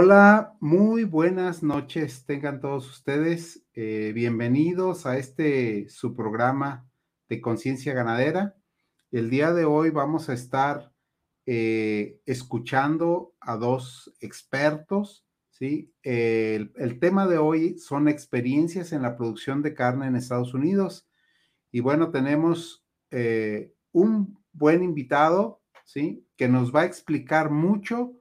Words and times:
Hola, 0.00 0.56
muy 0.60 1.02
buenas 1.02 1.64
noches, 1.64 2.24
tengan 2.24 2.60
todos 2.60 2.88
ustedes. 2.88 3.66
Eh, 3.74 4.12
bienvenidos 4.14 5.06
a 5.06 5.18
este 5.18 5.88
su 5.88 6.14
programa 6.14 6.88
de 7.28 7.40
conciencia 7.40 7.94
ganadera. 7.94 8.54
El 9.10 9.28
día 9.28 9.52
de 9.52 9.64
hoy 9.64 9.90
vamos 9.90 10.28
a 10.28 10.34
estar 10.34 10.92
eh, 11.46 12.20
escuchando 12.26 13.34
a 13.40 13.56
dos 13.56 14.14
expertos, 14.20 15.26
¿sí? 15.50 15.92
el, 16.04 17.00
tema 17.00 17.26
de 17.26 17.38
hoy 17.38 17.76
son 17.80 18.06
experiencias 18.06 18.92
en 18.92 19.02
la 19.02 19.16
producción 19.16 19.62
de 19.62 19.74
carne 19.74 20.06
en 20.06 20.14
Estados 20.14 20.54
Unidos. 20.54 21.08
Y 21.72 21.80
bueno, 21.80 22.12
tenemos 22.12 22.86
eh, 23.10 23.74
un 23.90 24.38
buen 24.52 24.84
invitado, 24.84 25.60
¿sí? 25.84 26.24
Que 26.36 26.46
nos 26.46 26.72
va 26.72 26.82
a 26.82 26.86
explicar 26.86 27.50
mucho 27.50 28.12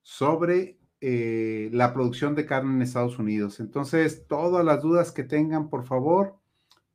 sobre 0.00 0.77
eh, 1.00 1.70
la 1.72 1.94
producción 1.94 2.34
de 2.34 2.44
carne 2.44 2.74
en 2.74 2.82
Estados 2.82 3.20
Unidos. 3.20 3.60
Entonces, 3.60 4.26
todas 4.26 4.64
las 4.64 4.82
dudas 4.82 5.12
que 5.12 5.22
tengan, 5.22 5.70
por 5.70 5.86
favor, 5.86 6.40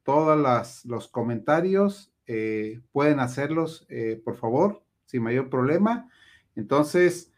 todos 0.03 0.83
los 0.83 1.07
comentarios, 1.07 2.11
eh, 2.27 2.81
pueden 2.91 3.21
hacerlos, 3.21 3.85
eh, 3.87 4.21
por 4.23 4.35
favor, 4.35 4.83
sin 5.05 5.23
mayor 5.23 5.49
problema. 5.49 6.09
Entonces, 6.55 7.31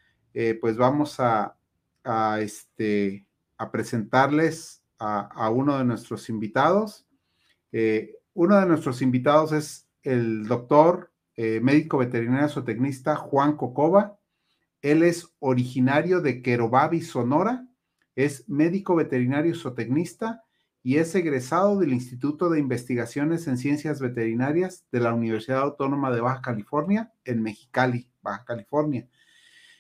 pues 0.60 0.76
vamos 0.76 1.20
a, 1.20 1.56
este, 2.42 3.26
a 3.58 3.72
presentarles 3.72 4.84
a, 5.00 5.22
a, 5.22 5.50
uno 5.50 5.78
de 5.78 5.86
nuestros 5.86 6.30
invitados. 6.30 7.06
uno 8.34 8.60
de 8.60 8.66
nuestros 8.66 9.02
invitados 9.02 9.54
es 9.54 9.88
el 10.04 10.46
doctor 10.48 11.12
médico 11.38 12.00
veterinario 12.00 12.50
zootecnista 12.50 13.16
Juan 13.16 13.56
Cocoba. 13.56 14.18
Él 14.86 15.02
es 15.02 15.34
originario 15.40 16.22
de 16.22 16.44
Querobabi, 16.44 17.02
Sonora, 17.02 17.68
es 18.16 18.48
médico 18.48 18.96
veterinario 18.96 19.56
zootecnista 19.56 20.44
y 20.84 20.98
es 20.98 21.16
egresado 21.16 21.80
del 21.80 21.92
Instituto 21.92 22.52
de 22.52 22.60
Investigaciones 22.60 23.48
en 23.48 23.58
Ciencias 23.58 24.00
Veterinarias 24.00 24.86
de 24.92 25.00
la 25.00 25.12
Universidad 25.16 25.62
Autónoma 25.62 26.12
de 26.12 26.22
Baja 26.22 26.44
California 26.44 27.12
en 27.24 27.42
Mexicali, 27.42 28.12
Baja 28.22 28.46
California. 28.46 29.08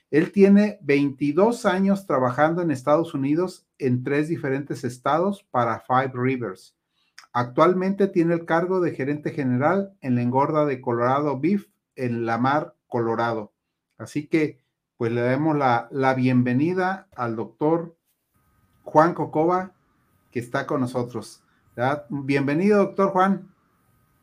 Él 0.09 0.31
tiene 0.31 0.79
22 0.81 1.67
años 1.67 2.07
trabajando 2.07 2.63
en 2.63 2.71
Estados 2.71 3.13
Unidos 3.13 3.67
en 3.77 4.03
tres 4.03 4.27
diferentes 4.27 4.83
estados 4.83 5.43
para 5.51 5.81
Five 5.81 6.13
Rivers. 6.15 6.75
Actualmente 7.31 8.07
tiene 8.07 8.33
el 8.33 8.45
cargo 8.45 8.81
de 8.81 8.95
gerente 8.95 9.29
general 9.29 9.95
en 10.01 10.15
la 10.15 10.23
engorda 10.23 10.65
de 10.65 10.81
Colorado 10.81 11.39
Beef 11.39 11.67
en 11.95 12.25
Lamar, 12.25 12.73
Colorado. 12.87 13.53
Así 13.99 14.25
que 14.25 14.64
pues 14.97 15.11
le 15.11 15.21
damos 15.21 15.57
la, 15.57 16.13
bienvenida 16.15 17.07
al 17.15 17.35
doctor 17.35 17.95
Juan 18.83 19.13
Cocoba, 19.13 19.71
que 20.31 20.39
está 20.39 20.65
con 20.65 20.81
nosotros. 20.81 21.43
Bienvenido, 22.09 22.77
doctor 22.77 23.09
Juan. 23.09 23.49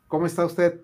¿Cómo 0.07 0.25
está 0.25 0.45
usted? 0.45 0.81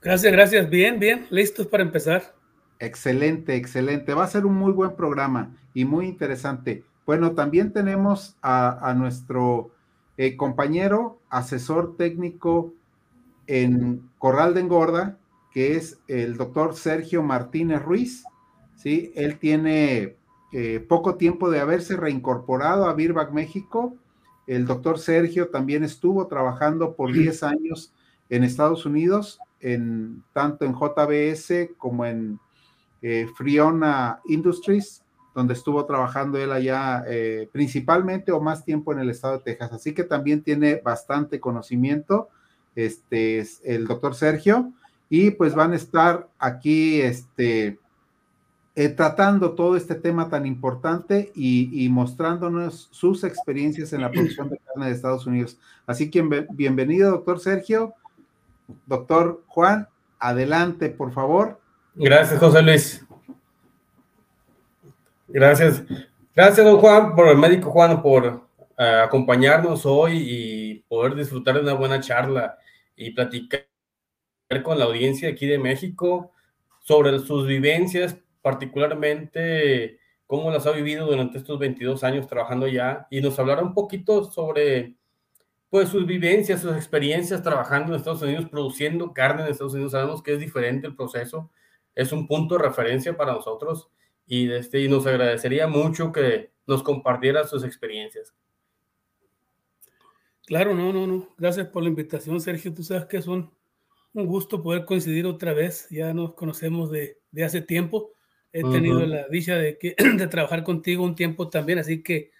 Gracias, 0.00 0.32
gracias. 0.32 0.70
Bien, 0.70 0.98
bien. 0.98 1.26
Listos 1.30 1.66
para 1.66 1.82
empezar. 1.82 2.34
Excelente, 2.78 3.56
excelente. 3.56 4.14
Va 4.14 4.24
a 4.24 4.28
ser 4.28 4.46
un 4.46 4.54
muy 4.54 4.72
buen 4.72 4.94
programa 4.94 5.56
y 5.74 5.84
muy 5.84 6.06
interesante. 6.06 6.84
Bueno, 7.04 7.32
también 7.32 7.72
tenemos 7.72 8.36
a, 8.42 8.94
nuestro 8.96 9.70
eh, 10.16 10.36
compañero, 10.36 11.20
asesor 11.30 11.96
técnico 11.96 12.74
en 13.48 14.08
Corral 14.18 14.54
de 14.54 14.60
Engorda, 14.60 15.18
que 15.52 15.76
es 15.76 15.98
el 16.06 16.36
doctor 16.36 16.76
Sergio 16.76 17.22
Martínez 17.22 17.82
Ruiz. 17.82 18.24
¿Sí? 18.78 19.12
Él 19.14 19.38
tiene 19.38 20.16
eh, 20.52 20.80
poco 20.88 21.16
tiempo 21.16 21.50
de 21.50 21.60
haberse 21.60 21.96
reincorporado 21.96 22.86
a 22.86 22.94
Birback 22.94 23.32
México. 23.32 23.94
El 24.46 24.66
doctor 24.66 24.98
Sergio 24.98 25.48
también 25.48 25.84
estuvo 25.84 26.26
trabajando 26.26 26.94
por 26.94 27.12
10 27.12 27.42
años 27.42 27.92
en 28.30 28.44
Estados 28.44 28.86
Unidos, 28.86 29.40
en, 29.60 30.22
tanto 30.32 30.64
en 30.64 30.72
JBS 30.72 31.70
como 31.76 32.06
en 32.06 32.38
eh, 33.02 33.26
Friona 33.36 34.20
Industries, 34.26 35.02
donde 35.34 35.54
estuvo 35.54 35.84
trabajando 35.84 36.38
él 36.38 36.50
allá 36.50 37.04
eh, 37.06 37.48
principalmente 37.52 38.32
o 38.32 38.40
más 38.40 38.64
tiempo 38.64 38.92
en 38.92 39.00
el 39.00 39.10
estado 39.10 39.38
de 39.38 39.44
Texas. 39.44 39.72
Así 39.72 39.92
que 39.92 40.04
también 40.04 40.42
tiene 40.42 40.80
bastante 40.82 41.40
conocimiento 41.40 42.28
este, 42.74 43.44
el 43.64 43.86
doctor 43.86 44.14
Sergio. 44.14 44.72
Y 45.10 45.30
pues 45.32 45.54
van 45.54 45.72
a 45.72 45.76
estar 45.76 46.28
aquí 46.38 47.00
este, 47.00 47.78
eh, 48.78 48.88
tratando 48.90 49.54
todo 49.54 49.76
este 49.76 49.96
tema 49.96 50.30
tan 50.30 50.46
importante 50.46 51.32
y, 51.34 51.88
mostrándonos 51.88 52.88
sus 52.92 53.24
experiencias 53.24 53.92
en 53.92 54.02
la 54.02 54.08
producción 54.08 54.48
de 54.48 54.58
carne 54.58 54.86
de 54.86 54.92
Estados 54.92 55.26
Unidos. 55.26 55.58
Así 55.84 56.12
que 56.12 56.22
bienvenido, 56.52 57.10
doctor 57.10 57.40
Sergio. 57.40 57.94
Doctor 58.86 59.42
Juan, 59.48 59.88
adelante, 60.20 60.90
por 60.90 61.10
favor. 61.10 61.60
Gracias, 61.96 62.38
José 62.38 62.62
Luis. 62.62 63.04
Gracias. 65.26 65.82
Gracias, 66.36 66.64
don 66.64 66.78
Juan, 66.78 67.16
por 67.16 67.26
el 67.26 67.36
médico 67.36 67.72
Juan, 67.72 68.00
por 68.00 68.46
eh, 68.78 69.02
acompañarnos 69.04 69.86
hoy 69.86 70.18
y 70.18 70.84
poder 70.86 71.16
disfrutar 71.16 71.56
de 71.56 71.62
una 71.62 71.72
buena 71.72 71.98
charla 71.98 72.56
y 72.94 73.10
platicar 73.10 73.66
con 74.62 74.78
la 74.78 74.84
audiencia 74.84 75.30
aquí 75.30 75.48
de 75.48 75.58
México 75.58 76.30
sobre 76.78 77.18
sus 77.18 77.44
vivencias 77.44 78.16
particularmente 78.48 80.00
cómo 80.26 80.50
las 80.50 80.66
ha 80.66 80.72
vivido 80.72 81.04
durante 81.04 81.36
estos 81.36 81.58
22 81.58 82.02
años 82.02 82.26
trabajando 82.26 82.66
ya 82.66 83.06
y 83.10 83.20
nos 83.20 83.38
hablará 83.38 83.62
un 83.62 83.74
poquito 83.74 84.24
sobre 84.24 84.96
pues 85.68 85.90
sus 85.90 86.06
vivencias, 86.06 86.62
sus 86.62 86.74
experiencias 86.74 87.42
trabajando 87.42 87.92
en 87.92 87.98
Estados 87.98 88.22
Unidos, 88.22 88.46
produciendo 88.50 89.12
carne 89.12 89.42
en 89.42 89.48
Estados 89.48 89.74
Unidos. 89.74 89.92
Sabemos 89.92 90.22
que 90.22 90.32
es 90.32 90.40
diferente 90.40 90.86
el 90.86 90.96
proceso, 90.96 91.50
es 91.94 92.10
un 92.10 92.26
punto 92.26 92.56
de 92.56 92.62
referencia 92.62 93.14
para 93.18 93.34
nosotros 93.34 93.90
y, 94.26 94.50
este, 94.50 94.80
y 94.80 94.88
nos 94.88 95.06
agradecería 95.06 95.66
mucho 95.66 96.10
que 96.10 96.50
nos 96.66 96.82
compartiera 96.82 97.46
sus 97.46 97.64
experiencias. 97.64 98.34
Claro, 100.46 100.74
no, 100.74 100.90
no, 100.90 101.06
no. 101.06 101.28
Gracias 101.36 101.66
por 101.66 101.82
la 101.82 101.90
invitación, 101.90 102.40
Sergio. 102.40 102.72
Tú 102.72 102.82
sabes 102.82 103.04
que 103.04 103.18
es 103.18 103.26
un, 103.26 103.50
un 104.14 104.24
gusto 104.24 104.62
poder 104.62 104.86
coincidir 104.86 105.26
otra 105.26 105.52
vez. 105.52 105.86
Ya 105.90 106.14
nos 106.14 106.32
conocemos 106.32 106.90
de, 106.90 107.18
de 107.30 107.44
hace 107.44 107.60
tiempo 107.60 108.12
He 108.52 108.62
tenido 108.62 109.04
la 109.06 109.28
dicha 109.28 109.56
de, 109.56 109.78
que, 109.78 109.94
de 110.16 110.26
trabajar 110.26 110.64
contigo 110.64 111.04
un 111.04 111.14
tiempo 111.14 111.48
también, 111.48 111.78
así 111.78 112.02
que 112.02 112.30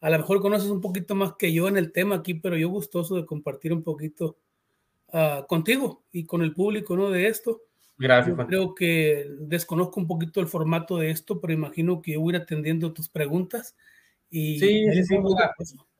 a 0.00 0.10
lo 0.10 0.18
mejor 0.18 0.40
conoces 0.40 0.68
un 0.70 0.80
poquito 0.80 1.14
más 1.14 1.34
que 1.38 1.52
yo 1.52 1.66
en 1.68 1.76
el 1.76 1.92
tema 1.92 2.16
aquí, 2.16 2.34
pero 2.34 2.56
yo 2.56 2.68
gustoso 2.68 3.16
de 3.16 3.24
compartir 3.24 3.72
un 3.72 3.82
poquito 3.82 4.36
uh, 5.12 5.46
contigo 5.46 6.04
y 6.12 6.26
con 6.26 6.42
el 6.42 6.52
público, 6.52 6.96
¿no? 6.96 7.10
De 7.10 7.26
esto. 7.28 7.62
Gracias. 7.96 8.36
creo 8.48 8.74
que 8.74 9.24
desconozco 9.38 10.00
un 10.00 10.08
poquito 10.08 10.40
el 10.40 10.48
formato 10.48 10.98
de 10.98 11.10
esto, 11.10 11.40
pero 11.40 11.52
imagino 11.52 12.02
que 12.02 12.16
voy 12.16 12.34
a 12.34 12.36
ir 12.36 12.42
atendiendo 12.42 12.92
tus 12.92 13.08
preguntas. 13.08 13.76
Y 14.28 14.58
sí, 14.58 14.84
sí, 14.92 15.04
sí 15.04 15.16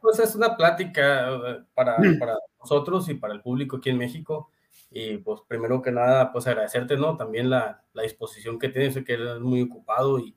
pues 0.01 0.19
es 0.19 0.35
una 0.35 0.55
plática 0.55 1.31
eh, 1.31 1.63
para, 1.73 1.97
para 2.21 2.35
nosotros 2.61 3.09
y 3.09 3.15
para 3.15 3.33
el 3.33 3.41
público 3.41 3.79
aquí 3.79 3.91
en 3.91 3.99
México 3.99 4.51
y 4.95 5.19
pues 5.19 5.41
primero 5.49 5.83
que 5.83 5.91
nada, 5.91 6.33
pues 6.33 6.47
agradecerte, 6.47 6.97
¿no? 6.97 7.17
También 7.17 7.51
la, 7.51 7.83
la 7.95 8.03
disposición 8.05 8.61
que 8.61 8.69
tienes, 8.69 8.95
que 9.05 9.13
eres 9.13 9.41
muy 9.41 9.63
ocupado 9.63 10.21
y, 10.21 10.37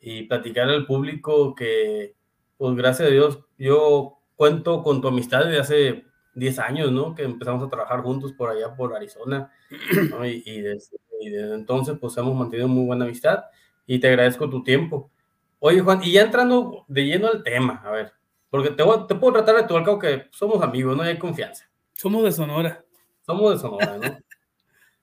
y 0.00 0.24
platicar 0.24 0.68
al 0.68 0.86
público 0.86 1.54
que, 1.54 2.16
pues 2.56 2.74
gracias 2.74 3.08
a 3.08 3.12
Dios, 3.12 3.44
yo 3.58 4.18
cuento 4.34 4.82
con 4.82 5.00
tu 5.00 5.06
amistad 5.06 5.44
desde 5.44 5.60
hace 5.60 6.04
10 6.34 6.58
años, 6.58 6.90
¿no? 6.90 7.14
Que 7.14 7.22
empezamos 7.22 7.64
a 7.64 7.70
trabajar 7.70 8.00
juntos 8.00 8.32
por 8.32 8.50
allá, 8.50 8.74
por 8.74 8.94
Arizona, 8.94 9.52
¿no? 10.10 10.26
y, 10.26 10.42
y, 10.44 10.62
desde, 10.62 10.96
y, 11.20 11.30
desde, 11.30 11.54
entonces, 11.54 11.96
pues 12.00 12.16
hemos 12.16 12.34
mantenido 12.34 12.66
muy 12.66 12.86
buena 12.86 13.04
amistad 13.04 13.44
y 13.86 14.00
te 14.00 14.08
agradezco 14.08 14.50
tu 14.50 14.64
tiempo. 14.64 15.12
Oye, 15.60 15.80
Juan, 15.80 16.00
y 16.02 16.10
ya 16.10 16.22
entrando 16.22 16.84
de 16.88 17.04
lleno 17.06 17.28
al 17.28 17.44
tema, 17.44 17.82
a 17.84 17.90
ver, 17.92 18.12
porque 18.50 18.70
te, 18.70 18.82
te 19.08 19.14
puedo 19.14 19.32
tratar 19.32 19.56
de 19.56 19.68
tu 19.68 19.76
algo 19.76 19.98
que 19.98 20.26
somos 20.32 20.60
amigos, 20.60 20.96
¿no? 20.96 21.04
Y 21.04 21.08
hay 21.08 21.18
confianza. 21.18 21.70
Somos 21.92 22.24
de 22.24 22.32
Sonora. 22.32 22.85
Somos 23.26 23.52
de 23.54 23.58
Sonora, 23.58 23.98
¿no? 23.98 24.18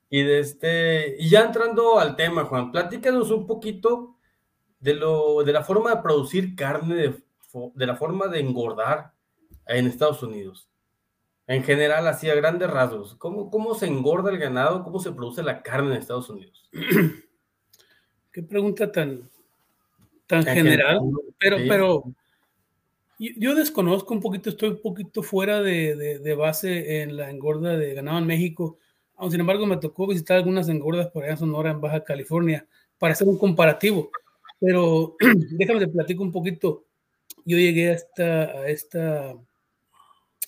y, 0.09 0.23
de 0.23 0.39
este, 0.39 1.17
y 1.19 1.29
ya 1.29 1.41
entrando 1.41 1.99
al 1.99 2.15
tema, 2.15 2.45
Juan, 2.45 2.71
platícanos 2.71 3.31
un 3.31 3.45
poquito 3.45 4.15
de, 4.79 4.93
lo, 4.93 5.43
de 5.43 5.51
la 5.51 5.63
forma 5.63 5.93
de 5.93 6.01
producir 6.01 6.55
carne, 6.55 6.95
de, 6.95 7.23
de 7.75 7.85
la 7.85 7.97
forma 7.97 8.27
de 8.27 8.39
engordar 8.39 9.11
en 9.65 9.87
Estados 9.87 10.23
Unidos. 10.23 10.69
En 11.47 11.63
general, 11.63 12.07
así 12.07 12.29
a 12.29 12.35
grandes 12.35 12.69
rasgos, 12.69 13.15
¿cómo, 13.15 13.51
¿cómo 13.51 13.75
se 13.75 13.87
engorda 13.87 14.31
el 14.31 14.37
ganado? 14.37 14.85
¿Cómo 14.85 14.99
se 14.99 15.11
produce 15.11 15.43
la 15.43 15.61
carne 15.61 15.93
en 15.93 16.01
Estados 16.01 16.29
Unidos? 16.29 16.69
Qué 18.31 18.41
pregunta 18.41 18.89
tan, 18.89 19.29
tan 20.27 20.45
general, 20.45 21.01
pero, 21.37 21.57
pero 21.67 22.03
yo 23.19 23.55
desconozco 23.55 24.13
un 24.13 24.19
poquito, 24.19 24.49
estoy 24.49 24.69
un 24.69 24.81
poquito 24.81 25.23
fuera 25.23 25.61
de, 25.61 26.19
de, 26.19 26.35
base 26.35 27.01
en 27.01 27.15
la 27.15 27.29
engorda 27.29 27.77
de 27.77 27.93
ganado 27.93 28.19
en 28.19 28.25
México. 28.25 28.77
Aún 29.15 29.31
sin 29.31 29.39
embargo, 29.39 29.65
me 29.65 29.77
tocó 29.77 30.07
visitar 30.07 30.37
algunas 30.37 30.67
engordas 30.69 31.09
por 31.09 31.23
allá 31.23 31.33
en 31.33 31.37
Sonora, 31.37 31.71
en 31.71 31.81
Baja 31.81 32.03
California, 32.03 32.67
para 32.97 33.13
hacer 33.13 33.27
un 33.27 33.37
comparativo. 33.37 34.09
Pero 34.59 35.15
déjame 35.51 35.79
te 35.79 35.87
platico 35.87 36.23
un 36.23 36.31
poquito. 36.31 36.85
Yo 37.45 37.57
llegué 37.57 37.89
a 37.89 37.93
esta, 37.93 38.43
a 38.43 38.67
esta, 38.67 39.31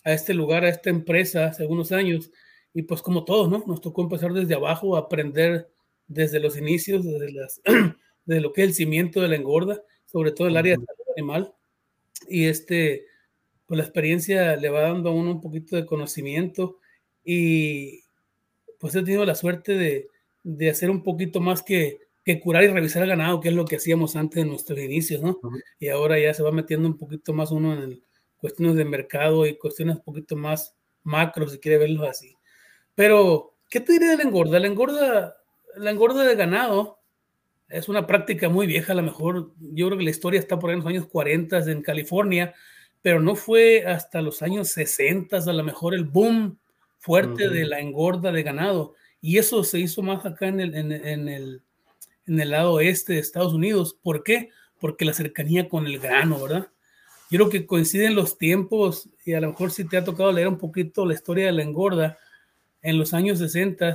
a 0.04 0.14
este 0.14 0.34
lugar, 0.34 0.64
a 0.64 0.70
esta 0.70 0.90
empresa 0.90 1.48
hace 1.48 1.64
algunos 1.64 1.92
años, 1.92 2.32
y 2.74 2.84
pues 2.84 3.02
como 3.02 3.24
todos, 3.24 3.50
¿no? 3.50 3.64
Nos 3.68 3.82
tocó 3.82 4.02
empezar 4.02 4.34
desde 4.34 4.56
abajo, 4.56 4.98
aprender 4.98 5.70
desde 6.08 6.40
los 6.40 6.58
inicios, 6.58 7.06
desde, 7.06 7.32
las, 7.32 7.62
de 8.26 8.42
lo 8.42 8.54
que 8.54 8.64
es 8.64 8.70
el 8.70 8.74
cimiento 8.74 9.22
de 9.22 9.30
la 9.30 9.36
engorda, 9.36 9.82
sobre 10.06 10.32
todo 10.32 10.48
el 10.48 10.58
área 10.58 10.76
de 10.78 10.86
salud 10.86 11.12
animal. 11.16 11.54
Y 12.28 12.46
este, 12.46 13.06
pues 13.66 13.78
la 13.78 13.84
experiencia 13.84 14.56
le 14.56 14.70
va 14.70 14.82
dando 14.82 15.10
a 15.10 15.14
uno 15.14 15.32
un 15.32 15.42
poquito 15.42 15.76
de 15.76 15.86
conocimiento 15.86 16.80
y 17.24 18.04
pues 18.80 18.96
he 18.96 19.04
tenido 19.04 19.26
la 19.26 19.36
suerte 19.36 19.74
de, 19.74 20.10
de 20.44 20.70
hacer 20.70 20.90
un 20.90 21.04
poquito 21.04 21.40
más 21.40 21.64
que, 21.64 22.00
que 22.24 22.40
curar 22.40 22.64
y 22.64 22.68
revisar 22.68 23.04
el 23.04 23.10
ganado, 23.10 23.40
que 23.40 23.50
es 23.50 23.56
lo 23.56 23.66
que 23.66 23.78
hacíamos 23.78 24.16
antes 24.16 24.44
de 24.44 24.50
nuestros 24.50 24.80
inicios, 24.80 25.22
¿no? 25.22 25.40
Y 25.80 25.90
ahora 25.90 26.20
ya 26.20 26.34
se 26.34 26.44
va 26.44 26.52
metiendo 26.52 26.88
un 26.88 26.98
poquito 26.98 27.34
más 27.34 27.52
uno 27.52 27.74
en 27.74 28.04
cuestiones 28.38 28.76
de 28.76 28.86
mercado 28.86 29.46
y 29.46 29.58
cuestiones 29.58 29.98
un 29.98 30.04
poquito 30.04 30.36
más 30.36 30.76
macro, 31.04 31.48
si 31.48 31.60
quiere 31.60 31.78
verlo 31.78 32.06
así. 32.06 32.36
Pero, 32.96 33.56
¿qué 33.70 33.80
te 33.80 33.94
diré 33.94 34.08
de 34.08 34.18
la 34.18 34.24
engorda? 34.24 34.60
La 34.60 34.68
engorda, 34.68 35.38
la 35.76 35.92
engorda 35.92 36.24
de 36.24 36.36
ganado 36.36 37.00
es 37.70 37.90
una 37.90 38.06
práctica 38.06 38.50
muy 38.50 38.68
vieja, 38.68 38.94
a 38.94 38.96
lo 38.96 39.04
mejor 39.04 39.52
yo 39.60 39.88
creo 39.88 39.98
que 39.98 40.04
la 40.04 40.10
historia 40.12 40.40
está 40.40 40.60
por 40.60 40.70
ahí 40.70 40.76
en 40.76 40.84
los 40.84 40.90
años 40.90 41.08
40 41.08 41.72
en 41.72 41.82
California, 41.82 42.54
pero 43.02 43.20
no 43.20 43.36
fue 43.36 43.86
hasta 43.86 44.22
los 44.22 44.42
años 44.42 44.70
60 44.70 45.38
a 45.38 45.54
lo 45.54 45.64
mejor 45.64 45.94
el 45.94 46.06
boom 46.06 46.58
fuerte 46.98 47.50
de 47.50 47.66
la 47.66 47.80
engorda 47.80 48.32
de 48.32 48.42
ganado. 48.42 48.96
Y 49.22 49.38
eso 49.38 49.64
se 49.64 49.80
hizo 49.80 50.02
más 50.02 50.26
acá 50.26 50.48
en 50.48 50.60
el, 50.60 50.76
en, 50.76 50.92
el, 50.92 51.62
en 52.26 52.40
el 52.40 52.50
lado 52.50 52.74
oeste 52.74 53.14
de 53.14 53.20
Estados 53.20 53.54
Unidos. 53.54 53.96
¿Por 54.02 54.24
qué? 54.24 54.50
Porque 54.80 55.06
la 55.06 55.14
cercanía 55.14 55.70
con 55.70 55.86
el 55.86 56.00
grano, 56.00 56.42
¿verdad? 56.42 56.68
Yo 57.30 57.38
creo 57.38 57.50
que 57.50 57.66
coinciden 57.66 58.16
los 58.16 58.38
tiempos 58.38 59.10
y 59.24 59.34
a 59.34 59.42
lo 59.42 59.50
mejor 59.50 59.72
si 59.72 59.84
te 59.88 59.98
ha 59.98 60.04
tocado 60.04 60.32
leer 60.32 60.48
un 60.48 60.58
poquito 60.58 61.06
la 61.06 61.14
historia 61.14 61.48
de 61.48 61.52
la 61.52 61.64
engorda, 61.64 62.18
en 62.82 63.00
los 63.00 63.14
años 63.16 63.40
60, 63.40 63.94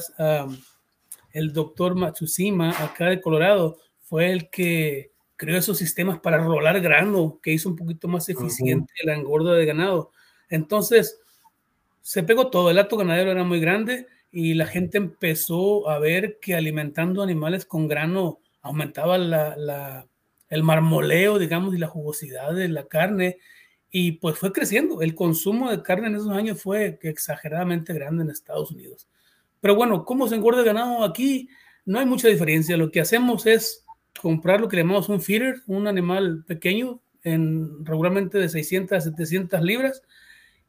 el 1.33 1.53
doctor 1.53 1.95
Matsushima, 1.95 2.71
acá 2.83 3.07
de 3.07 3.21
Colorado, 3.21 3.79
fue 4.01 4.33
el 4.33 4.51
que 4.51 5.13
creó 5.37 5.57
esos 5.57 5.79
sistemas 5.79 6.21
para 6.21 6.39
rolar 6.39 6.81
grano, 6.81 7.39
que 7.43 7.53
hizo 7.53 7.69
un 7.69 7.77
poquito 7.77 8.09
más 8.09 8.29
eficiente 8.29 8.93
la 9.05 9.15
engorda 9.15 9.55
de 9.55 9.65
ganado. 9.65 10.11
Entonces, 10.51 11.19
se 12.03 12.23
pegó 12.23 12.51
todo, 12.51 12.71
el 12.71 12.79
acto 12.79 12.97
ganadero 12.97 13.31
era 13.31 13.45
muy 13.45 13.61
grande 13.61 14.07
y 14.33 14.55
la 14.55 14.67
gente 14.67 14.99
empezó 14.99 15.89
a 15.89 15.99
ver 15.99 16.39
que 16.41 16.55
alimentando 16.55 17.23
animales 17.23 17.67
con 17.67 17.89
grano 17.89 18.41
aumentaba 18.63 19.19
la, 19.19 20.07
el 20.49 20.63
marmoleo, 20.63 21.39
digamos, 21.39 21.75
y 21.75 21.79
la 21.79 21.89
jugosidad 21.89 22.53
de 22.53 22.69
la 22.69 22.87
carne. 22.87 23.39
Y 23.91 24.13
pues 24.13 24.39
fue 24.39 24.53
creciendo. 24.53 25.03
El 25.03 25.15
consumo 25.15 25.71
de 25.71 25.83
carne 25.83 26.09
en 26.09 26.17
esos 26.17 26.31
años 26.31 26.63
fue 26.63 26.99
exageradamente 27.03 27.93
grande 27.93 28.23
en 28.23 28.31
Estados 28.31 28.71
Unidos. 28.71 29.09
Pero 29.61 29.75
bueno, 29.75 30.05
¿cómo 30.05 30.29
se 30.29 30.37
engorda 30.37 30.61
el 30.61 30.67
ganado 30.67 31.05
aquí? 31.05 31.49
No 31.85 31.99
hay 31.99 32.07
mucha 32.07 32.29
diferencia. 32.29 32.77
Lo 32.77 32.91
que 32.91 33.01
hacemos 33.01 33.47
es 33.47 33.85
comprar 34.21 34.61
lo 34.61 34.69
que 34.69 34.77
llamamos 34.77 35.09
un 35.09 35.21
feeder, 35.21 35.57
un 35.67 35.87
animal 35.87 36.45
pequeño, 36.47 37.01
en 37.23 37.85
regularmente 37.85 38.39
de 38.39 38.49
600 38.49 38.97
a 38.97 39.01
700 39.01 39.61
libras, 39.63 40.03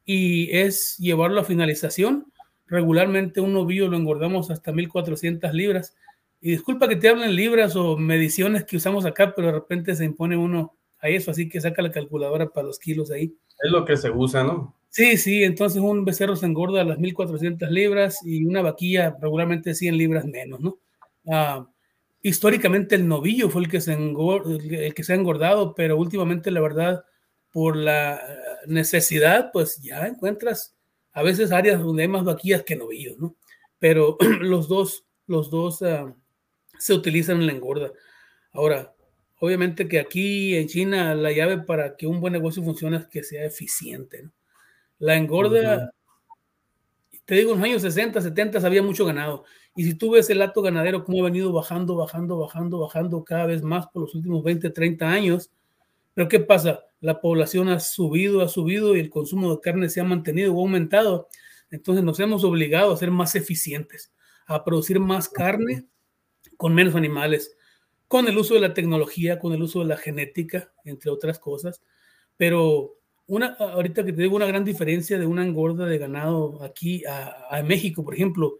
y 0.06 0.56
es 0.56 0.98
llevarlo 0.98 1.42
a 1.42 1.46
finalización. 1.46 2.32
Regularmente 2.68 3.42
un 3.42 3.54
novillo 3.54 3.88
lo 3.88 3.98
engordamos 3.98 4.52
hasta 4.52 4.72
1400 4.72 5.54
libras. 5.54 5.96
Y 6.40 6.52
disculpa 6.52 6.88
que 6.88 6.96
te 6.96 7.10
hablen 7.10 7.36
libras 7.36 7.76
o 7.76 7.98
mediciones 7.98 8.66
que 8.66 8.78
usamos 8.78 9.06
acá, 9.06 9.34
pero 9.36 9.48
de 9.48 9.54
repente 9.54 9.96
se 9.96 10.06
impone 10.06 10.36
uno 10.36 10.76
a 11.00 11.10
eso, 11.10 11.32
así 11.32 11.50
que 11.50 11.62
saca 11.62 11.82
la 11.82 11.92
calculadora 11.92 12.50
para 12.50 12.68
los 12.68 12.80
kilos 12.80 13.12
ahí. 13.12 13.36
Es 13.64 13.72
lo 13.72 13.86
que 13.86 13.96
se 13.96 14.10
usa, 14.10 14.44
¿no? 14.44 14.76
Sí, 14.94 15.16
sí, 15.18 15.44
entonces 15.44 15.82
un 15.82 16.04
becerro 16.04 16.36
se 16.36 16.46
engorda 16.46 16.82
a 16.82 16.84
las 16.84 17.00
1400 17.00 17.72
libras 17.72 18.20
y 18.26 18.44
una 18.44 18.62
vaquilla 18.62 19.16
regularmente 19.22 19.74
100 19.74 19.98
libras 19.98 20.26
menos, 20.26 20.60
¿no? 20.60 20.80
Ah, 21.30 21.66
históricamente 22.22 22.96
el 22.96 23.08
novillo 23.08 23.50
fue 23.50 23.62
el 23.62 23.70
que, 23.70 23.80
se 23.80 23.94
el 23.94 24.94
que 24.94 25.04
se 25.04 25.14
ha 25.14 25.16
engordado, 25.16 25.76
pero 25.76 25.98
últimamente 25.98 26.52
la 26.52 26.60
verdad 26.60 27.06
por 27.54 27.78
la 27.78 28.22
necesidad, 28.68 29.52
pues 29.54 29.82
ya 29.82 30.08
encuentras 30.08 30.76
a 31.14 31.24
veces 31.24 31.54
áreas 31.54 31.82
donde 31.82 32.04
hay 32.04 32.10
más 32.10 32.26
vaquillas 32.26 32.64
que 32.64 32.76
novillos, 32.76 33.18
¿no? 33.18 33.36
Pero 33.80 34.18
los 34.42 34.68
dos, 34.68 35.06
los 35.26 35.50
dos 35.50 35.82
uh, 35.84 36.14
se 36.80 36.94
utilizan 36.94 37.38
en 37.42 37.48
la 37.48 37.54
engorda. 37.54 37.94
Ahora, 38.52 38.94
obviamente 39.40 39.88
que 39.88 40.00
aquí 40.00 40.56
en 40.58 40.68
China 40.68 41.16
la 41.16 41.32
llave 41.32 41.60
para 41.60 41.96
que 41.96 42.08
un 42.08 42.20
buen 42.22 42.34
negocio 42.34 42.62
funcione 42.64 42.98
es 42.98 43.08
que 43.08 43.24
sea 43.24 43.46
eficiente, 43.46 44.24
¿no? 44.24 44.32
La 45.02 45.18
engorda, 45.18 45.92
te 47.26 47.34
digo, 47.34 47.54
en 47.54 47.58
los 47.58 47.66
años 47.66 47.82
60, 47.82 48.22
70 48.22 48.60
había 48.60 48.84
mucho 48.84 49.04
ganado. 49.04 49.46
Y 49.76 49.84
si 49.84 49.96
tú 49.96 50.12
ves 50.12 50.30
el 50.30 50.38
lato 50.38 50.62
ganadero, 50.62 51.04
cómo 51.04 51.22
ha 51.22 51.24
venido 51.24 51.52
bajando, 51.52 51.96
bajando, 51.96 52.38
bajando, 52.38 52.80
bajando 52.80 53.24
cada 53.24 53.48
vez 53.48 53.64
más 53.64 53.88
por 53.88 54.04
los 54.04 54.14
últimos 54.14 54.44
20, 54.44 54.70
30 54.70 55.10
años, 55.10 55.50
pero 56.14 56.28
¿qué 56.28 56.40
pasa? 56.40 56.84
La 57.00 57.20
población 57.20 57.70
ha 57.70 57.80
subido, 57.80 58.42
ha 58.42 58.48
subido 58.48 58.96
y 58.96 59.00
el 59.00 59.10
consumo 59.10 59.56
de 59.56 59.60
carne 59.60 59.90
se 59.90 60.02
ha 60.02 60.04
mantenido 60.04 60.54
o 60.54 60.60
aumentado. 60.60 61.30
Entonces 61.72 62.04
nos 62.04 62.20
hemos 62.20 62.44
obligado 62.44 62.94
a 62.94 62.98
ser 62.98 63.10
más 63.10 63.34
eficientes, 63.34 64.14
a 64.46 64.64
producir 64.64 65.00
más 65.00 65.28
carne 65.28 65.88
con 66.58 66.76
menos 66.76 66.94
animales, 66.94 67.58
con 68.08 68.28
el 68.28 68.38
uso 68.38 68.54
de 68.54 68.60
la 68.60 68.76
tecnología, 68.76 69.40
con 69.40 69.52
el 69.54 69.64
uso 69.64 69.80
de 69.80 69.86
la 69.86 69.98
genética, 69.98 70.72
entre 70.86 71.10
otras 71.10 71.40
cosas. 71.40 71.82
Pero 72.38 73.01
una, 73.28 73.56
ahorita 73.60 74.04
que 74.04 74.14
te 74.14 74.22
digo 74.22 74.36
una 74.36 74.46
gran 74.46 74.66
diferencia 74.66 75.18
de 75.18 75.26
una 75.26 75.44
engorda 75.44 75.86
de 75.86 75.98
ganado 75.98 76.64
aquí 76.64 77.04
a, 77.06 77.48
a 77.50 77.64
México, 77.64 78.04
por 78.04 78.14
ejemplo, 78.14 78.58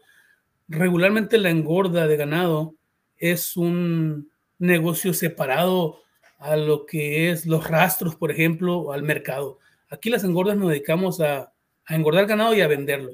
regularmente 0.68 1.38
la 1.38 1.50
engorda 1.50 2.08
de 2.08 2.18
ganado 2.18 2.76
es 3.18 3.58
un 3.58 4.32
negocio 4.58 5.14
separado 5.14 6.02
a 6.42 6.56
lo 6.56 6.86
que 6.86 7.30
es 7.30 7.46
los 7.46 7.68
rastros, 7.70 8.16
por 8.16 8.32
ejemplo, 8.32 8.92
al 8.94 9.04
mercado. 9.04 9.60
Aquí 9.90 10.10
las 10.10 10.24
engordas 10.24 10.58
nos 10.58 10.70
dedicamos 10.70 11.22
a, 11.22 11.54
engordar 11.90 12.26
ganado 12.26 12.56
y 12.56 12.62
a 12.62 12.68
venderlo. 12.68 13.12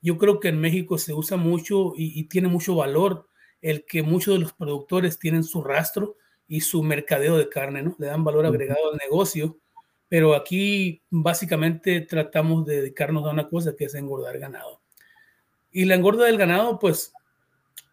Yo 0.00 0.16
creo 0.18 0.40
que 0.40 0.48
en 0.48 0.60
México 0.60 0.98
se 0.98 1.12
usa 1.12 1.36
mucho 1.36 1.92
y, 1.96 2.24
tiene 2.24 2.48
mucho 2.48 2.74
valor 2.74 3.28
el 3.60 3.84
que 3.84 4.02
muchos 4.02 4.34
de 4.34 4.40
los 4.40 4.52
productores 4.52 5.18
tienen 5.18 5.44
su 5.44 5.62
rastro 5.62 6.16
y 6.48 6.62
su 6.62 6.82
mercadeo 6.82 7.36
de 7.36 7.48
carne, 7.48 7.82
¿no? 7.82 7.94
Le 7.98 8.06
dan 8.06 8.24
valor 8.24 8.46
agregado 8.46 8.92
al 8.92 8.98
negocio, 8.98 9.58
pero 10.08 10.34
aquí 10.34 11.02
básicamente 11.10 12.00
tratamos 12.02 12.64
de 12.66 12.76
dedicarnos 12.76 13.26
a 13.26 13.30
una 13.30 13.48
cosa 13.48 13.74
que 13.76 13.84
es 13.84 13.94
engordar 13.94 14.38
ganado. 14.38 14.82
Y 15.70 15.84
la 15.86 15.94
engorda 15.94 16.26
del 16.26 16.38
ganado, 16.38 16.78
pues, 16.78 17.12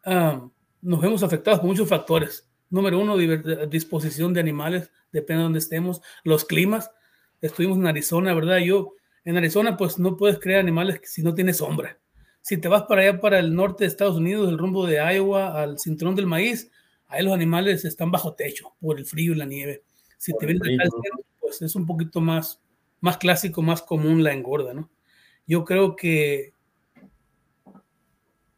nos 0.04 1.02
vemos 1.02 1.24
afectados 1.24 1.60
por 1.60 1.70
muchos 1.70 1.90
factores 1.90 2.48
Número 2.72 3.00
uno, 3.00 3.18
disposición 3.68 4.34
de 4.34 4.40
animales, 4.40 4.92
depende 5.12 5.40
de 5.40 5.44
donde 5.44 5.60
estemos. 5.60 6.02
Los 6.24 6.46
climas. 6.46 6.90
Estuvimos 7.42 7.78
en 7.78 7.86
Arizona, 7.86 8.34
¿verdad? 8.34 8.60
Yo, 8.60 8.94
en 9.26 9.36
Arizona, 9.36 9.76
pues 9.76 10.00
no 10.00 10.16
puedes 10.16 10.40
crear 10.40 10.62
animales 10.62 11.02
si 11.04 11.22
no 11.22 11.36
tienes 11.36 11.58
sombra. 11.58 12.00
Si 12.42 12.58
te 12.58 12.70
vas 12.70 12.84
para 12.84 13.02
allá, 13.02 13.20
para 13.20 13.40
el 13.40 13.54
norte 13.54 13.84
de 13.84 13.90
Estados 13.90 14.16
Unidos, 14.16 14.48
el 14.48 14.58
rumbo 14.58 14.88
de 14.88 14.96
Iowa 14.96 15.62
al 15.62 15.80
cinturón 15.80 16.16
del 16.16 16.28
maíz, 16.28 16.72
ahí 17.08 17.26
los 17.26 17.34
animales 17.34 17.84
están 17.84 18.10
bajo 18.10 18.36
techo 18.36 18.74
por 18.80 18.98
el 18.98 19.06
frío 19.06 19.34
y 19.34 19.36
la 19.36 19.46
nieve. 19.46 19.84
Si 20.18 20.32
te 20.38 20.46
vienes 20.46 20.62
de 20.62 20.78
pues 21.52 21.62
es 21.62 21.76
un 21.76 21.86
poquito 21.86 22.22
más, 22.22 22.62
más 23.02 23.18
clásico, 23.18 23.62
más 23.62 23.82
común 23.82 24.24
la 24.24 24.32
engorda, 24.32 24.74
¿no? 24.74 24.90
Yo 25.46 25.66
creo 25.66 25.96
que 25.98 26.54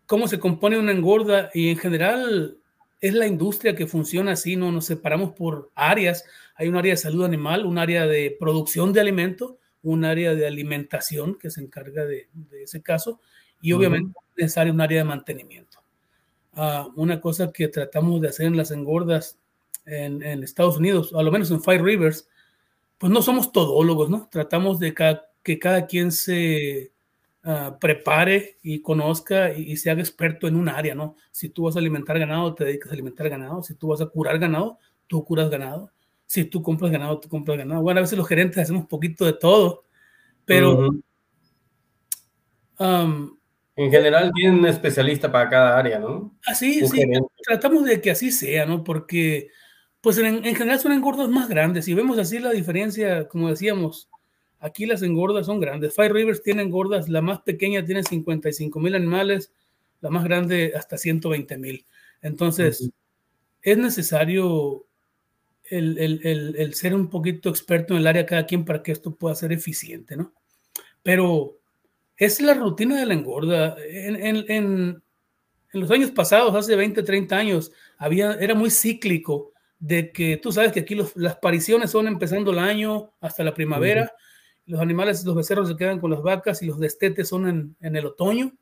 cómo 0.05 0.27
se 0.27 0.39
compone 0.39 0.77
una 0.77 0.91
engorda 0.91 1.49
y 1.53 1.69
en 1.69 1.77
general 1.77 2.57
es 3.01 3.13
la 3.15 3.25
industria 3.25 3.75
que 3.75 3.87
funciona 3.87 4.33
así, 4.33 4.55
no 4.55 4.71
nos 4.71 4.85
separamos 4.85 5.31
por 5.31 5.71
áreas. 5.73 6.23
Hay 6.55 6.67
un 6.67 6.75
área 6.75 6.93
de 6.93 6.97
salud 6.97 7.25
animal, 7.25 7.65
un 7.65 7.79
área 7.79 8.05
de 8.05 8.35
producción 8.39 8.93
de 8.93 9.01
alimento, 9.01 9.57
un 9.81 10.05
área 10.05 10.35
de 10.35 10.45
alimentación 10.45 11.35
que 11.39 11.49
se 11.49 11.61
encarga 11.61 12.05
de, 12.05 12.29
ese 12.61 12.81
caso 12.83 13.19
y 13.59 13.73
obviamente 13.73 14.13
es 14.35 14.43
necesario 14.43 14.71
un 14.71 14.81
área 14.81 14.99
de 14.99 15.05
mantenimiento. 15.05 15.79
Ah, 16.53 16.87
una 16.95 17.19
cosa 17.19 17.51
que 17.51 17.67
tratamos 17.69 18.21
de 18.21 18.27
hacer 18.27 18.45
en 18.45 18.55
las 18.55 18.69
engordas 18.69 19.39
en, 19.85 20.43
Estados 20.43 20.77
Unidos, 20.77 21.13
a 21.13 21.23
lo 21.23 21.31
menos 21.31 21.51
en 21.51 21.61
Five 21.61 21.81
Rivers, 21.81 22.27
pues 23.03 23.11
no 23.11 23.21
somos 23.21 23.51
todólogos, 23.51 24.09
¿no? 24.09 24.29
Tratamos 24.31 24.79
de 24.79 24.93
que 25.43 25.59
cada 25.59 25.87
quien 25.87 26.13
se 26.13 26.93
Ah, 27.45 27.77
prepare 27.77 28.57
y 28.61 28.81
conozca 28.81 29.53
y, 29.53 29.75
se 29.75 29.91
haga 29.91 29.99
experto 29.99 30.47
en 30.47 30.55
un 30.55 30.69
área, 30.69 30.95
¿no? 30.95 31.17
Si 31.29 31.49
tú 31.49 31.63
vas 31.63 31.75
a 31.75 31.79
alimentar 31.79 32.17
ganado, 32.17 32.55
te 32.55 32.63
dedicas 32.63 32.89
a 32.89 32.93
alimentar 32.93 33.27
ganado. 33.27 33.61
Si 33.61 33.75
tú 33.75 33.89
vas 33.89 33.99
a 33.99 34.05
curar 34.05 34.39
ganado, 34.39 34.79
tú 35.07 35.25
curas 35.25 35.49
ganado. 35.49 35.91
Si 36.25 36.45
tú 36.45 36.63
compras 36.63 36.89
ganado, 36.89 37.19
tú 37.19 37.27
compras 37.27 37.57
ganado. 37.57 37.81
Bueno, 37.81 37.97
a 37.97 38.03
veces 38.03 38.17
los 38.17 38.29
gerentes 38.29 38.59
hacemos 38.59 38.85
poquito 38.85 39.25
de 39.25 39.33
todo, 39.33 39.83
pero... 40.45 40.87
en 42.79 43.91
general 43.91 44.31
tienen 44.33 44.59
un 44.59 44.65
especialista 44.67 45.29
para 45.29 45.49
cada 45.49 45.77
área, 45.77 45.99
¿no? 45.99 46.37
Así, 46.45 46.87
sí, 46.87 47.03
tratamos 47.45 47.83
de 47.83 47.99
que 47.99 48.11
así 48.11 48.31
sea, 48.31 48.65
¿no? 48.65 48.85
Porque 48.85 49.49
pues 50.03 50.17
en, 50.17 50.43
general 50.43 50.81
son 50.81 50.91
engordas 50.91 51.29
más 51.29 51.47
grandes. 51.47 51.87
Y 51.87 51.93
vemos 51.93 52.17
así 52.17 52.37
la 52.37 52.51
diferencia, 52.51 53.29
como 53.29 53.49
decíamos, 53.49 54.09
aquí 54.59 54.85
las 54.85 55.01
engordas 55.01 55.45
son 55.45 55.61
grandes. 55.61 55.95
Five 55.95 56.09
Rivers 56.09 56.43
tiene 56.43 56.61
engordas, 56.61 57.07
la 57.07 57.21
más 57.21 57.39
pequeña 57.39 57.85
tiene 57.85 58.03
55 58.03 58.81
mil 58.81 58.95
animales, 58.95 59.53
la 60.01 60.09
más 60.09 60.25
grande 60.25 60.73
hasta 60.75 60.97
120 60.97 61.57
mil. 61.57 61.85
Entonces, 62.21 62.91
es 63.61 63.77
necesario 63.77 64.85
el, 65.69 65.97
el, 65.97 66.55
el, 66.57 66.73
ser 66.73 66.95
un 66.95 67.09
poquito 67.09 67.47
experto 67.47 67.93
en 67.93 68.01
el 68.01 68.07
área 68.07 68.25
cada 68.25 68.45
quien 68.45 68.65
para 68.65 68.83
que 68.83 68.91
esto 68.91 69.15
pueda 69.15 69.35
ser 69.35 69.53
eficiente, 69.53 70.17
¿no? 70.17 70.33
Pero 71.01 71.59
es 72.17 72.41
la 72.41 72.55
rutina 72.55 72.99
de 72.99 73.05
la 73.05 73.13
engorda. 73.13 73.77
En, 73.87 74.17
en, 74.17 74.45
en, 74.49 75.03
los 75.71 75.89
años 75.91 76.11
pasados, 76.11 76.53
hace 76.55 76.75
20, 76.75 77.03
30 77.03 77.37
años, 77.37 77.71
había, 77.97 78.33
era 78.33 78.53
muy 78.53 78.69
cíclico 78.69 79.52
de 79.83 80.13
que 80.13 80.37
tú 80.37 80.53
sabes 80.53 80.71
que 80.71 80.79
aquí 80.79 80.95
las 81.15 81.35
pariciones 81.35 81.91
son 81.91 82.07
empezando 82.07 82.51
el 82.51 82.59
año 82.59 83.11
hasta 83.19 83.43
la 83.43 83.53
primavera, 83.53 84.13
los 84.65 84.79
animales, 84.79 85.25
los 85.25 85.35
becerros 85.35 85.67
se 85.67 85.75
quedan 85.75 85.99
con 85.99 86.09
las 86.09 86.21
vacas 86.21 86.63
y 86.63 86.67
los 86.67 86.79
destetes 86.79 87.27
son 87.27 87.49
en, 87.49 87.75
en 87.81 87.97
el 87.97 88.05
otoño. 88.05 88.53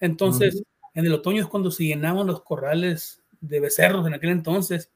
Entonces, 0.00 0.62
en 0.94 1.04
el 1.04 1.12
otoño 1.12 1.42
es 1.42 1.48
cuando 1.48 1.70
se 1.70 1.84
llenaban 1.84 2.26
los 2.26 2.42
corrales 2.42 3.22
de 3.42 3.60
becerros 3.60 4.06
en 4.06 4.14
aquel 4.14 4.30
entonces. 4.30 4.90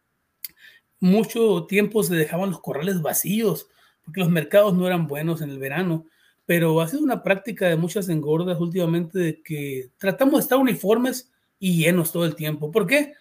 Mucho 1.00 1.66
tiempo 1.66 2.02
se 2.02 2.14
dejaban 2.14 2.48
los 2.48 2.62
corrales 2.62 3.02
vacíos 3.02 3.68
porque 4.06 4.20
los 4.20 4.30
mercados 4.30 4.72
no 4.72 4.86
eran 4.86 5.06
buenos 5.06 5.42
en 5.42 5.50
el 5.50 5.58
verano. 5.58 6.06
Pero 6.46 6.80
ha 6.80 6.88
sido 6.88 7.02
una 7.02 7.22
práctica 7.22 7.68
de 7.68 7.76
muchas 7.76 8.08
engordas 8.08 8.58
últimamente 8.58 9.18
de 9.18 9.42
que 9.42 9.90
tratamos 9.98 10.36
de 10.36 10.40
estar 10.40 10.56
uniformes 10.56 11.30
y 11.58 11.76
llenos 11.76 12.10
todo 12.10 12.24
el 12.24 12.36
tiempo. 12.36 12.72
¿Por 12.72 12.86
qué? 12.86 13.12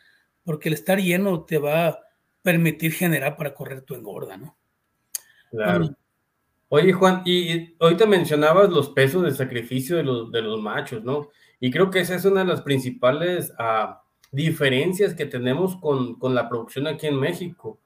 Porque 0.46 0.70
el 0.70 0.76
estar 0.76 1.02
lleno 1.02 1.44
te 1.44 1.58
va 1.58 2.00
permitir 2.44 2.92
generar 2.92 3.36
para 3.36 3.56
correr 3.56 3.82
tu 3.82 3.96
engorda, 3.96 4.38
¿no? 4.38 4.56
Claro. 5.50 5.96
Oye, 6.70 6.92
Juan, 6.92 7.22
y, 7.26 7.76
hoy 7.80 7.96
te 7.96 8.06
mencionabas 8.06 8.70
los 8.70 8.90
pesos 8.90 9.24
de 9.24 9.32
sacrificio 9.32 9.96
de 9.96 10.04
los, 10.04 10.32
de 10.32 10.42
los 10.42 10.62
machos, 10.62 11.04
¿no? 11.04 11.30
Y 11.60 11.72
creo 11.72 11.90
que 11.90 12.00
esa 12.00 12.16
es 12.16 12.26
una 12.26 12.42
de 12.42 12.48
las 12.48 12.62
principales 12.62 13.54
ah, 13.60 14.04
diferencias 14.32 15.14
que 15.14 15.26
tenemos 15.26 15.78
con, 15.78 16.20
con, 16.20 16.36
la 16.36 16.50
producción 16.50 16.88
aquí 16.88 17.08
en 17.08 17.20
México. 17.20 17.80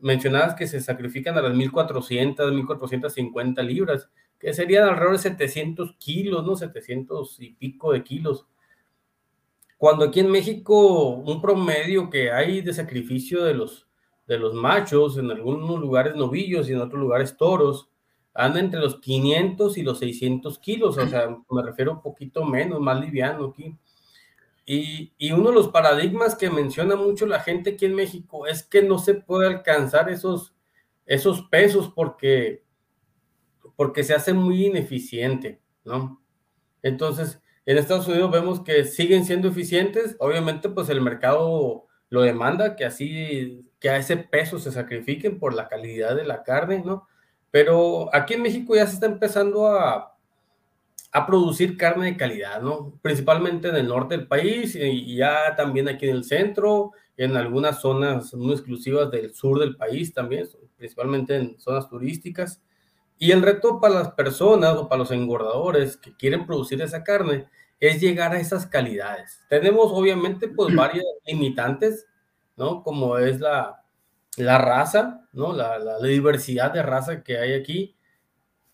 Mencionabas 0.00 0.54
que 0.54 0.66
se 0.66 0.80
sacrifican 0.80 1.38
a 1.38 1.42
las 1.42 1.54
1400, 1.54 2.52
1450 2.52 3.62
libras, 3.62 4.10
que 4.38 4.52
serían 4.52 4.88
alrededor 4.88 5.12
de 5.12 5.22
700 5.22 5.96
kilos, 5.98 6.44
¿no? 6.44 6.56
700 6.56 7.40
y 7.40 7.54
pico 7.54 7.92
de 7.92 8.02
kilos. 8.02 8.46
Cuando 9.78 10.04
aquí 10.04 10.20
en 10.20 10.30
México 10.30 11.10
un 11.10 11.40
promedio 11.40 12.10
que 12.10 12.32
hay 12.32 12.60
de 12.60 12.74
sacrificio 12.74 13.44
de 13.44 13.54
los, 13.54 13.88
de 14.26 14.38
los 14.38 14.54
machos, 14.54 15.18
en 15.18 15.30
algunos 15.30 15.80
lugares 15.80 16.14
novillos 16.14 16.68
y 16.68 16.72
en 16.72 16.80
otros 16.80 17.00
lugares 17.00 17.36
toros, 17.36 17.88
anda 18.34 18.60
entre 18.60 18.80
los 18.80 19.00
500 19.00 19.76
y 19.78 19.82
los 19.82 19.98
600 19.98 20.58
kilos, 20.58 20.96
o 20.96 21.06
sea, 21.06 21.36
me 21.50 21.62
refiero 21.62 21.92
un 21.92 22.02
poquito 22.02 22.44
menos, 22.44 22.80
más 22.80 22.98
liviano 23.00 23.46
aquí. 23.46 23.76
Y, 24.64 25.12
y, 25.18 25.32
uno 25.32 25.48
de 25.50 25.56
los 25.56 25.68
paradigmas 25.68 26.36
que 26.36 26.48
menciona 26.48 26.94
mucho 26.94 27.26
la 27.26 27.40
gente 27.40 27.70
aquí 27.70 27.84
en 27.84 27.96
México 27.96 28.46
es 28.46 28.62
que 28.62 28.80
no 28.80 28.98
se 28.98 29.14
puede 29.14 29.48
alcanzar 29.48 30.08
esos, 30.08 30.54
esos 31.04 31.42
pesos 31.48 31.92
porque, 31.94 32.62
porque 33.74 34.04
se 34.04 34.14
hace 34.14 34.32
muy 34.32 34.66
ineficiente, 34.66 35.60
¿no? 35.84 36.22
Entonces, 36.80 37.40
en 37.66 37.78
Estados 37.78 38.06
Unidos 38.08 38.30
vemos 38.30 38.60
que 38.60 38.84
siguen 38.84 39.24
siendo 39.24 39.48
eficientes, 39.48 40.16
obviamente 40.18 40.68
pues 40.68 40.88
el 40.88 41.00
mercado 41.00 41.86
lo 42.08 42.22
demanda, 42.22 42.76
que 42.76 42.84
así, 42.84 43.71
que 43.82 43.90
a 43.90 43.96
ese 43.96 44.16
peso 44.16 44.60
se 44.60 44.70
sacrifiquen 44.70 45.40
por 45.40 45.54
la 45.54 45.66
calidad 45.66 46.14
de 46.14 46.24
la 46.24 46.44
carne, 46.44 46.84
¿no? 46.84 47.08
Pero 47.50 48.08
aquí 48.14 48.34
en 48.34 48.42
México 48.42 48.76
ya 48.76 48.86
se 48.86 48.94
está 48.94 49.06
empezando 49.06 49.66
a, 49.66 50.16
a 51.10 51.26
producir 51.26 51.76
carne 51.76 52.06
de 52.06 52.16
calidad, 52.16 52.62
¿no? 52.62 52.98
Principalmente 53.02 53.70
en 53.70 53.76
el 53.76 53.88
norte 53.88 54.16
del 54.16 54.28
país 54.28 54.76
y 54.76 55.16
ya 55.16 55.56
también 55.56 55.88
aquí 55.88 56.08
en 56.08 56.14
el 56.14 56.24
centro, 56.24 56.92
en 57.16 57.36
algunas 57.36 57.80
zonas 57.80 58.32
muy 58.34 58.52
exclusivas 58.52 59.10
del 59.10 59.34
sur 59.34 59.58
del 59.58 59.74
país 59.74 60.14
también, 60.14 60.48
principalmente 60.76 61.34
en 61.34 61.58
zonas 61.58 61.88
turísticas. 61.88 62.62
Y 63.18 63.32
el 63.32 63.42
reto 63.42 63.80
para 63.80 63.94
las 63.94 64.12
personas 64.12 64.76
o 64.76 64.88
para 64.88 65.00
los 65.00 65.10
engordadores 65.10 65.96
que 65.96 66.16
quieren 66.16 66.46
producir 66.46 66.80
esa 66.80 67.02
carne 67.02 67.46
es 67.80 68.00
llegar 68.00 68.32
a 68.32 68.38
esas 68.38 68.64
calidades. 68.64 69.40
Tenemos 69.48 69.90
obviamente 69.90 70.46
pues 70.46 70.72
varias 70.76 71.04
limitantes, 71.26 72.06
¿no? 72.56 72.82
Como 72.82 73.18
es 73.18 73.40
la, 73.40 73.82
la 74.36 74.58
raza, 74.58 75.26
¿no? 75.32 75.52
La, 75.52 75.78
la, 75.78 75.98
diversidad 76.00 76.72
de 76.72 76.82
raza 76.82 77.22
que 77.22 77.38
hay 77.38 77.54
aquí, 77.54 77.96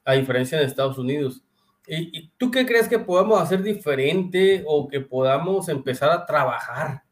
a 0.04 0.14
diferencia 0.14 0.58
de 0.58 0.64
Estados 0.64 0.99
Unidos. 0.99 1.42
¿Y, 1.87 2.28
tú 2.37 2.50
qué 2.50 2.66
crees 2.66 2.88
que 2.88 2.99
podamos 2.99 3.40
hacer 3.40 3.62
diferente 3.62 4.62
o 4.66 4.88
que 4.88 5.00
podamos 5.00 5.68
empezar 5.68 6.11
a 6.11 6.26
trabajar 6.26 7.02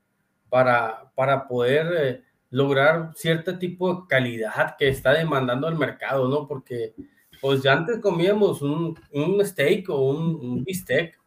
para, 0.49 1.11
para 1.14 1.49
poder 1.49 1.87
eh, 1.96 2.23
lograr 2.50 3.12
cierto 3.14 3.58
tipo 3.58 3.92
de 3.92 4.00
calidad 4.08 4.76
que 4.78 4.88
está 4.88 5.12
demandando 5.12 5.68
el 5.68 5.76
mercado, 5.76 6.28
¿no? 6.28 6.46
Porque 6.46 6.94
pues 7.40 7.62
ya 7.62 7.73
antes 7.73 7.99
comíamos 8.00 8.62
un, 8.62 8.99
un 9.12 9.44
steak 9.44 9.88
o 9.90 10.00
un, 10.11 10.64
bistec 10.64 11.18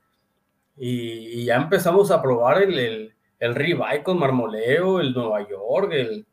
y, 0.77 1.45
ya 1.45 1.55
empezamos 1.55 2.11
a 2.11 2.21
probar 2.21 2.63
el, 2.63 3.13
el 3.39 3.55
ribeye 3.55 4.03
con 4.03 4.19
marmoleo, 4.19 4.99
el 4.99 5.13
Nueva 5.13 5.47
York, 5.47 5.91
el, 5.93 6.27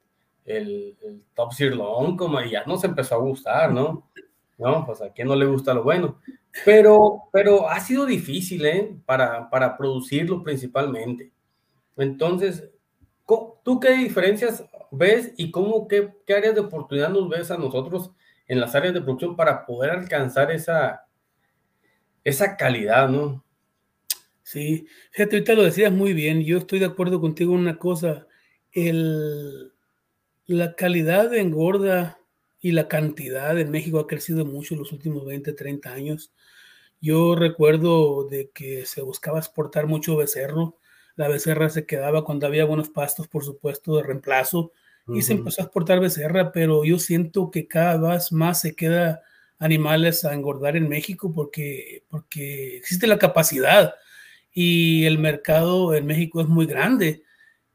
el, 0.44 0.96
top 1.34 1.52
sirloin, 1.52 2.16
como 2.16 2.40
y 2.40 2.50
ya 2.50 2.64
nos 2.64 2.82
empezó 2.84 3.16
a 3.16 3.18
gustar, 3.18 3.72
¿no? 3.72 4.10
No, 4.58 4.84
pues 4.86 5.02
a 5.02 5.12
quién 5.12 5.28
no 5.28 5.36
le 5.36 5.46
gusta 5.46 5.75
lo 5.75 5.82
bueno. 5.82 6.20
Pero, 6.64 7.25
pero 7.32 7.68
ha 7.68 7.78
sido 7.80 8.06
difícil, 8.06 8.64
¿eh? 8.64 8.96
Para, 9.04 9.50
para 9.50 9.76
producirlo 9.76 10.42
principalmente. 10.42 11.30
Entonces, 11.96 12.70
¿tú 13.62 13.80
qué 13.80 13.92
diferencias 13.92 14.64
ves 14.90 15.32
y 15.36 15.50
cómo, 15.50 15.86
qué, 15.88 16.14
qué 16.26 16.34
áreas 16.34 16.54
de 16.54 16.60
oportunidad 16.60 17.10
nos 17.10 17.28
ves 17.28 17.50
a 17.50 17.58
nosotros 17.58 18.12
en 18.48 18.60
las 18.60 18.75
áreas 18.75 18.94
de 18.94 19.00
producción 19.00 19.36
para 19.36 19.66
poder 19.66 19.90
alcanzar 19.90 20.50
esa, 20.50 21.06
esa 22.25 22.56
calidad, 22.56 23.08
¿no? 23.08 23.44
Sí, 24.46 24.86
fíjate, 25.10 25.36
ahorita 25.38 25.54
lo 25.54 25.64
decías 25.64 25.90
muy 25.90 26.12
bien, 26.12 26.44
yo 26.44 26.58
estoy 26.58 26.78
de 26.78 26.86
acuerdo 26.86 27.20
contigo 27.20 27.54
en 27.54 27.62
una 27.62 27.78
cosa, 27.78 28.28
el, 28.70 29.72
la 30.46 30.76
calidad 30.76 31.28
de 31.30 31.40
engorda 31.40 32.20
y 32.60 32.70
la 32.70 32.86
cantidad 32.86 33.58
en 33.58 33.72
México 33.72 33.98
ha 33.98 34.06
crecido 34.06 34.44
mucho 34.44 34.74
en 34.74 34.80
los 34.82 34.92
últimos 34.92 35.26
20, 35.26 35.52
30 35.52 35.92
años. 35.92 36.32
Yo 37.00 37.34
recuerdo 37.34 38.28
de 38.28 38.50
que 38.54 38.86
se 38.86 39.02
buscaba 39.02 39.40
exportar 39.40 39.88
mucho 39.88 40.16
becerro, 40.16 40.78
la 41.16 41.26
becerra 41.26 41.68
se 41.68 41.84
quedaba 41.84 42.24
cuando 42.24 42.46
había 42.46 42.66
buenos 42.66 42.90
pastos, 42.90 43.26
por 43.26 43.44
supuesto, 43.44 43.96
de 43.96 44.04
reemplazo, 44.04 44.70
y 45.08 45.22
se 45.22 45.32
empezó 45.32 45.62
a 45.62 45.64
exportar 45.64 45.98
becerra, 45.98 46.52
pero 46.52 46.84
yo 46.84 47.00
siento 47.00 47.50
que 47.50 47.66
cada 47.66 48.12
vez 48.12 48.30
más 48.30 48.60
se 48.60 48.76
queda 48.76 49.22
animales 49.58 50.24
a 50.24 50.34
engordar 50.34 50.76
en 50.76 50.88
México 50.88 51.32
porque, 51.34 52.04
porque 52.08 52.76
existe 52.76 53.08
la 53.08 53.18
capacidad 53.18 53.92
y 54.58 55.04
el 55.04 55.18
mercado 55.18 55.94
en 55.94 56.06
México 56.06 56.40
es 56.40 56.48
muy 56.48 56.64
grande 56.64 57.25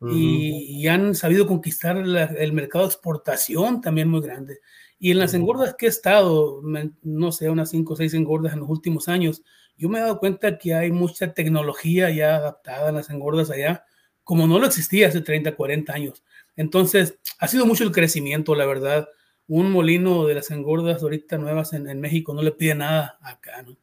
y, 0.01 0.87
han 0.87 1.13
sabido 1.13 1.45
conquistar 1.45 1.95
el 1.95 2.53
mercado 2.53 2.85
de 2.85 2.91
exportación 2.91 3.81
también 3.81 4.09
muy 4.09 4.19
grande. 4.19 4.61
Y 4.97 5.11
en 5.11 5.19
las 5.19 5.35
engordas 5.35 5.75
que 5.75 5.85
he 5.85 5.89
estado, 5.89 6.59
no 7.03 7.31
sé, 7.31 7.51
unas 7.51 7.69
5 7.69 7.93
o 7.93 7.95
6 7.95 8.15
engordas 8.15 8.53
en 8.53 8.61
los 8.61 8.69
últimos 8.69 9.09
años, 9.09 9.43
yo 9.77 9.89
me 9.89 9.99
he 9.99 10.01
dado 10.01 10.17
cuenta 10.17 10.57
que 10.57 10.73
hay 10.73 10.91
mucha 10.91 11.35
tecnología 11.35 12.09
ya 12.09 12.37
adaptada 12.37 12.89
a 12.89 12.91
las 12.91 13.11
engordas 13.11 13.51
allá, 13.51 13.85
como 14.23 14.47
no 14.47 14.57
lo 14.57 14.65
existía 14.65 15.07
hace 15.07 15.21
30, 15.21 15.55
40 15.55 15.93
años. 15.93 16.23
Entonces, 16.55 17.19
ha 17.37 17.47
sido 17.47 17.67
mucho 17.67 17.83
el 17.83 17.91
crecimiento, 17.91 18.55
la 18.55 18.65
verdad. 18.65 19.07
Un 19.45 19.71
molino 19.71 20.25
de 20.25 20.33
las 20.33 20.49
engordas 20.49 21.03
ahorita 21.03 21.37
nuevas 21.37 21.73
en, 21.73 22.01
México 22.01 22.33
no 22.33 22.41
le 22.41 22.53
pide 22.53 22.73
nada 22.73 23.19
acá, 23.21 23.61
¿no? 23.61 23.77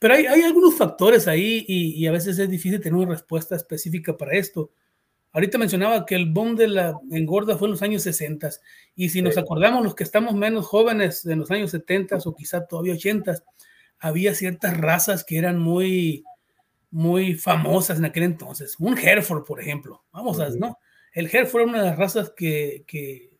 Pero 0.00 0.14
hay, 0.14 0.26
hay 0.26 0.42
algunos 0.42 0.76
factores 0.76 1.28
ahí 1.28 1.64
y, 1.68 2.02
y, 2.02 2.06
a 2.06 2.10
veces 2.10 2.38
es 2.38 2.48
difícil 2.50 2.80
tener 2.80 2.94
una 2.94 3.12
respuesta 3.12 3.54
específica 3.54 4.16
para 4.16 4.32
esto. 4.32 4.72
Ahorita 5.32 5.58
mencionaba 5.58 6.06
que 6.06 6.16
el 6.16 6.32
boom 6.32 6.56
de 6.56 6.68
la 6.68 6.98
engorda 7.10 7.56
fue 7.56 7.68
en 7.68 7.72
los 7.72 7.82
años 7.82 8.02
60 8.02 8.50
y 8.96 9.10
si 9.10 9.22
nos 9.22 9.36
acordamos 9.36 9.84
los 9.84 9.94
que 9.94 10.02
estamos 10.02 10.34
menos 10.34 10.66
jóvenes 10.66 11.22
de 11.22 11.36
los 11.36 11.50
años 11.50 11.70
70 11.70 12.18
o 12.24 12.34
quizá 12.34 12.66
todavía 12.66 12.94
80, 12.94 13.44
había 14.00 14.34
ciertas 14.34 14.76
razas 14.76 15.22
que 15.22 15.36
eran 15.36 15.58
muy, 15.58 16.24
muy 16.90 17.34
famosas 17.34 17.98
en 17.98 18.06
aquel 18.06 18.24
entonces. 18.24 18.76
Un 18.78 18.98
Hereford, 18.98 19.44
por 19.44 19.60
ejemplo. 19.60 20.02
Vamos 20.12 20.40
a, 20.40 20.48
¿no? 20.48 20.78
El 21.12 21.26
Hereford 21.26 21.62
era 21.62 21.70
una 21.70 21.82
de 21.82 21.90
las 21.90 21.98
razas 21.98 22.32
que, 22.34 22.84
que, 22.86 23.30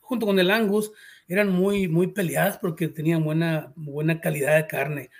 junto 0.00 0.24
con 0.24 0.38
el 0.38 0.50
Angus, 0.50 0.90
eran 1.28 1.50
muy, 1.50 1.86
muy 1.86 2.08
peleadas 2.08 2.58
porque 2.58 2.88
tenían 2.88 3.22
buena, 3.22 3.72
buena 3.76 4.20
calidad 4.20 4.56
de 4.56 4.66
carne. 4.66 5.10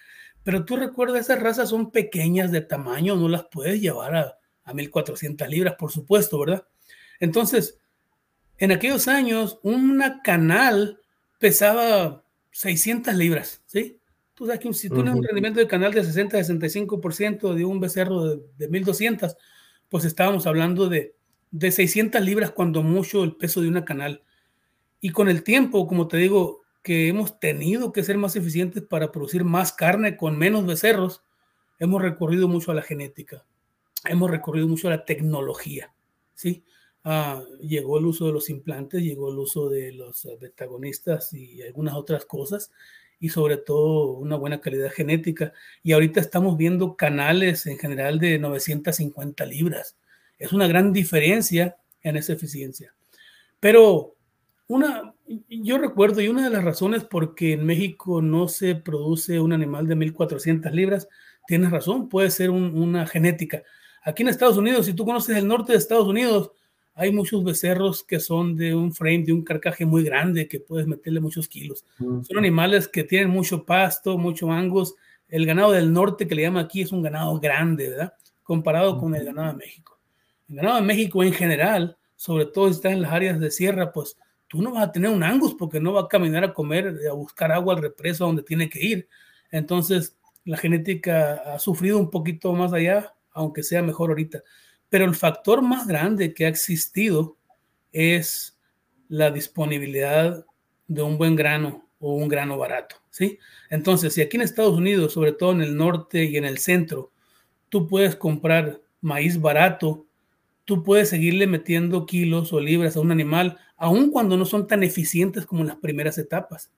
Pero 0.47 0.65
tú 0.65 0.76
recuerdas, 0.76 1.23
esas 1.23 1.43
razas 1.43 1.71
son 1.71 1.91
pequeñas 1.91 2.53
de 2.53 2.61
tamaño, 2.61 3.17
no 3.17 3.29
las 3.29 3.47
puedes 3.50 3.81
llevar 3.81 4.15
a, 4.15 4.38
a 4.62 4.75
1400 4.75 5.49
libras, 5.49 5.75
por 5.75 5.91
supuesto, 5.91 6.38
¿verdad? 6.38 6.65
Entonces, 7.19 7.81
en 8.57 8.71
aquellos 8.71 9.09
años, 9.09 9.59
una 9.65 10.23
canal 10.23 11.00
pesaba 11.41 12.23
600 12.53 13.17
libras, 13.17 13.65
¿sí? 13.67 13.99
Tú 14.35 14.47
sabes 14.47 14.61
que 14.61 14.73
si 14.73 14.88
tú 14.88 14.95
tienes 14.95 15.17
un 15.17 15.25
rendimiento 15.25 15.59
de 15.59 15.67
canal 15.67 15.93
de 15.93 16.05
60-65% 16.05 17.53
de 17.53 17.65
un 17.65 17.81
becerro 17.81 18.29
de, 18.29 18.41
de 18.57 18.69
1200, 18.69 19.37
pues 19.88 20.05
estábamos 20.05 20.47
hablando 20.47 20.88
de, 20.88 21.17
de 21.50 21.73
600 21.73 22.23
libras 22.23 22.53
cuando 22.53 22.85
mucho 22.85 23.25
el 23.25 23.35
peso 23.35 23.62
de 23.62 23.69
una 23.69 23.85
canal. 23.85 24.23
Y 25.00 25.11
con 25.11 25.29
el 25.29 25.43
tiempo, 25.43 25.88
como 25.88 26.07
te 26.07 26.19
digo, 26.19 26.62
que 26.87 27.09
hemos 27.09 27.40
tenido 27.40 27.93
que 27.93 28.05
ser 28.05 28.16
más 28.16 28.37
eficientes 28.37 28.81
para 28.81 29.11
producir 29.11 29.43
más 29.43 29.73
carne 29.73 30.16
con 30.16 30.38
menos 30.38 30.64
becerros, 30.64 31.25
hemos 31.81 32.00
recurrido 32.00 32.47
mucho 32.47 32.71
a 32.71 32.76
la 32.76 32.83
genética, 32.83 33.45
hemos 34.05 34.31
recurrido 34.31 34.69
mucho 34.69 34.87
a 34.87 34.93
la 34.93 35.05
tecnología, 35.05 35.93
¿sí? 36.37 36.62
Ah, 37.02 37.43
llegó 37.61 37.99
el 37.99 38.07
uso 38.07 38.26
de 38.26 38.33
los 38.33 38.49
implantes, 38.50 39.02
llegó 39.02 39.33
el 39.33 39.38
uso 39.38 39.69
de 39.69 39.90
los 39.90 40.28
betagonistas 40.40 41.33
y 41.33 41.61
algunas 41.61 41.97
otras 41.97 42.25
cosas, 42.25 42.71
y 43.19 43.31
sobre 43.31 43.57
todo 43.57 44.12
una 44.12 44.37
buena 44.37 44.61
calidad 44.61 44.93
genética. 44.93 45.52
Y 45.83 45.90
ahorita 45.90 46.21
estamos 46.21 46.57
viendo 46.57 46.95
canales 46.95 47.66
en 47.66 47.78
general 47.78 48.21
de 48.21 48.38
950 48.38 49.45
libras. 49.47 49.97
Es 50.38 50.52
una 50.52 50.69
gran 50.69 50.93
diferencia 50.93 51.78
en 52.02 52.16
esa 52.16 52.35
eficiencia. 52.35 52.95
Pero 53.59 54.14
una, 54.69 55.15
yo 55.49 55.78
recuerdo, 55.78 56.21
y 56.21 56.28
una 56.28 56.45
de 56.45 56.50
las 56.50 56.64
razones 56.64 57.04
por 57.04 57.35
que 57.35 57.52
en 57.52 57.64
México 57.64 58.23
no 58.23 58.49
se 58.49 58.75
produce 58.75 59.40
un 59.40 59.52
animal 59.52 59.87
de 59.87 59.97
1400 59.97 60.73
libras, 60.73 61.09
tienes 61.47 61.71
razón, 61.71 62.09
puede 62.09 62.30
ser 62.30 62.50
una 62.50 63.06
genética. 63.06 63.62
Aquí 64.02 64.23
en 64.23 64.28
Estados 64.28 64.56
Unidos, 64.56 64.87
si 64.87 64.92
tú 64.92 65.04
conoces 65.04 65.37
el 65.37 65.49
norte 65.49 65.73
de 65.73 65.78
Estados 65.78 66.06
Unidos, 66.06 66.52
hay 66.95 67.12
muchos 67.12 67.45
becerros 67.45 68.02
que 68.04 68.21
son 68.21 68.56
de 68.56 68.75
un 68.75 68.95
frame, 68.95 69.25
de 69.25 69.33
un 69.33 69.42
carcaje 69.42 69.85
muy 69.85 70.02
grande, 70.02 70.49
que 70.49 70.61
puedes 70.61 70.87
meterle 70.87 71.21
muchos 71.21 71.47
kilos. 71.47 71.85
Son 71.99 72.38
animales 72.38 72.88
que 72.88 73.04
tienen 73.04 73.28
mucho 73.28 73.64
pasto, 73.64 74.16
mucho 74.16 74.50
angus. 74.50 74.95
El 75.28 75.45
ganado 75.45 75.73
del 75.73 75.92
norte 75.92 76.26
que 76.26 76.35
le 76.35 76.42
llama 76.42 76.61
aquí 76.61 76.80
es 76.80 76.92
un 76.92 77.02
ganado 77.02 77.38
grande, 77.38 77.90
¿verdad? 77.90 78.14
Comparado 78.42 78.99
con 78.99 79.14
el 79.14 79.26
ganado 79.26 79.52
de 79.52 79.59
México. 79.59 79.99
El 80.49 80.56
ganado 80.56 80.76
de 80.76 80.83
México 80.83 81.23
en 81.23 81.35
general, 81.35 81.99
sobre 82.14 82.47
todo 82.47 82.68
si 82.68 82.76
está 82.76 82.90
en 82.90 83.02
las 83.02 83.12
áreas 83.12 83.40
de 83.40 83.50
sierra, 83.50 83.92
pues 83.92 84.16
tú 84.49 84.62
no 84.62 84.73
vas 84.73 84.85
a 84.85 84.93
tener 84.93 85.11
un 85.11 85.23
angus 85.23 85.55
porque 85.55 85.81
no 85.81 85.93
va 85.93 86.03
a 86.03 86.09
caminar 86.09 86.45
a 86.45 86.55
comer, 86.55 87.00
a 87.11 87.12
buscar 87.15 87.53
agua 87.53 87.75
al 87.75 87.83
represo 87.83 88.26
donde 88.26 88.43
tiene 88.43 88.69
que 88.69 88.85
ir. 88.85 89.09
Entonces, 89.50 90.17
la 90.45 90.57
genética 90.57 91.35
ha 91.55 91.59
sufrido 91.59 91.99
un 91.99 92.11
poquito 92.11 92.53
más 92.53 92.73
allá, 92.73 93.15
aunque 93.33 93.62
sea 93.62 93.83
mejor 93.83 94.11
ahorita. 94.11 94.43
Pero 94.88 95.05
el 95.05 95.15
factor 95.15 95.62
más 95.62 95.87
grande 95.87 96.33
que 96.33 96.47
ha 96.47 96.49
existido 96.49 97.37
es 97.93 98.59
la 99.09 99.31
disponibilidad 99.31 100.47
de 100.87 101.03
un 101.03 101.19
buen 101.19 101.35
grano 101.35 101.88
o 101.99 102.15
un 102.15 102.29
grano 102.29 102.59
barato, 102.59 102.97
¿sí? 103.11 103.38
Entonces, 103.71 104.15
si 104.15 104.21
aquí 104.21 104.37
en 104.37 104.43
Estados 104.43 104.76
Unidos, 104.76 105.12
sobre 105.12 105.33
todo 105.33 105.53
en 105.53 105.62
el 105.62 105.76
norte 105.76 106.25
y 106.25 106.37
en 106.37 106.45
el 106.45 106.59
centro, 106.59 107.12
tú 107.69 107.87
puedes 107.87 108.15
comprar 108.17 108.81
maíz 109.00 109.41
barato, 109.41 110.06
tú 110.66 110.82
puedes 110.82 111.08
seguirle 111.08 111.46
metiendo 111.46 112.04
kilos 112.04 112.52
o 112.52 112.61
libras 112.61 112.96
a 112.96 113.00
un 113.00 113.12
animal, 113.12 113.56
aun 113.76 114.11
cuando 114.11 114.37
no 114.37 114.44
son 114.44 114.66
tan 114.66 114.82
eficientes 114.82 115.46
como 115.46 115.62
en 115.62 115.68
las 115.68 115.76
primeras 115.76 116.18
etapas. 116.18 116.70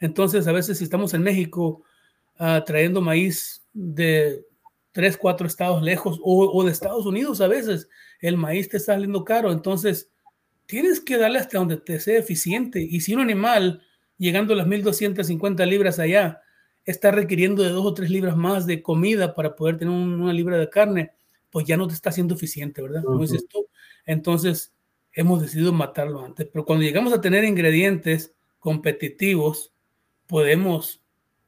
Entonces, 0.00 0.48
a 0.48 0.52
veces 0.52 0.78
si 0.78 0.84
estamos 0.84 1.14
en 1.14 1.22
México 1.22 1.82
uh, 2.40 2.64
trayendo 2.64 3.00
maíz 3.00 3.62
de 3.72 4.44
tres, 4.90 5.18
cuatro 5.18 5.46
estados 5.46 5.82
lejos 5.82 6.18
o, 6.22 6.64
de 6.64 6.72
Estados 6.72 7.04
Unidos 7.04 7.42
a 7.42 7.46
veces, 7.46 7.90
el 8.20 8.38
maíz 8.38 8.70
te 8.70 8.78
está 8.78 8.94
saliendo 8.94 9.22
caro. 9.22 9.52
Entonces, 9.52 10.10
tienes 10.64 11.00
que 11.00 11.18
darle 11.18 11.38
hasta 11.38 11.58
donde 11.58 11.76
te 11.76 12.00
sea 12.00 12.18
eficiente. 12.18 12.80
Y 12.80 13.02
si 13.02 13.14
un 13.14 13.20
animal, 13.20 13.82
llegando 14.16 14.54
a 14.54 14.56
las 14.56 14.66
1250 14.66 15.66
libras 15.66 15.98
allá, 15.98 16.40
está 16.86 17.10
requiriendo 17.10 17.62
de 17.62 17.68
dos 17.68 17.84
o 17.84 17.92
tres 17.92 18.08
libras 18.08 18.34
más 18.34 18.64
de 18.64 18.82
comida 18.82 19.34
para 19.34 19.54
poder 19.54 19.76
tener 19.76 19.92
una 19.92 20.32
libra 20.32 20.56
de 20.56 20.70
carne, 20.70 21.12
pues 21.56 21.66
ya 21.66 21.78
no 21.78 21.88
te 21.88 21.94
está 21.94 22.12
siendo 22.12 22.34
eficiente, 22.34 22.82
¿verdad? 22.82 23.02
Como 23.02 23.22
dices 23.22 23.48
tú. 23.48 23.66
Entonces, 24.04 24.74
hemos 25.12 25.40
decidido 25.40 25.72
matarlo 25.72 26.22
antes. 26.22 26.46
Pero 26.52 26.66
cuando 26.66 26.84
llegamos 26.84 27.14
a 27.14 27.20
tener 27.22 27.44
ingredientes 27.44 28.34
competitivos, 28.58 29.72
podemos 30.26 31.00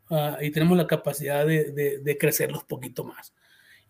uh, 0.08 0.40
y 0.40 0.50
tenemos 0.50 0.78
la 0.78 0.86
capacidad 0.86 1.46
de, 1.46 1.72
de, 1.72 1.98
de 1.98 2.16
crecerlos 2.16 2.64
poquito 2.64 3.04
más 3.04 3.34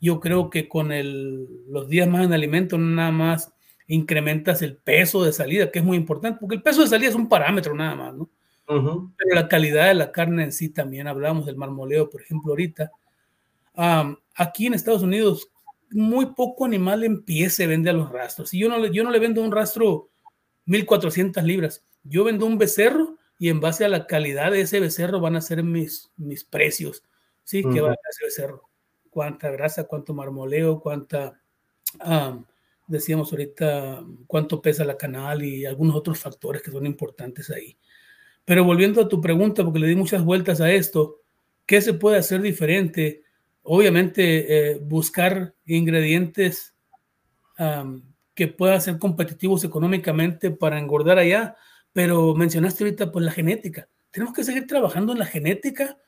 yo 0.01 0.21
creo 0.21 0.51
que 0.51 0.69
con 0.69 0.93
el, 0.93 1.65
los 1.69 1.89
días 1.89 2.09
más 2.09 2.25
en 2.25 2.33
alimento 2.33 2.79
nada 2.79 3.11
más 3.11 3.53
incrementas 3.87 4.63
el 4.63 4.77
peso 4.77 5.25
de 5.25 5.33
salida, 5.33 5.71
que 5.71 5.79
es 5.79 5.85
muy 5.85 5.97
importante, 5.97 6.39
porque 6.41 6.57
el 6.57 6.63
peso 6.63 6.83
de 6.83 6.89
salida 6.89 7.09
es 7.09 7.15
un 7.15 7.29
parámetro 7.29 7.75
nada 7.75 7.95
más, 7.95 8.15
¿no? 8.15 8.31
Pero 8.67 9.35
la 9.35 9.49
calidad 9.49 9.89
de 9.89 9.95
la 9.95 10.13
carne 10.13 10.45
en 10.45 10.53
sí 10.53 10.69
también, 10.69 11.09
hablamos 11.09 11.47
del 11.47 11.57
marmoleo, 11.57 12.11
por 12.11 12.21
ejemplo, 12.21 12.53
ahorita. 12.53 12.91
aquí 14.35 14.67
en 14.67 14.75
Estados 14.75 15.03
Unidos, 15.03 15.51
muy 15.91 16.27
poco 16.35 16.65
animal 16.65 17.05
en 17.05 17.23
pie 17.23 17.51
se 17.51 17.67
vende 17.67 17.91
a 17.91 17.95
los 17.95 18.11
rastros. 18.11 18.53
Y 18.55 18.59
yo 18.59 18.69
no, 18.69 18.87
yo 18.87 19.05
no 19.05 19.11
le 19.11 19.19
vendo 19.19 19.43
un 19.43 19.53
rastro 19.53 20.11
1400 20.67 21.43
libras, 21.45 21.85
yo 22.05 22.25
vendo 22.25 22.47
un 22.47 22.59
becerro 22.59 23.17
y 23.39 23.49
en 23.49 23.61
base 23.61 23.85
a 23.85 23.89
la 23.89 24.07
calidad 24.07 24.53
de 24.53 24.63
ese 24.63 24.81
becerro 24.81 25.21
van 25.21 25.37
a 25.37 25.41
ser 25.41 25.63
mis, 25.63 26.11
mis 26.17 26.45
precios, 26.45 27.05
¿sí? 27.45 27.63
Que 27.63 27.81
va 27.81 27.93
a 27.93 27.95
ser 27.95 28.11
ese 28.11 28.25
becerro 28.25 28.69
cuánta 29.19 29.51
grasa, 29.51 29.83
cuánto 29.83 30.15
marmoleo, 30.15 30.81
cuánta, 30.81 31.41
decíamos 32.87 33.33
ahorita, 33.33 34.05
cuánto 34.29 34.63
pesa 34.63 34.85
la 34.85 34.97
canal 34.97 35.43
y 35.43 35.67
algunos 35.67 35.97
otros 35.97 36.21
factores 36.21 36.63
que 36.63 36.71
son 36.71 36.87
importantes 36.87 37.51
ahí. 37.51 37.77
Pero 38.45 38.63
volviendo 38.63 39.01
a 39.01 39.09
tu 39.09 39.21
pregunta, 39.21 39.65
porque 39.65 39.81
le 39.81 39.89
di 39.89 39.97
muchas 39.97 40.23
vueltas 40.23 40.61
a 40.61 40.71
esto, 40.71 41.21
¿qué 41.67 41.81
se 41.81 41.95
puede 41.95 42.19
hacer 42.19 42.41
diferente? 42.41 43.23
Obviamente, 43.71 44.73
eh, 44.73 44.79
buscar 44.79 45.55
ingredientes 45.67 46.75
que 48.35 48.47
puedan 48.47 48.81
ser 48.81 48.99
competitivos 48.99 49.65
económicamente 49.65 50.53
para 50.53 50.79
engordar 50.79 51.19
allá, 51.19 51.57
pero 51.93 52.35
mencionaste 52.37 52.85
ahorita 52.85 53.11
pues 53.11 53.25
la 53.25 53.33
genética. 53.33 53.89
Tenemos 54.11 54.33
que 54.33 54.45
seguir 54.45 54.67
trabajando 54.67 55.13
en 55.13 55.19
la 55.19 55.27
genética 55.27 55.99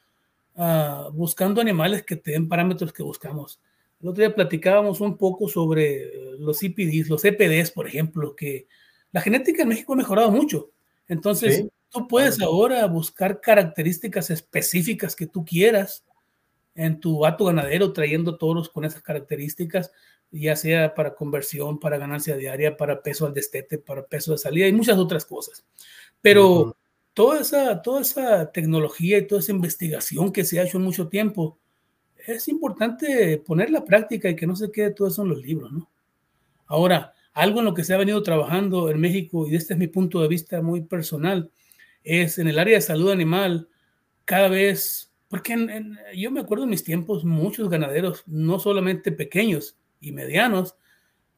uh, 0.55 1.11
buscando 1.13 1.61
animales 1.61 2.05
que 2.05 2.17
te 2.17 2.31
den 2.31 2.49
parámetros 2.49 2.93
que 2.93 3.03
buscamos. 3.03 3.61
El 4.01 4.09
otro 4.09 4.23
día 4.23 4.35
platicábamos 4.35 5.01
un 5.01 5.19
poco 5.19 5.49
sobre 5.49 6.39
los 6.39 6.63
IPDs, 6.63 7.11
los 7.11 7.25
EPDs, 7.25 7.73
por 7.73 7.89
ejemplo, 7.89 8.37
que 8.37 8.69
la 9.13 9.21
genética 9.21 9.65
en 9.65 9.69
México 9.69 9.93
ha 9.93 9.97
mejorado 9.97 10.31
mucho. 10.31 10.71
Entonces, 11.09 11.57
¿Sí? 11.57 11.71
tú 11.91 12.07
puedes 12.09 12.41
ahora 12.41 12.87
buscar 12.87 13.41
características 13.41 14.31
específicas 14.31 15.15
que 15.15 15.27
tú 15.27 15.45
quieras 15.45 16.05
en 16.81 17.01
tu 17.01 17.19
vato 17.19 17.45
ganadero, 17.45 17.93
trayendo 17.93 18.37
toros 18.37 18.69
con 18.69 18.85
esas 18.85 19.03
características, 19.03 19.93
ya 20.31 20.57
sea 20.57 20.95
para 20.95 21.15
conversión, 21.15 21.79
para 21.79 21.99
ganancia 21.99 22.37
diaria, 22.37 22.77
para 22.77 23.03
peso 23.03 23.27
al 23.27 23.35
destete, 23.35 23.79
para 23.79 24.07
peso 24.07 24.33
de 24.33 24.39
salida 24.39 24.67
y 24.69 24.73
muchas 24.73 24.99
otras 24.99 25.25
cosas. 25.25 25.65
Pero 26.21 26.51
uh 26.51 26.67
-huh 26.67 26.75
toda 27.15 27.41
esa, 27.41 27.83
toda 27.83 28.01
esa 28.01 28.51
tecnología 28.53 29.19
y 29.19 29.27
toda 29.27 29.41
esa 29.41 29.53
investigación 29.53 30.33
que 30.33 30.45
se 30.45 30.59
ha 30.59 30.65
hecho 30.65 30.79
en 30.79 30.85
mucho 30.85 31.09
tiempo, 31.09 31.59
es 32.27 32.49
importante 32.49 33.39
ponerla 33.39 33.85
práctica 33.85 34.29
y 34.29 34.37
que 34.37 34.47
no 34.47 34.55
se 34.57 34.71
quede 34.71 34.93
todo 34.93 35.09
eso 35.09 35.23
en 35.23 35.31
los 35.31 35.43
libros, 35.43 35.73
¿no? 35.73 35.91
Ahora, 36.67 37.15
algo 37.33 37.61
en 37.61 37.65
lo 37.65 37.75
que 37.75 37.85
se 37.85 37.95
ha 37.95 37.99
venido 37.99 38.23
trabajando 38.23 38.91
en 38.91 39.01
México, 39.01 39.47
y 39.49 39.57
este 39.57 39.75
es 39.75 39.79
mi 39.79 39.89
punto 39.89 40.21
de 40.21 40.29
vista 40.29 40.63
muy 40.63 40.83
personal, 40.83 41.51
es 42.05 42.39
en 42.39 42.49
el 42.49 42.59
área 42.59 42.77
de 42.77 42.83
salud 42.83 43.11
animal, 43.11 43.69
cada 44.25 44.49
vez, 44.49 45.10
porque 45.31 45.53
en, 45.53 45.71
en, 45.71 45.99
yo 46.17 46.33
me 46.33 46.41
acuerdo 46.41 46.65
en 46.65 46.71
mis 46.71 46.83
tiempos, 46.83 47.25
muchos 47.25 47.71
ganaderos, 47.71 48.25
no 48.27 48.59
solamente 48.59 49.13
pequeños 49.13 49.79
y 50.01 50.11
medianos, 50.11 50.75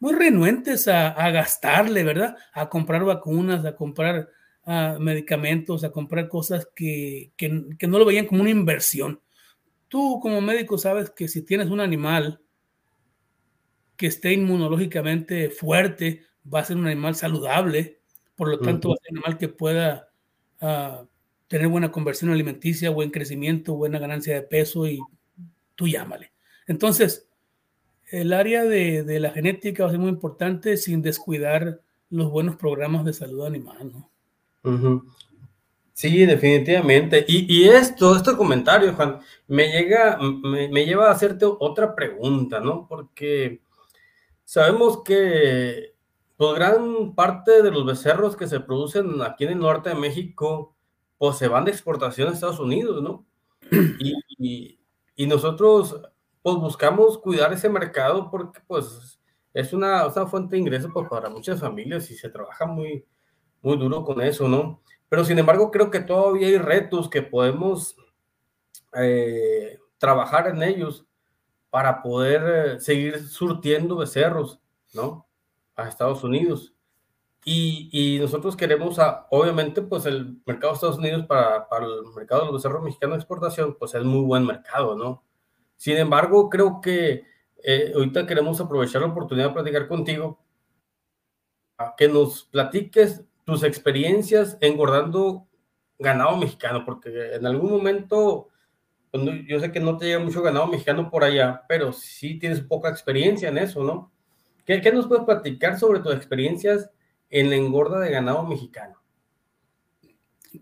muy 0.00 0.14
renuentes 0.14 0.88
a, 0.88 1.10
a 1.10 1.30
gastarle, 1.30 2.02
¿verdad? 2.02 2.36
A 2.54 2.70
comprar 2.70 3.04
vacunas, 3.04 3.66
a 3.66 3.76
comprar 3.76 4.30
a 4.64 4.96
medicamentos, 4.98 5.84
a 5.84 5.90
comprar 5.90 6.28
cosas 6.28 6.66
que, 6.74 7.32
que, 7.36 7.64
que, 7.78 7.86
no 7.86 7.98
lo 7.98 8.06
veían 8.06 8.26
como 8.26 8.40
una 8.40 8.50
inversión. 8.50 9.20
Tú 9.88 10.20
como 10.22 10.40
médico 10.40 10.78
sabes 10.78 11.10
que 11.10 11.28
si 11.28 11.42
tienes 11.42 11.68
un 11.68 11.80
animal 11.80 12.40
que 13.96 14.06
esté 14.06 14.32
inmunológicamente 14.32 15.50
fuerte, 15.50 16.22
va 16.52 16.60
a 16.60 16.64
ser 16.64 16.78
un 16.78 16.86
animal 16.86 17.14
saludable, 17.14 18.00
por 18.36 18.48
lo 18.48 18.58
tanto 18.58 18.88
uh 18.88 18.92
-huh. 18.92 18.94
va 18.94 18.98
a 18.98 19.04
ser 19.04 19.12
un 19.12 19.18
animal 19.18 19.38
que 19.38 19.48
pueda 19.48 20.08
uh, 20.62 21.06
tener 21.52 21.68
buena 21.68 21.92
conversión 21.92 22.30
alimenticia, 22.30 22.88
buen 22.88 23.10
crecimiento, 23.10 23.74
buena 23.74 23.98
ganancia 23.98 24.34
de 24.34 24.40
peso 24.40 24.86
y 24.86 24.98
tú 25.74 25.86
llámale. 25.86 26.32
Entonces, 26.66 27.28
el 28.10 28.32
área 28.32 28.64
de, 28.64 29.02
de 29.02 29.20
la 29.20 29.32
genética 29.32 29.82
va 29.82 29.90
a 29.90 29.92
ser 29.92 30.00
muy 30.00 30.08
importante 30.08 30.78
sin 30.78 31.02
descuidar 31.02 31.82
los 32.08 32.30
buenos 32.30 32.56
programas 32.56 33.04
de 33.04 33.12
salud 33.12 33.44
animal, 33.44 33.92
¿no? 34.62 35.04
Sí, 35.92 36.24
definitivamente. 36.24 37.22
Y, 37.28 37.44
y, 37.54 37.68
esto, 37.68 38.16
este 38.16 38.34
comentario, 38.34 38.94
Juan, 38.94 39.20
me 39.46 39.70
llega, 39.70 40.16
me, 40.18 40.68
me, 40.68 40.86
lleva 40.86 41.08
a 41.08 41.12
hacerte 41.12 41.44
otra 41.44 41.94
pregunta, 41.94 42.60
¿no? 42.60 42.86
Porque 42.88 43.60
sabemos 44.42 45.02
que 45.02 45.92
pues 46.38 46.54
gran 46.54 47.14
parte 47.14 47.62
de 47.62 47.70
los 47.70 47.84
becerros 47.84 48.36
que 48.36 48.46
se 48.46 48.60
producen 48.60 49.20
aquí 49.20 49.44
en 49.44 49.50
el 49.50 49.58
norte 49.58 49.90
de 49.90 49.96
México, 49.96 50.71
pues 51.22 51.36
se 51.36 51.46
van 51.46 51.64
de 51.64 51.70
exportación 51.70 52.26
a 52.26 52.32
Estados 52.32 52.58
Unidos, 52.58 53.00
¿no? 53.00 53.24
Y, 54.40 54.80
y, 55.14 55.26
nosotros, 55.28 56.02
pues 56.42 56.56
buscamos 56.56 57.16
cuidar 57.16 57.52
ese 57.52 57.68
mercado 57.68 58.28
porque, 58.28 58.58
pues, 58.66 59.20
es 59.54 59.72
una, 59.72 60.04
una 60.08 60.26
fuente 60.26 60.56
de 60.56 60.62
ingreso 60.62 60.90
pues, 60.92 61.08
para 61.08 61.30
muchas 61.30 61.60
familias 61.60 62.10
y 62.10 62.16
se 62.16 62.28
trabaja 62.28 62.66
muy, 62.66 63.06
muy 63.60 63.76
duro 63.76 64.02
con 64.02 64.20
eso, 64.20 64.48
¿no? 64.48 64.82
Pero 65.08 65.24
sin 65.24 65.38
embargo, 65.38 65.70
creo 65.70 65.92
que 65.92 66.00
todavía 66.00 66.48
hay 66.48 66.58
retos 66.58 67.08
que 67.08 67.22
podemos 67.22 67.94
eh, 68.96 69.78
trabajar 69.98 70.48
en 70.48 70.60
ellos 70.64 71.06
para 71.70 72.02
poder 72.02 72.42
eh, 72.48 72.80
seguir 72.80 73.28
surtiendo 73.28 73.94
becerros, 73.94 74.60
¿no? 74.92 75.28
A 75.76 75.86
Estados 75.86 76.24
Unidos. 76.24 76.71
Y, 77.44 77.88
y 77.90 78.18
nosotros 78.20 78.56
queremos, 78.56 78.98
obviamente, 79.30 79.82
pues 79.82 80.06
el 80.06 80.40
mercado 80.46 80.72
de 80.72 80.74
Estados 80.74 80.98
Unidos 80.98 81.26
para, 81.26 81.68
para, 81.68 81.86
el 81.86 82.04
mercado 82.14 82.42
de 82.42 82.46
los 82.46 82.54
becerros 82.54 82.82
mexicanos 82.82 83.16
de 83.16 83.20
exportación, 83.20 83.76
pues 83.78 83.94
es 83.94 84.04
muy 84.04 84.24
buen 84.24 84.46
mercado, 84.46 84.94
¿no? 84.96 85.24
Sin 85.76 85.96
embargo, 85.96 86.48
creo 86.48 86.80
que 86.80 87.24
eh, 87.64 87.92
ahorita 87.94 88.26
queremos 88.26 88.60
aprovechar 88.60 89.02
la 89.02 89.08
oportunidad 89.08 89.48
de 89.48 89.54
platicar 89.54 89.88
contigo, 89.88 90.38
a 91.78 91.94
que 91.96 92.08
nos 92.08 92.44
platiques 92.44 93.24
tus 93.44 93.64
experiencias 93.64 94.56
engordando 94.60 95.48
ganado 95.98 96.36
mexicano, 96.36 96.84
porque 96.84 97.34
en 97.34 97.46
algún 97.46 97.70
momento, 97.70 98.48
pues, 99.10 99.24
yo 99.48 99.58
sé 99.58 99.72
que 99.72 99.80
no 99.80 99.96
te 99.96 100.06
llega 100.06 100.18
mucho 100.20 100.42
ganado 100.42 100.66
mexicano 100.68 101.10
por 101.10 101.24
allá, 101.24 101.62
pero 101.68 101.92
sí 101.92 102.38
tienes 102.38 102.60
poca 102.60 102.88
experiencia 102.88 103.48
en 103.48 103.58
eso, 103.58 103.82
¿no? 103.82 104.12
¿Qué, 104.64 104.80
qué 104.80 104.92
nos 104.92 105.08
puedes 105.08 105.24
platicar 105.24 105.78
sobre 105.78 106.00
tus 106.00 106.14
experiencias 106.14 106.90
en 107.32 107.48
la 107.48 107.56
engorda 107.56 107.98
de 107.98 108.10
ganado 108.10 108.46
mexicano? 108.46 109.02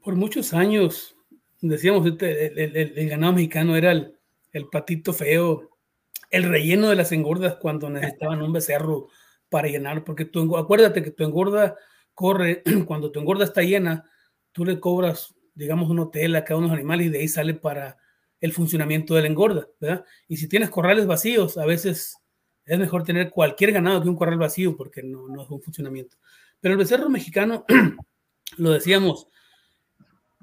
Por 0.03 0.15
muchos 0.15 0.55
años, 0.55 1.17
decíamos, 1.61 2.07
el, 2.07 2.17
el, 2.23 2.77
el 2.97 3.09
ganado 3.09 3.35
mexicano 3.35 3.77
era 3.77 3.91
el, 3.91 4.15
patito 4.71 5.13
feo, 5.13 5.69
el 6.31 6.45
relleno 6.45 6.89
de 6.89 6.95
las 6.95 7.11
engordas 7.11 7.57
cuando 7.57 7.91
necesitaban 7.91 8.41
un 8.41 8.53
becerro 8.53 9.09
para 9.49 9.67
llenar, 9.67 10.05
porque 10.05 10.25
tú, 10.25 10.57
acuérdate 10.57 11.03
que 11.03 11.11
tu 11.11 11.25
engorda 11.25 11.77
corre, 12.15 12.63
cuando 12.87 13.11
tu 13.11 13.19
engorda 13.19 13.45
está 13.45 13.63
llena, 13.63 14.09
tú 14.53 14.65
le 14.65 14.79
cobras, 14.79 15.35
digamos, 15.55 15.91
un 15.91 15.99
hotel 15.99 16.37
a 16.37 16.45
cada 16.45 16.59
uno 16.59 16.69
de 16.69 16.75
los 16.75 16.79
animales 16.79 17.09
y 17.09 17.11
de 17.11 17.19
ahí 17.19 17.29
sale 17.29 17.55
para 17.55 17.99
el 18.41 18.53
funcionamiento 18.53 19.17
de 19.17 19.23
la 19.23 19.27
engorda, 19.27 19.67
¿verdad? 19.81 20.05
Y 20.29 20.37
si 20.37 20.49
tienes 20.49 20.71
corrales 20.71 21.07
vacíos, 21.07 21.59
a 21.59 21.67
veces 21.67 22.17
es 22.65 22.79
mejor 22.79 23.03
tener 23.03 23.31
cualquier 23.31 23.73
ganado 23.73 24.01
que 24.01 24.09
un 24.09 24.15
corral 24.15 24.39
vacío 24.39 24.77
porque 24.77 25.03
no 25.03 25.43
es 25.43 25.51
un 25.51 25.61
funcionamiento. 25.61 26.17
Pero 26.61 26.73
el 26.75 26.79
becerro 26.79 27.09
mexicano, 27.09 27.65
lo 28.57 28.71
decíamos, 28.71 29.29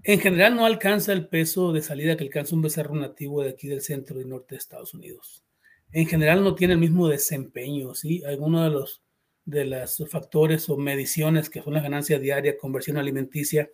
en 0.04 0.20
general 0.20 0.56
no 0.56 0.66
alcanza 0.66 1.14
el 1.14 1.28
peso 1.28 1.74
de 1.74 1.82
salida 1.82 2.16
que 2.16 2.24
alcanza 2.24 2.56
un 2.56 2.62
becerro 2.62 2.96
nativo 2.96 3.44
de 3.44 3.50
aquí 3.50 3.68
del 3.68 3.82
centro 3.82 4.22
y 4.22 4.26
norte 4.26 4.56
de 4.56 4.60
Estados 4.60 4.94
Unidos 4.94 5.44
en 5.92 6.06
general 6.06 6.44
no 6.44 6.56
tiene 6.56 6.74
el 6.74 6.80
mismo 6.80 7.08
desempeño, 7.08 7.96
¿sí? 7.96 8.24
Algunos 8.26 8.64
de 8.64 8.70
los 8.72 9.02
de 9.46 9.64
los 9.64 10.04
factores 10.10 10.70
o 10.70 10.76
mediciones 10.76 11.50
que 11.50 11.62
son 11.62 11.74
la 11.74 11.80
ganancia 11.80 12.20
diaria, 12.20 12.58
conversión 12.58 12.98
alimenticia, 12.98 13.70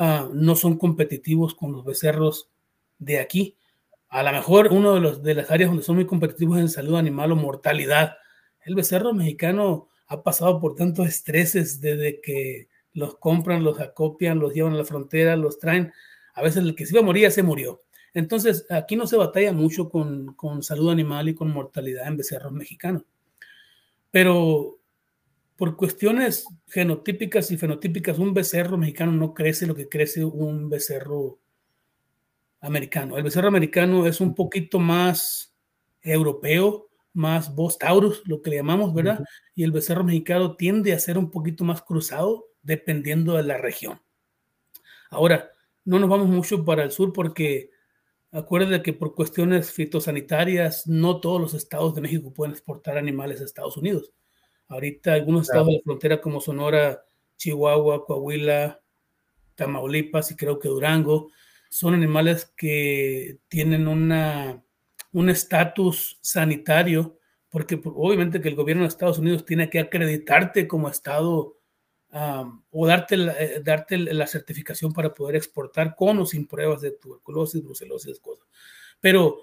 uh, 0.00 0.34
no 0.34 0.56
son 0.56 0.76
competitivos 0.76 1.54
con 1.54 1.70
los 1.70 1.84
becerros 1.84 2.48
de 2.98 3.20
aquí. 3.20 3.56
A 4.08 4.24
lo 4.24 4.32
mejor 4.32 4.66
uno 4.72 4.94
de, 4.94 5.00
los, 5.00 5.22
de 5.22 5.36
las 5.36 5.50
áreas 5.52 5.70
donde 5.70 5.84
son 5.84 5.94
muy 5.94 6.06
competitivos 6.06 6.58
en 6.58 6.68
salud 6.68 6.96
animal 6.96 7.30
o 7.30 7.36
mortalidad. 7.36 8.16
El 8.64 8.74
becerro 8.74 9.14
mexicano 9.14 9.88
ha 10.06 10.22
pasado 10.22 10.60
por 10.60 10.74
tantos 10.74 11.06
estreses 11.06 11.80
desde 11.80 12.20
que 12.20 12.68
los 12.92 13.16
compran, 13.16 13.64
los 13.64 13.80
acopian, 13.80 14.38
los 14.38 14.54
llevan 14.54 14.74
a 14.74 14.78
la 14.78 14.84
frontera, 14.84 15.36
los 15.36 15.58
traen. 15.58 15.92
A 16.34 16.42
veces 16.42 16.62
el 16.62 16.74
que 16.74 16.86
se 16.86 16.94
iba 16.94 17.02
a 17.02 17.04
morir 17.04 17.22
ya 17.22 17.30
se 17.30 17.42
murió. 17.42 17.82
Entonces, 18.14 18.66
aquí 18.70 18.96
no 18.96 19.06
se 19.06 19.16
batalla 19.16 19.52
mucho 19.52 19.90
con, 19.90 20.34
con 20.34 20.62
salud 20.62 20.90
animal 20.90 21.28
y 21.28 21.34
con 21.34 21.50
mortalidad 21.50 22.08
en 22.08 22.16
becerros 22.16 22.52
mexicanos. 22.52 23.02
Pero 24.10 24.78
por 25.56 25.76
cuestiones 25.76 26.46
genotípicas 26.68 27.50
y 27.50 27.56
fenotípicas, 27.56 28.18
un 28.18 28.34
becerro 28.34 28.78
mexicano 28.78 29.12
no 29.12 29.34
crece 29.34 29.66
lo 29.66 29.74
que 29.74 29.88
crece 29.88 30.24
un 30.24 30.68
becerro 30.68 31.38
americano. 32.60 33.16
El 33.16 33.24
becerro 33.24 33.48
americano 33.48 34.06
es 34.06 34.20
un 34.20 34.34
poquito 34.34 34.78
más 34.78 35.54
europeo, 36.02 36.88
más 37.16 37.54
Bos 37.54 37.78
Taurus, 37.78 38.22
lo 38.26 38.42
que 38.42 38.50
le 38.50 38.56
llamamos, 38.56 38.94
¿verdad? 38.94 39.24
Y 39.54 39.64
el 39.64 39.72
becerro 39.72 40.04
mexicano 40.04 40.56
tiende 40.56 40.92
a 40.92 40.98
ser 40.98 41.18
un 41.18 41.30
poquito 41.30 41.64
más 41.64 41.82
cruzado 41.82 42.46
dependiendo 42.62 43.36
de 43.36 43.42
la 43.42 43.58
región. 43.58 44.00
Ahora, 45.10 45.50
no 45.84 45.98
nos 45.98 46.10
vamos 46.10 46.28
mucho 46.28 46.64
para 46.64 46.82
el 46.82 46.90
sur 46.90 47.12
porque 47.12 47.70
Acuérdate 48.36 48.82
que 48.82 48.92
por 48.92 49.14
cuestiones 49.14 49.72
fitosanitarias 49.72 50.86
no 50.86 51.20
todos 51.20 51.40
los 51.40 51.54
estados 51.54 51.94
de 51.94 52.02
México 52.02 52.34
pueden 52.34 52.52
exportar 52.52 52.98
animales 52.98 53.40
a 53.40 53.44
Estados 53.44 53.78
Unidos. 53.78 54.12
Ahorita 54.68 55.14
algunos 55.14 55.42
estados 55.48 55.68
de 55.68 55.72
la 55.74 55.80
frontera 55.82 56.20
como 56.20 56.42
Sonora, 56.42 57.02
Chihuahua, 57.38 58.04
Coahuila, 58.04 58.82
Tamaulipas 59.54 60.32
y 60.32 60.36
creo 60.36 60.58
que 60.58 60.68
Durango 60.68 61.30
son 61.70 61.94
animales 61.94 62.52
que 62.56 63.38
tienen 63.48 63.88
una, 63.88 64.62
un 65.16 65.30
estatus 65.30 66.18
sanitario 66.20 67.18
porque 67.48 67.80
obviamente 67.82 68.42
que 68.42 68.50
el 68.50 68.54
gobierno 68.54 68.82
de 68.82 68.88
Estados 68.88 69.18
Unidos 69.18 69.46
tiene 69.46 69.70
que 69.70 69.80
acreditarte 69.80 70.68
como 70.68 70.90
estado 70.90 71.56
o 72.70 72.86
darte 72.86 73.16
la, 73.16 73.32
eh, 73.32 73.62
darte 73.64 73.96
la 73.96 74.26
certificación 74.26 74.92
para 74.92 75.14
poder 75.14 75.36
exportar 75.36 75.96
con 75.96 76.18
o 76.18 76.26
sin 76.26 76.46
pruebas 76.46 76.82
de 76.82 76.90
tuberculosis, 76.90 77.62
brucelosis, 77.62 78.20
cosas. 78.20 78.46
Pero 79.00 79.40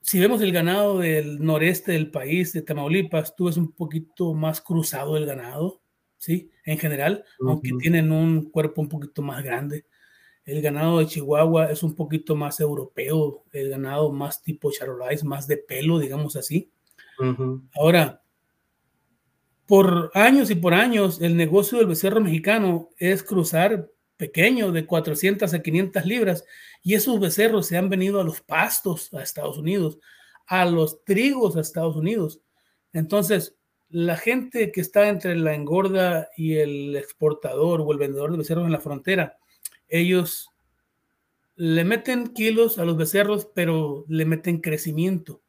si 0.00 0.18
vemos 0.18 0.42
el 0.42 0.50
ganado 0.50 0.98
del 0.98 1.40
noreste 1.44 1.92
del 1.92 2.10
país, 2.10 2.52
de 2.52 2.62
Tamaulipas, 2.62 3.36
tú 3.36 3.44
ves 3.44 3.56
un 3.56 3.72
poquito 3.72 4.34
más 4.34 4.60
cruzado 4.60 5.16
el 5.16 5.26
ganado, 5.26 5.82
¿sí? 6.18 6.50
En 6.64 6.78
general, 6.78 7.24
aunque 7.40 7.70
tienen 7.80 8.10
un 8.10 8.50
cuerpo 8.50 8.80
un 8.80 8.88
poquito 8.88 9.22
más 9.22 9.44
grande. 9.44 9.86
El 10.50 10.62
ganado 10.62 10.98
de 10.98 11.06
Chihuahua 11.06 11.70
es 11.70 11.84
un 11.84 11.94
poquito 11.94 12.34
más 12.34 12.58
europeo, 12.58 13.44
el 13.52 13.70
ganado 13.70 14.10
más 14.10 14.42
tipo 14.42 14.72
charolais, 14.72 15.22
más 15.22 15.46
de 15.46 15.56
pelo, 15.56 16.00
digamos 16.00 16.34
así. 16.34 16.72
Ahora, 17.76 18.20
por 19.64 20.10
años 20.12 20.50
y 20.50 20.56
por 20.56 20.74
años, 20.74 21.20
el 21.22 21.36
negocio 21.36 21.78
del 21.78 21.86
becerro 21.86 22.20
mexicano 22.20 22.88
es 22.98 23.22
cruzar 23.22 23.90
pequeño 24.16 24.72
de 24.72 24.86
400 24.86 25.54
a 25.54 25.62
500 25.62 26.04
libras 26.04 26.44
y 26.82 26.94
esos 26.94 27.20
becerros 27.20 27.68
se 27.68 27.76
han 27.76 27.88
venido 27.88 28.20
a 28.20 28.24
los 28.24 28.40
pastos 28.40 29.14
a 29.14 29.22
Estados 29.22 29.56
Unidos, 29.56 30.00
a 30.48 30.64
los 30.64 31.04
trigos 31.04 31.56
a 31.56 31.60
Estados 31.60 31.94
Unidos. 31.94 32.40
Entonces, 32.92 33.56
la 33.88 34.16
gente 34.16 34.72
que 34.72 34.80
está 34.80 35.08
entre 35.08 35.36
la 35.36 35.54
engorda 35.54 36.28
y 36.36 36.56
el 36.56 36.96
exportador 36.96 37.82
o 37.82 37.92
el 37.92 37.98
vendedor 37.98 38.32
de 38.32 38.38
becerros 38.38 38.66
en 38.66 38.72
la 38.72 38.80
frontera, 38.80 39.38
ellos 39.90 40.50
le 41.56 41.84
meten 41.84 42.28
kilos 42.28 42.78
a 42.78 42.86
los 42.86 42.96
becerros, 42.96 43.46
pero 43.54 44.06
le 44.08 44.24
meten 44.24 44.62
crecimiento. 44.62 45.42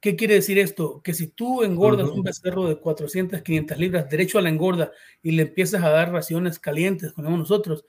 ¿Qué 0.00 0.16
quiere 0.16 0.34
decir 0.34 0.58
esto? 0.58 1.00
Que 1.02 1.14
si 1.14 1.28
tú 1.28 1.62
engordas 1.62 2.08
un 2.08 2.22
becerro 2.22 2.68
de 2.68 2.78
400, 2.78 3.42
500 3.42 3.78
libras 3.78 4.08
derecho 4.08 4.38
a 4.38 4.42
la 4.42 4.48
engorda 4.48 4.92
y 5.22 5.32
le 5.32 5.42
empiezas 5.42 5.82
a 5.82 5.90
dar 5.90 6.12
raciones 6.12 6.58
calientes, 6.58 7.12
como 7.12 7.36
nosotros, 7.36 7.84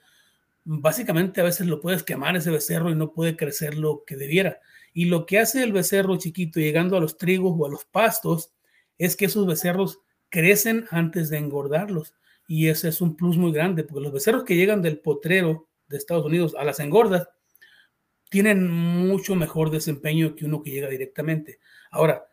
básicamente 0.64 1.40
a 1.40 1.44
veces 1.44 1.66
lo 1.66 1.80
puedes 1.80 2.02
quemar 2.02 2.36
ese 2.36 2.50
becerro 2.50 2.90
y 2.90 2.94
no 2.94 3.12
puede 3.12 3.36
crecer 3.36 3.76
lo 3.76 4.04
que 4.04 4.16
debiera. 4.16 4.60
Y 4.92 5.06
lo 5.06 5.24
que 5.24 5.38
hace 5.38 5.62
el 5.62 5.72
becerro 5.72 6.16
chiquito 6.18 6.60
llegando 6.60 6.96
a 6.96 7.00
los 7.00 7.16
trigos 7.16 7.54
o 7.56 7.66
a 7.66 7.70
los 7.70 7.84
pastos 7.84 8.52
es 8.98 9.16
que 9.16 9.26
esos 9.26 9.46
becerros 9.46 10.00
crecen 10.28 10.86
antes 10.90 11.30
de 11.30 11.38
engordarlos. 11.38 12.14
Y 12.48 12.68
ese 12.68 12.88
es 12.88 13.00
un 13.00 13.16
plus 13.16 13.36
muy 13.36 13.52
grande, 13.52 13.84
porque 13.84 14.02
los 14.02 14.12
becerros 14.12 14.44
que 14.44 14.56
llegan 14.56 14.82
del 14.82 14.98
potrero 14.98 15.68
de 15.90 15.98
Estados 15.98 16.24
Unidos 16.24 16.54
a 16.58 16.64
las 16.64 16.80
engordas 16.80 17.28
tienen 18.30 18.70
mucho 18.70 19.34
mejor 19.34 19.70
desempeño 19.70 20.36
que 20.36 20.46
uno 20.46 20.62
que 20.62 20.70
llega 20.70 20.88
directamente. 20.88 21.58
Ahora, 21.90 22.26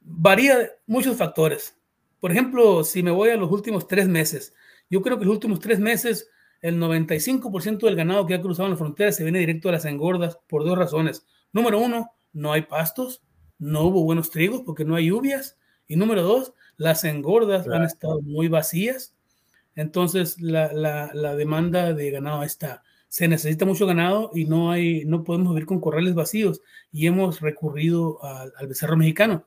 varía 0.00 0.70
muchos 0.86 1.16
factores. 1.16 1.76
Por 2.20 2.30
ejemplo, 2.30 2.84
si 2.84 3.02
me 3.02 3.10
voy 3.10 3.30
a 3.30 3.36
los 3.36 3.50
últimos 3.50 3.88
tres 3.88 4.06
meses, 4.08 4.54
yo 4.90 5.00
creo 5.02 5.18
que 5.18 5.24
los 5.24 5.34
últimos 5.34 5.58
tres 5.58 5.80
meses, 5.80 6.30
el 6.60 6.78
95% 6.78 7.86
del 7.86 7.96
ganado 7.96 8.26
que 8.26 8.34
ha 8.34 8.42
cruzado 8.42 8.68
la 8.68 8.76
frontera 8.76 9.10
se 9.10 9.22
viene 9.22 9.38
directo 9.38 9.70
a 9.70 9.72
las 9.72 9.86
engordas 9.86 10.38
por 10.48 10.64
dos 10.64 10.76
razones. 10.76 11.26
Número 11.52 11.80
uno, 11.80 12.12
no 12.34 12.52
hay 12.52 12.62
pastos, 12.62 13.22
no 13.58 13.84
hubo 13.84 14.04
buenos 14.04 14.30
trigos 14.30 14.62
porque 14.66 14.84
no 14.84 14.96
hay 14.96 15.06
lluvias. 15.06 15.58
Y 15.86 15.96
número 15.96 16.22
dos, 16.22 16.52
las 16.76 17.04
engordas 17.04 17.66
han 17.68 17.84
estado 17.84 18.20
muy 18.20 18.48
vacías. 18.48 19.16
Entonces, 19.76 20.38
la, 20.40 20.72
la 20.74 21.36
demanda 21.36 21.94
de 21.94 22.10
ganado 22.10 22.42
está 22.42 22.82
se 23.08 23.26
necesita 23.26 23.64
mucho 23.64 23.86
ganado 23.86 24.30
y 24.34 24.44
no 24.44 24.70
hay, 24.70 25.04
no 25.04 25.24
podemos 25.24 25.54
vivir 25.54 25.66
con 25.66 25.80
corrales 25.80 26.14
vacíos 26.14 26.60
y 26.92 27.06
hemos 27.06 27.40
recurrido 27.40 28.22
al, 28.22 28.66
becerro 28.66 28.96
mexicano. 28.96 29.46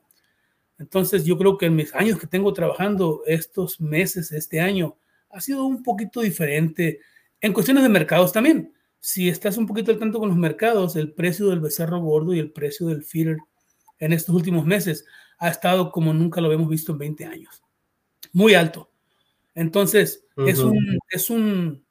Entonces 0.79 1.25
yo 1.25 1.37
creo 1.37 1.57
que 1.57 1.67
en 1.67 1.75
mis 1.75 1.93
años 1.93 2.19
que 2.19 2.25
tengo 2.25 2.51
trabajando, 2.53 3.21
estos 3.27 3.79
meses, 3.79 4.31
este 4.31 4.59
año, 4.59 4.97
ha 5.29 5.39
sido 5.39 5.65
un 5.65 5.83
poquito 5.83 6.21
diferente 6.21 6.99
en 7.39 7.53
cuestiones 7.53 7.83
de 7.83 7.89
mercados 7.89 8.33
también. 8.33 8.73
Si 8.99 9.29
estás 9.29 9.57
un 9.57 9.67
poquito 9.67 9.91
al 9.91 9.99
tanto 9.99 10.19
con 10.19 10.29
los 10.29 10.37
mercados, 10.37 10.95
el 10.95 11.13
precio 11.13 11.47
del 11.49 11.59
becerro 11.59 11.99
gordo 11.99 12.33
y 12.33 12.39
el 12.39 12.51
precio 12.51 12.87
del 12.87 13.03
feeder 13.03 13.37
en 13.99 14.13
estos 14.13 14.33
últimos 14.33 14.65
meses 14.65 15.05
ha 15.37 15.49
estado 15.49 15.91
como 15.91 16.13
nunca 16.13 16.41
lo 16.41 16.51
hemos 16.51 16.67
visto 16.67 16.91
en 16.91 16.97
20 16.97 17.25
años. 17.25 17.63
Muy 18.33 18.55
alto. 18.55 18.91
Entonces, 19.53 20.25
es, 20.37 20.59
un, 20.59 20.97
es 21.09 21.29
un 21.29 21.83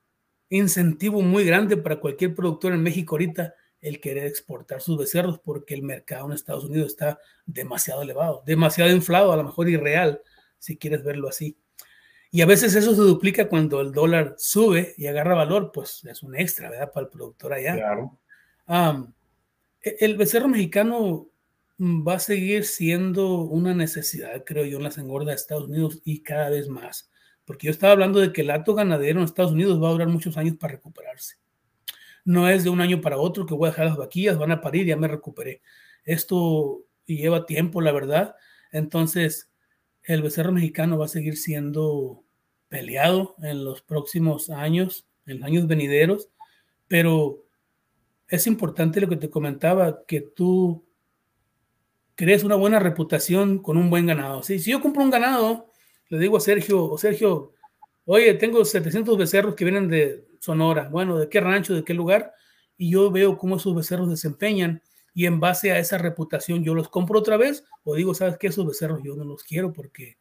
incentivo 0.50 1.22
muy 1.22 1.44
grande 1.44 1.76
para 1.76 2.00
cualquier 2.00 2.34
productor 2.34 2.72
en 2.72 2.82
México 2.82 3.14
ahorita 3.14 3.54
el 3.80 4.00
querer 4.00 4.26
exportar 4.26 4.82
sus 4.82 4.98
becerros 4.98 5.38
porque 5.38 5.74
el 5.74 5.82
mercado 5.82 6.26
en 6.26 6.32
Estados 6.32 6.64
Unidos 6.64 6.88
está 6.88 7.18
demasiado 7.46 8.02
elevado, 8.02 8.42
demasiado 8.44 8.90
inflado, 8.90 9.32
a 9.32 9.36
lo 9.36 9.44
mejor 9.44 9.68
irreal, 9.70 10.20
si 10.58 10.76
quieres 10.76 11.02
verlo 11.02 11.28
así. 11.28 11.56
Y 12.30 12.42
a 12.42 12.46
veces 12.46 12.74
eso 12.74 12.94
se 12.94 13.00
duplica 13.00 13.48
cuando 13.48 13.80
el 13.80 13.92
dólar 13.92 14.34
sube 14.38 14.94
y 14.96 15.06
agarra 15.06 15.34
valor, 15.34 15.72
pues 15.72 16.04
es 16.04 16.22
un 16.22 16.36
extra, 16.36 16.70
¿verdad? 16.70 16.92
Para 16.92 17.06
el 17.06 17.10
productor 17.10 17.52
allá. 17.52 17.74
Claro. 17.74 18.18
E, 19.82 19.96
el 20.00 20.16
becerro 20.16 20.48
mexicano 20.48 21.28
va 21.80 22.14
a 22.14 22.20
seguir 22.20 22.66
siendo 22.66 23.40
una 23.42 23.74
necesidad, 23.74 24.44
creo 24.44 24.64
yo, 24.64 24.76
en 24.76 24.84
las 24.84 24.98
engordas 24.98 25.28
de 25.28 25.34
Estados 25.40 25.68
Unidos 25.68 26.00
y 26.04 26.22
cada 26.22 26.50
vez 26.50 26.68
más. 26.68 27.10
Porque 27.50 27.66
yo 27.66 27.72
estaba 27.72 27.94
hablando 27.94 28.20
de 28.20 28.32
que 28.32 28.42
el 28.42 28.50
hato 28.52 28.76
ganadero 28.76 29.18
en 29.18 29.24
Estados 29.24 29.50
Unidos 29.50 29.82
va 29.82 29.88
a 29.88 29.90
durar 29.90 30.06
muchos 30.06 30.36
años 30.36 30.56
para 30.56 30.74
recuperarse. 30.74 31.34
No 32.24 32.48
es 32.48 32.62
de 32.62 32.70
un 32.70 32.80
año 32.80 33.00
para 33.00 33.18
otro 33.18 33.44
que 33.44 33.54
voy 33.54 33.66
a 33.66 33.70
dejar 33.72 33.86
las 33.86 33.96
vaquillas, 33.96 34.38
van 34.38 34.52
a 34.52 34.60
parir, 34.60 34.86
ya 34.86 34.96
me 34.96 35.08
recuperé. 35.08 35.60
Esto 36.04 36.84
lleva 37.06 37.46
tiempo, 37.46 37.80
la 37.80 37.90
verdad. 37.90 38.36
Entonces, 38.70 39.50
el 40.04 40.22
becerro 40.22 40.52
mexicano 40.52 40.96
va 40.96 41.06
a 41.06 41.08
seguir 41.08 41.36
siendo 41.36 42.22
peleado 42.68 43.34
en 43.42 43.64
los 43.64 43.82
próximos 43.82 44.48
años, 44.48 45.08
en 45.26 45.40
los 45.40 45.46
años 45.48 45.66
venideros, 45.66 46.28
pero 46.86 47.46
es 48.28 48.46
importante 48.46 49.00
lo 49.00 49.08
que 49.08 49.16
te 49.16 49.28
comentaba, 49.28 50.04
que 50.06 50.20
tú 50.20 50.86
crees 52.14 52.44
una 52.44 52.54
buena 52.54 52.78
reputación 52.78 53.58
con 53.58 53.76
un 53.76 53.90
buen 53.90 54.06
ganado. 54.06 54.44
Si 54.44 54.56
yo 54.60 54.80
compro 54.80 55.02
un 55.02 55.10
ganado, 55.10 55.69
le 56.10 56.18
digo 56.18 56.36
a 56.36 56.40
Sergio, 56.40 56.84
o 56.84 56.98
Sergio, 56.98 57.54
oye, 58.04 58.34
tengo 58.34 58.64
700 58.64 59.16
becerros 59.16 59.54
que 59.54 59.64
vienen 59.64 59.88
de 59.88 60.26
Sonora, 60.40 60.88
bueno, 60.88 61.18
¿de 61.18 61.28
qué 61.28 61.40
rancho, 61.40 61.74
de 61.74 61.84
qué 61.84 61.94
lugar? 61.94 62.34
Y 62.76 62.90
yo 62.90 63.10
veo 63.10 63.38
cómo 63.38 63.56
esos 63.56 63.74
becerros 63.74 64.10
desempeñan 64.10 64.82
y 65.14 65.26
en 65.26 65.40
base 65.40 65.72
a 65.72 65.78
esa 65.78 65.98
reputación 65.98 66.64
yo 66.64 66.74
los 66.74 66.88
compro 66.88 67.18
otra 67.18 67.36
vez 67.36 67.64
o 67.84 67.94
digo, 67.94 68.14
¿sabes 68.14 68.38
qué? 68.38 68.48
Esos 68.48 68.66
becerros 68.66 69.00
yo 69.02 69.14
no 69.16 69.24
los 69.24 69.44
quiero 69.44 69.72
porque 69.72 70.18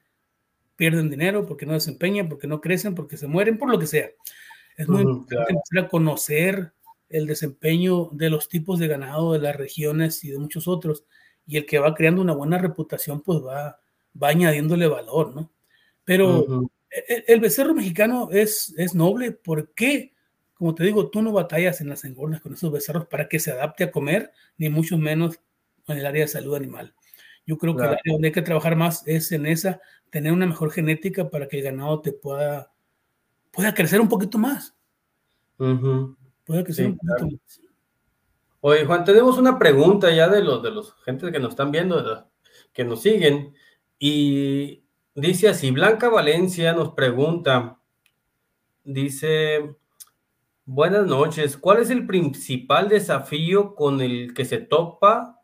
pierden 0.76 1.10
dinero, 1.10 1.46
porque 1.46 1.66
no 1.66 1.74
desempeñan, 1.74 2.30
porque 2.30 2.48
no 2.48 2.62
crecen, 2.62 2.96
porque 2.96 3.18
se 3.18 3.28
mueren, 3.28 3.58
por 3.58 3.70
lo 3.70 3.78
que 3.78 3.88
sea. 3.88 4.10
Es 4.78 4.88
muy 4.88 5.02
importante 5.02 5.52
empezar 5.52 5.86
a 5.86 5.90
conocer 5.90 6.72
el 7.10 7.28
desempeño 7.28 8.10
de 8.14 8.30
los 8.30 8.48
tipos 8.48 8.80
de 8.80 8.88
ganado 8.88 9.34
de 9.34 9.40
las 9.40 9.58
regiones 9.58 10.24
y 10.24 10.30
de 10.30 10.38
muchos 10.38 10.70
otros. 10.70 11.04
Y 11.46 11.58
el 11.58 11.66
que 11.66 11.80
va 11.80 11.94
creando 11.96 12.22
una 12.22 12.34
buena 12.34 12.58
reputación, 12.60 13.22
pues 13.22 13.40
va, 13.40 13.78
va 14.22 14.30
añadiéndole 14.30 14.88
valor, 14.88 15.36
¿no? 15.36 15.52
Pero 16.10 16.72
e, 16.90 17.26
el, 17.28 17.40
becerro 17.40 17.76
mexicano 17.76 18.30
es, 18.32 18.74
es 18.80 18.96
noble. 18.96 19.32
¿Por 19.32 19.76
qué? 19.76 20.16
Como 20.56 20.74
te 20.74 20.84
digo, 20.84 21.12
tú 21.12 21.22
no 21.22 21.32
batallas 21.32 21.82
en 21.82 21.90
las 21.90 22.04
engordas 22.04 22.42
con 22.42 22.52
esos 22.52 22.72
becerros 22.72 23.06
para 23.06 23.30
que 23.30 23.38
se 23.38 23.52
adapte 23.52 23.84
a 23.84 23.92
comer, 23.92 24.32
ni 24.58 24.70
mucho 24.70 24.98
menos 24.98 25.40
en 25.88 26.00
el 26.00 26.08
área 26.08 26.24
de 26.24 26.28
salud 26.28 26.56
animal. 26.56 26.96
Yo 27.46 27.60
creo 27.60 27.76
que 27.76 27.84
el 27.84 27.90
área 27.90 28.02
donde 28.12 28.30
hay 28.30 28.32
que 28.32 28.42
trabajar 28.42 28.76
más 28.76 29.08
es 29.08 29.32
en 29.32 29.46
esa, 29.46 29.82
tener 30.10 30.32
una 30.32 30.48
mejor 30.48 30.72
genética 30.72 31.30
para 31.30 31.48
que 31.48 31.60
el 31.60 31.64
ganado 31.64 32.02
te 32.02 32.12
pueda, 32.12 32.74
pueda 33.52 33.76
crecer 33.76 34.02
un 34.02 34.10
poquito 34.10 34.40
más. 34.40 34.76
Pueda 35.58 36.64
crecer 36.64 36.88
un 36.88 36.98
poquito 36.98 37.26
más. 37.26 37.62
Oye, 38.62 38.84
Juan, 38.86 39.06
tenemos 39.06 39.38
una 39.38 39.60
pregunta 39.60 40.12
ya 40.12 40.28
de 40.28 40.42
los 40.42 40.64
de 40.64 40.72
los 40.72 40.96
gente 41.04 41.32
que 41.32 41.40
nos 41.40 41.52
están 41.52 41.72
viendo, 41.72 42.28
que 42.74 42.84
nos 42.84 43.04
siguen, 43.04 43.54
y 44.00 44.89
Dice 45.16 45.50
así, 45.50 45.72
Blanca 45.72 46.08
Valencia 46.08 46.72
nos 46.74 46.94
pregunta, 46.94 47.80
dice, 48.84 49.76
buenas 50.66 51.08
noches, 51.08 51.58
¿cuál 51.58 51.80
es 51.80 51.90
el 51.90 52.06
principal 52.06 52.90
desafío 52.90 53.74
con 53.74 54.02
el 54.02 54.34
que 54.36 54.46
se 54.46 54.60
topa 54.60 55.42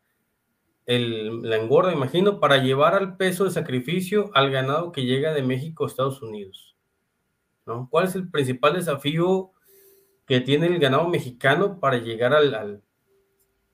el, 0.86 1.42
la 1.42 1.56
engorda, 1.56 1.92
imagino, 1.92 2.38
para 2.38 2.58
llevar 2.58 2.94
al 2.94 3.16
peso 3.16 3.44
de 3.44 3.50
sacrificio 3.50 4.30
al 4.34 4.52
ganado 4.52 4.92
que 4.92 5.04
llega 5.04 5.34
de 5.34 5.42
México 5.42 5.84
a 5.84 5.88
Estados 5.88 6.22
Unidos? 6.22 6.76
¿No? 7.66 7.88
¿Cuál 7.90 8.06
es 8.06 8.14
el 8.14 8.30
principal 8.30 8.74
desafío 8.74 9.50
que 10.26 10.40
tiene 10.40 10.68
el 10.68 10.78
ganado 10.78 11.08
mexicano 11.08 11.80
para 11.80 11.98
llegar 11.98 12.32
al, 12.32 12.82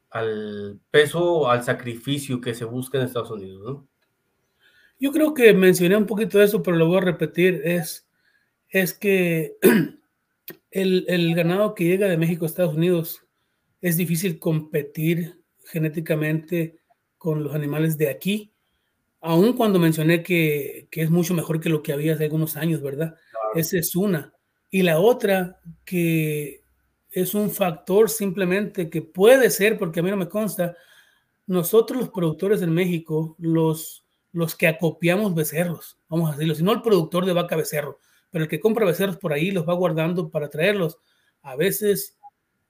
al, 0.09 0.81
peso, 0.91 1.51
al 1.51 1.63
sacrificio 1.63 2.41
que 2.41 2.55
se 2.55 2.65
busca 2.65 2.97
en 2.97 3.05
Estados 3.05 3.31
Unidos? 3.31 3.85
Yo 5.03 5.11
creo 5.11 5.35
que 5.35 5.53
mencioné 5.53 5.97
un 5.97 6.07
poquito 6.07 6.39
de 6.39 6.45
eso, 6.45 6.63
pero 6.63 6.77
lo 6.77 6.87
voy 6.87 6.99
a 6.99 7.01
repetir, 7.01 7.61
es, 7.65 8.09
es 8.69 8.95
que 8.95 9.57
el, 10.71 11.05
el, 11.09 11.35
ganado 11.35 11.75
que 11.75 11.83
llega 11.83 12.07
de 12.07 12.17
México 12.17 12.45
a 12.45 12.49
Estados 12.49 12.77
Unidos 12.77 13.27
es 13.81 13.97
difícil 13.97 14.39
competir 14.39 15.43
genéticamente 15.65 16.79
con 17.19 17.43
los 17.43 17.53
animales 17.53 17.99
de 17.99 18.11
aquí, 18.11 18.53
aun 19.21 19.55
cuando 19.55 19.81
mencioné 19.81 20.23
que, 20.23 20.87
que 20.89 21.03
es 21.03 21.11
mucho 21.11 21.35
mejor 21.35 21.59
que 21.59 21.69
lo 21.69 21.83
que 21.83 21.93
había 21.93 22.15
hace 22.15 22.27
algunos 22.27 22.57
años, 22.57 22.81
¿verdad? 22.81 23.17
Esa 23.57 23.79
es 23.79 23.97
una. 23.97 24.33
Y 24.71 24.83
la 24.83 25.01
otra, 25.01 25.59
que 25.85 26.61
es 27.11 27.35
un 27.35 27.51
factor 27.51 28.09
simplemente 28.09 28.89
que 28.89 29.03
puede 29.03 29.51
ser, 29.51 29.81
porque 29.81 29.99
a 29.99 30.05
mí 30.05 30.11
no 30.13 30.17
me 30.17 30.29
consta, 30.29 30.77
nosotros 31.49 32.03
los 32.03 32.11
productores 32.11 32.63
en 32.63 32.71
México, 32.71 33.35
los 33.41 34.02
los 34.33 34.57
que 34.57 34.67
acopiamos 34.67 35.35
becerros, 35.35 35.99
vamos 36.09 36.31
a 36.31 36.33
decirlo, 36.33 36.55
si 36.55 36.63
no 36.63 36.73
el 36.73 36.83
productor 36.83 37.27
de 37.27 37.35
vaca 37.35 37.55
becerro, 37.57 37.99
pero 38.31 38.45
el 38.45 38.51
que 38.51 38.61
compra 38.61 38.87
becerros 38.87 39.19
por 39.19 39.33
ahí 39.33 39.51
los 39.51 39.69
va 39.69 39.75
guardando 39.75 40.31
para 40.31 40.49
traerlos, 40.49 40.99
a 41.43 41.55
veces 41.55 42.19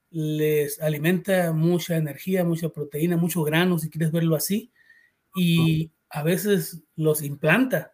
les 0.09 0.79
alimenta 0.81 1.53
mucha 1.53 1.95
energía, 1.95 2.43
mucha 2.43 2.69
proteína, 2.69 3.17
mucho 3.17 3.43
grano, 3.43 3.79
si 3.79 3.89
quieres 3.89 4.11
verlo 4.11 4.35
así, 4.35 4.71
y 5.35 5.91
a 6.09 6.21
veces 6.21 6.83
los 6.95 7.23
implanta. 7.23 7.93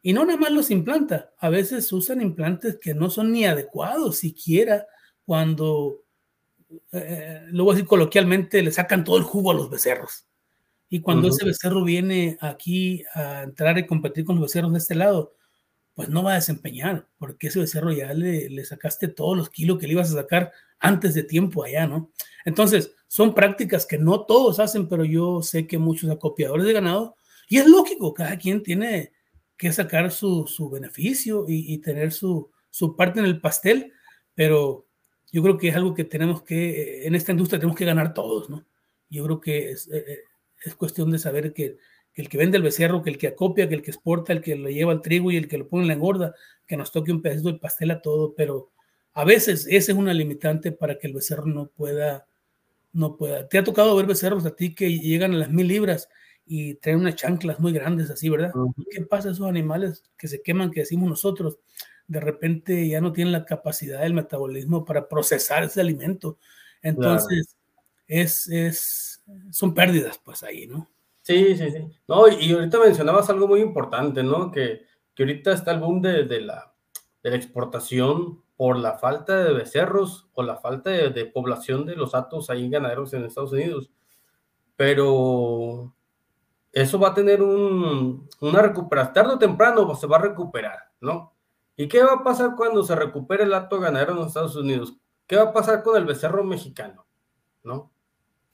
Y 0.00 0.12
no 0.12 0.24
nada 0.24 0.38
más 0.38 0.52
los 0.52 0.70
implanta, 0.70 1.34
a 1.38 1.50
veces 1.50 1.92
usan 1.92 2.22
implantes 2.22 2.78
que 2.80 2.94
no 2.94 3.10
son 3.10 3.32
ni 3.32 3.44
adecuados 3.44 4.16
siquiera 4.16 4.86
cuando, 5.26 6.04
eh, 6.92 7.42
luego 7.48 7.72
así 7.72 7.82
coloquialmente, 7.84 8.62
le 8.62 8.70
sacan 8.70 9.04
todo 9.04 9.18
el 9.18 9.24
jugo 9.24 9.50
a 9.50 9.54
los 9.54 9.68
becerros. 9.68 10.27
Y 10.88 11.00
cuando 11.00 11.28
ese 11.28 11.44
becerro 11.44 11.84
viene 11.84 12.38
aquí 12.40 13.04
a 13.14 13.42
entrar 13.42 13.78
y 13.78 13.86
competir 13.86 14.24
con 14.24 14.36
los 14.36 14.44
becerros 14.44 14.72
de 14.72 14.78
este 14.78 14.94
lado, 14.94 15.34
pues 15.94 16.08
no 16.08 16.22
va 16.22 16.32
a 16.32 16.36
desempeñar, 16.36 17.08
porque 17.18 17.48
ese 17.48 17.58
becerro 17.58 17.92
ya 17.92 18.14
le, 18.14 18.48
le, 18.48 18.64
sacaste 18.64 19.08
todos 19.08 19.36
los 19.36 19.50
kilos 19.50 19.78
que 19.78 19.86
le 19.86 19.94
ibas 19.94 20.10
a 20.10 20.14
sacar 20.14 20.52
antes 20.78 21.12
de 21.12 21.24
tiempo 21.24 21.64
allá, 21.64 21.86
¿no? 21.86 22.12
Entonces, 22.44 22.92
son 23.08 23.34
prácticas 23.34 23.84
que 23.84 23.98
no 23.98 24.24
todos 24.24 24.60
hacen, 24.60 24.88
pero 24.88 25.04
yo 25.04 25.42
sé 25.42 25.66
que 25.66 25.76
muchos 25.76 26.08
acopiadores 26.08 26.66
de 26.66 26.72
ganado, 26.72 27.16
y 27.48 27.58
es 27.58 27.66
lógico, 27.66 28.14
cada 28.14 28.38
quien 28.38 28.62
tiene 28.62 29.12
que 29.56 29.72
sacar 29.72 30.12
su, 30.12 30.46
su 30.46 30.70
beneficio 30.70 31.46
y, 31.48 31.74
y, 31.74 31.78
tener 31.78 32.12
su, 32.12 32.50
su 32.70 32.94
parte 32.94 33.18
en 33.18 33.26
el 33.26 33.40
pastel, 33.40 33.92
pero 34.34 34.86
yo 35.32 35.42
creo 35.42 35.58
que 35.58 35.68
es 35.68 35.74
algo 35.74 35.94
que 35.94 36.04
tenemos 36.04 36.42
que, 36.42 37.06
en 37.06 37.14
esta 37.16 37.32
industria 37.32 37.58
tenemos 37.58 37.76
que 37.76 37.84
ganar 37.84 38.14
todos, 38.14 38.48
¿no? 38.48 38.64
Yo 39.10 39.24
creo 39.24 39.40
que 39.40 39.72
es, 39.72 39.88
eh, 39.88 40.04
eh 40.06 40.18
es 40.64 40.74
cuestión 40.74 41.10
de 41.10 41.18
saber 41.18 41.52
que, 41.52 41.78
el 42.14 42.28
que 42.28 42.38
vende 42.38 42.56
el 42.56 42.64
becerro, 42.64 43.02
que 43.02 43.10
el 43.10 43.18
que 43.18 43.28
acopia, 43.28 43.68
que 43.68 43.76
el 43.76 43.82
que 43.82 43.92
exporta, 43.92 44.32
el 44.32 44.40
que 44.40 44.56
lo 44.56 44.68
lleva 44.68 44.92
al 44.92 45.02
trigo 45.02 45.30
y 45.30 45.36
el 45.36 45.46
que 45.46 45.58
lo 45.58 45.68
pone 45.68 45.82
en 45.82 45.88
la 45.88 45.94
engorda, 45.94 46.34
que 46.66 46.76
nos 46.76 46.90
toque 46.90 47.12
un 47.12 47.22
pedacito 47.22 47.48
del 47.48 47.60
pastel 47.60 47.92
a 47.92 48.02
todo, 48.02 48.34
pero 48.34 48.72
a 49.14 49.24
veces 49.24 49.66
esa 49.70 49.92
es 49.92 49.98
una 49.98 50.12
limitante 50.12 50.72
para 50.72 50.98
que 50.98 51.06
el 51.06 51.14
becerro 51.14 51.46
no 51.46 51.68
pueda, 51.68 52.26
no 52.92 53.16
pueda. 53.16 53.48
Te 53.48 53.58
ha 53.58 53.64
tocado 53.64 53.94
ver 53.96 54.06
becerros 54.06 54.44
a 54.46 54.54
ti 54.54 54.74
que 54.74 54.98
llegan 54.98 55.32
a 55.34 55.38
las 55.38 55.50
mil 55.50 55.68
libras 55.68 56.08
y 56.44 56.74
traen 56.74 57.00
unas 57.00 57.14
chanclas 57.14 57.60
muy 57.60 57.72
grandes 57.72 58.10
así, 58.10 58.28
¿verdad? 58.28 58.52
¿Qué 58.90 59.02
pasa 59.02 59.28
a 59.28 59.32
esos 59.32 59.46
animales 59.46 60.02
que 60.16 60.28
se 60.28 60.42
queman, 60.42 60.70
que 60.70 60.80
decimos 60.80 61.08
nosotros? 61.08 61.58
De 62.06 62.20
repente 62.20 62.88
ya 62.88 63.00
no 63.00 63.12
tienen 63.12 63.32
la 63.32 63.44
capacidad 63.44 64.00
del 64.00 64.14
metabolismo 64.14 64.84
para 64.84 65.08
procesar 65.08 65.62
ese 65.62 65.80
alimento. 65.80 66.38
Entonces, 66.80 67.54
es, 68.06 68.48
es, 68.48 69.07
son 69.50 69.74
pérdidas, 69.74 70.18
pues 70.24 70.42
ahí, 70.42 70.66
¿no? 70.66 70.88
Sí, 71.22 71.56
sí, 71.56 71.70
sí. 71.70 71.86
No, 72.06 72.26
y 72.28 72.52
ahorita 72.52 72.78
mencionabas 72.78 73.28
algo 73.30 73.46
muy 73.46 73.60
importante, 73.60 74.22
¿no? 74.22 74.50
Que, 74.50 74.86
que 75.14 75.22
ahorita 75.24 75.52
está 75.52 75.72
el 75.72 75.80
boom 75.80 76.00
de, 76.00 76.24
de, 76.24 76.40
la, 76.40 76.72
de 77.22 77.30
la 77.30 77.36
exportación 77.36 78.42
por 78.56 78.76
la 78.76 78.98
falta 78.98 79.44
de 79.44 79.52
becerros 79.52 80.28
o 80.34 80.42
la 80.42 80.56
falta 80.56 80.90
de, 80.90 81.26
población 81.26 81.86
de 81.86 81.94
los 81.94 82.14
atos 82.14 82.50
ahí 82.50 82.68
ganaderos 82.68 83.14
en 83.14 83.24
Estados 83.24 83.52
Unidos. 83.52 83.90
Pero 84.74 85.94
eso 86.72 86.98
va 86.98 87.08
a 87.08 87.14
tener 87.14 87.40
un, 87.40 88.28
una 88.40 88.62
recuperación, 88.62 89.14
tarde 89.14 89.34
o 89.34 89.38
temprano 89.38 89.94
se 89.94 90.08
va 90.08 90.16
a 90.16 90.22
recuperar, 90.22 90.90
¿no? 91.00 91.34
¿Y 91.76 91.86
qué 91.86 92.02
va 92.02 92.14
a 92.14 92.24
pasar 92.24 92.56
cuando 92.56 92.82
se 92.82 92.96
recupere 92.96 93.44
el 93.44 93.54
acto 93.54 93.78
ganadero 93.78 94.12
en 94.12 94.26
Estados 94.26 94.56
Unidos? 94.56 94.96
¿Qué 95.28 95.36
va 95.36 95.44
a 95.44 95.52
pasar 95.52 95.84
con 95.84 95.96
el 95.96 96.04
becerro 96.04 96.42
mexicano? 96.42 97.06
¿No? 97.62 97.92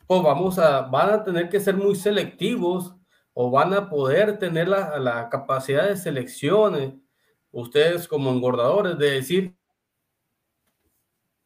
O 0.06 0.22
vamos 0.22 0.58
a, 0.58 0.82
van 0.82 1.10
a 1.10 1.24
tener 1.24 1.48
que 1.48 1.60
ser 1.60 1.76
muy 1.76 1.94
selectivos 1.96 2.94
o 3.32 3.50
van 3.50 3.72
a 3.74 3.88
poder 3.88 4.38
tener 4.38 4.68
la, 4.68 4.98
la 4.98 5.28
capacidad 5.28 5.88
de 5.88 5.96
selección, 5.96 7.02
ustedes 7.50 8.06
como 8.06 8.30
engordadores, 8.30 8.98
de 8.98 9.10
decir, 9.10 9.56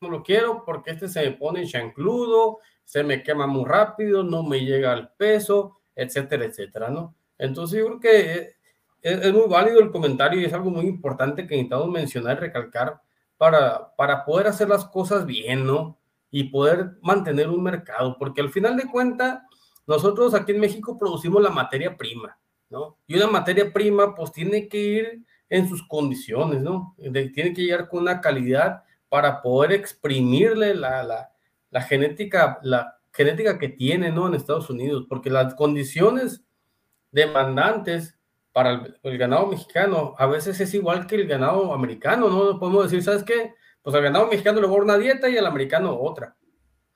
no 0.01 0.11
lo 0.11 0.23
quiero 0.23 0.65
porque 0.65 0.93
este 0.93 1.09
se 1.09 1.23
me 1.23 1.33
pone 1.33 1.67
chancludo, 1.67 2.59
se 2.85 3.03
me 3.05 3.23
quema 3.23 3.47
muy 3.47 3.65
rápido, 3.65 4.23
no 4.23 4.43
me 4.43 4.61
llega 4.61 4.93
al 4.93 5.13
peso, 5.13 5.81
etcétera, 5.95 6.45
etcétera, 6.45 6.91
¿no? 6.91 7.15
Entonces 7.37 7.79
yo 7.79 7.87
creo 7.87 8.01
que 8.01 8.57
es, 9.03 9.33
muy 9.33 9.49
válido 9.49 9.81
el 9.81 9.91
comentario 9.91 10.41
y 10.41 10.45
es 10.45 10.53
algo 10.53 10.71
muy 10.71 10.87
importante 10.87 11.47
que 11.47 11.55
necesitamos 11.55 11.89
mencionar 11.89 12.39
y 12.39 12.41
recalcar 12.41 13.01
para, 13.37 13.95
para 13.97 14.25
poder 14.25 14.49
hacer 14.49 14.69
las 14.69 14.85
cosas 14.87 15.27
bien, 15.27 15.67
¿no? 15.67 15.99
Y 16.31 16.45
poder 16.45 16.99
mantener 17.03 17.49
un 17.49 17.63
mercado, 17.63 18.17
porque 18.19 18.41
al 18.41 18.51
final 18.51 18.77
de 18.77 18.91
cuentas, 18.91 19.41
nosotros 19.87 20.35
aquí 20.35 20.53
en 20.53 20.61
México 20.61 20.99
producimos 20.99 21.43
la 21.43 21.51
materia 21.51 21.97
prima, 21.97 22.39
¿no? 22.69 22.99
Y 23.07 23.17
una 23.17 23.27
materia 23.29 23.73
prima 23.73 24.15
pues 24.15 24.33
tiene 24.33 24.69
que 24.69 24.79
ir 24.79 25.25
en 25.49 25.69
sus 25.69 25.87
condiciones, 25.89 26.61
¿no? 26.61 26.95
tiene 26.99 27.55
que 27.55 27.63
llegar 27.63 27.89
con 27.89 28.03
una 28.03 28.21
calidad 28.21 28.83
para 29.09 29.41
poder 29.41 29.73
exprimirle 29.73 30.75
la, 30.75 31.03
la, 31.03 31.33
la 31.71 31.81
genética, 31.81 32.59
la, 32.63 32.99
genética 33.19 33.59
que 33.59 33.69
tiene, 33.69 34.13
¿no? 34.13 34.29
En 34.29 34.35
Estados 34.35 34.71
Unidos, 34.71 35.07
porque 35.09 35.29
las 35.29 35.55
condiciones 35.55 36.45
demandantes 37.11 38.17
para 38.53 38.87
el, 39.03 39.19
ganado 39.19 39.47
mexicano 39.47 40.15
a 40.19 40.27
veces 40.27 40.61
es 40.61 40.73
igual 40.75 41.07
que 41.07 41.17
el 41.17 41.27
ganado 41.27 41.73
americano, 41.73 42.29
¿no? 42.29 42.61
Podemos 42.61 42.85
decir, 42.85 43.03
¿sabes 43.03 43.25
qué? 43.25 43.55
Pues 43.89 43.97
al 43.97 44.03
ganado 44.03 44.27
mexicano 44.27 44.61
le 44.61 44.67
va 44.67 44.75
una 44.75 44.99
dieta 44.99 45.31
y 45.31 45.39
al 45.39 45.47
americano 45.47 45.99
otra, 45.99 46.37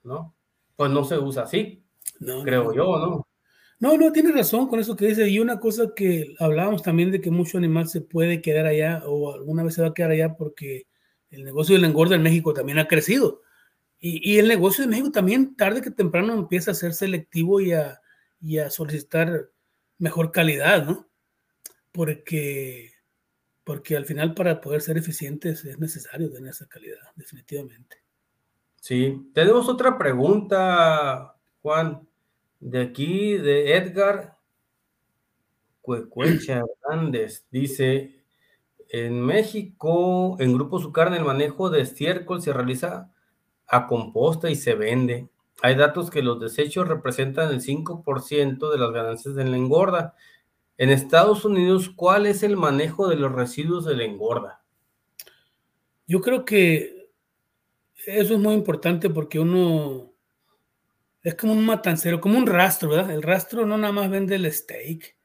¿no? 0.03 0.35
Pues 0.75 0.91
no 0.91 1.03
se 1.03 1.17
usa 1.17 1.41
así, 1.41 1.83
no, 2.19 2.43
creo 2.43 2.71
yo, 2.71 2.99
¿no? 2.99 3.27
No, 3.79 3.97
no, 3.97 4.11
tiene 4.11 4.31
razón 4.31 4.67
con 4.67 4.79
eso 4.79 4.95
que 4.95 5.07
dice. 5.07 5.27
Y 5.27 5.39
una 5.39 5.59
cosa 5.59 5.95
que 5.95 6.35
hablábamos 6.37 6.83
también 6.83 7.09
de 7.09 7.19
que 7.19 7.31
mucho 7.31 7.57
animal 7.57 7.87
se 7.87 8.01
puede 8.01 8.43
quedar 8.43 8.67
allá 8.67 9.01
o 9.07 9.33
alguna 9.33 9.63
vez 9.63 9.73
se 9.73 9.81
va 9.81 9.87
a 9.87 9.93
quedar 9.95 10.11
allá 10.11 10.35
porque 10.35 10.85
el 11.31 11.43
negocio 11.43 11.73
del 11.73 11.85
engorda 11.85 12.13
en 12.13 12.21
México 12.21 12.53
también 12.53 12.77
ha 12.77 12.87
crecido. 12.87 13.41
Y, 13.99 14.37
el 14.37 14.47
negocio 14.47 14.83
de 14.83 14.91
México 14.91 15.09
también 15.09 15.55
tarde 15.55 15.81
que 15.81 15.89
temprano 15.89 16.35
empieza 16.35 16.69
a 16.69 16.75
ser 16.75 16.93
selectivo 16.93 17.59
y 17.59 17.73
a, 17.73 18.01
y 18.39 18.59
a 18.59 18.69
solicitar 18.69 19.49
mejor 19.97 20.31
calidad, 20.31 20.85
¿no? 20.85 21.09
Porque, 21.91 22.92
porque 23.63 23.95
al 23.95 24.05
final 24.05 24.33
para 24.33 24.61
poder 24.61 24.81
ser 24.81 24.97
eficientes 24.97 25.63
es 25.65 25.79
necesario 25.79 26.31
tener 26.31 26.51
esa 26.51 26.67
calidad, 26.67 26.99
definitivamente. 27.15 27.97
Sí, 28.75 29.31
tenemos 29.33 29.69
otra 29.69 29.97
pregunta, 29.97 31.35
Juan, 31.61 32.07
de 32.59 32.81
aquí, 32.81 33.37
de 33.37 33.75
Edgar 33.75 34.37
Cuecuecha 35.81 36.63
Hernández. 36.83 37.45
Dice, 37.51 38.23
en 38.89 39.21
México, 39.21 40.37
en 40.39 40.53
Grupo 40.53 40.79
Su 40.79 40.91
Carne, 40.91 41.17
el 41.17 41.25
manejo 41.25 41.69
de 41.69 41.81
estiércol 41.81 42.41
se 42.41 42.53
realiza 42.53 43.11
a 43.67 43.87
composta 43.87 44.49
y 44.49 44.55
se 44.55 44.75
vende. 44.75 45.29
Hay 45.61 45.75
datos 45.75 46.09
que 46.09 46.21
los 46.21 46.39
desechos 46.39 46.87
representan 46.87 47.49
el 47.51 47.61
5% 47.61 48.71
de 48.71 48.77
las 48.77 48.91
ganancias 48.91 49.35
de 49.35 49.45
la 49.45 49.57
engorda. 49.57 50.15
En 50.77 50.89
Estados 50.89 51.45
Unidos, 51.45 51.89
¿cuál 51.89 52.25
es 52.25 52.43
el 52.43 52.57
manejo 52.57 53.07
de 53.07 53.15
los 53.15 53.31
residuos 53.31 53.85
de 53.85 53.95
la 53.95 54.03
engorda? 54.03 54.63
Yo 56.07 56.21
creo 56.21 56.45
que 56.45 57.09
eso 58.05 58.33
es 58.33 58.39
muy 58.39 58.53
importante 58.53 59.09
porque 59.09 59.39
uno 59.39 60.13
es 61.21 61.35
como 61.35 61.53
un 61.53 61.65
matancero, 61.65 62.19
como 62.19 62.37
un 62.37 62.47
rastro, 62.47 62.89
¿verdad? 62.89 63.11
El 63.11 63.21
rastro 63.21 63.65
no 63.65 63.77
nada 63.77 63.93
más 63.93 64.09
vende 64.09 64.35
el 64.35 64.51
steak, 64.51 65.15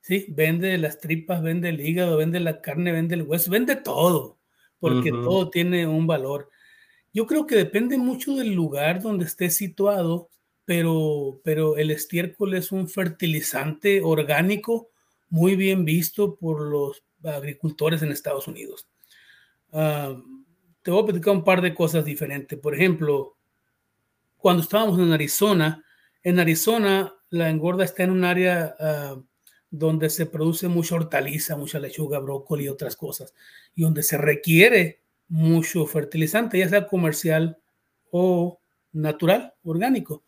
¿sí? 0.00 0.26
Vende 0.30 0.76
las 0.78 0.98
tripas, 0.98 1.42
vende 1.42 1.68
el 1.68 1.80
hígado, 1.80 2.16
vende 2.16 2.40
la 2.40 2.60
carne, 2.60 2.90
vende 2.90 3.14
el 3.14 3.22
hueso, 3.22 3.50
vende 3.50 3.76
todo, 3.76 4.38
porque 4.80 5.10
todo 5.10 5.50
tiene 5.50 5.86
un 5.86 6.06
valor. 6.06 6.50
Yo 7.12 7.26
creo 7.26 7.46
que 7.46 7.54
depende 7.54 7.96
mucho 7.96 8.34
del 8.34 8.54
lugar 8.54 9.00
donde 9.00 9.24
esté 9.24 9.50
situado, 9.50 10.28
pero, 10.66 11.40
pero 11.44 11.78
el 11.78 11.90
estiércol 11.90 12.54
es 12.54 12.72
un 12.72 12.88
fertilizante 12.88 14.02
orgánico 14.02 14.90
muy 15.30 15.56
bien 15.56 15.84
visto 15.84 16.34
por 16.34 16.60
los 16.60 17.04
agricultores 17.24 18.02
en 18.02 18.12
Estados 18.12 18.48
Unidos. 18.48 18.88
Ah, 19.72 20.14
te 20.82 20.90
voy 20.90 21.02
a 21.02 21.06
platicar 21.06 21.34
un 21.34 21.44
par 21.44 21.62
de 21.62 21.74
cosas 21.74 22.04
diferentes. 22.04 22.58
Por 22.58 22.74
ejemplo, 22.74 23.36
cuando 24.36 24.62
estábamos 24.62 24.98
en 24.98 25.12
Arizona, 25.12 25.84
en 26.22 26.40
Arizona 26.40 27.14
la 27.30 27.48
engorda 27.48 27.84
está 27.84 28.02
en 28.02 28.10
un 28.10 28.24
área 28.24 28.74
ah, 28.78 29.20
donde 29.70 30.10
se 30.10 30.26
produce 30.26 30.66
mucha 30.66 30.96
hortaliza, 30.96 31.56
mucha 31.56 31.78
lechuga, 31.78 32.18
brócoli 32.18 32.64
y 32.64 32.68
otras 32.68 32.96
cosas, 32.96 33.34
y 33.74 33.82
donde 33.82 34.02
se 34.02 34.18
requiere 34.18 35.00
mucho 35.28 35.86
fertilizante, 35.86 36.58
ya 36.58 36.68
sea 36.68 36.86
comercial 36.86 37.58
o 38.10 38.60
natural, 38.92 39.54
orgánico. 39.62 40.25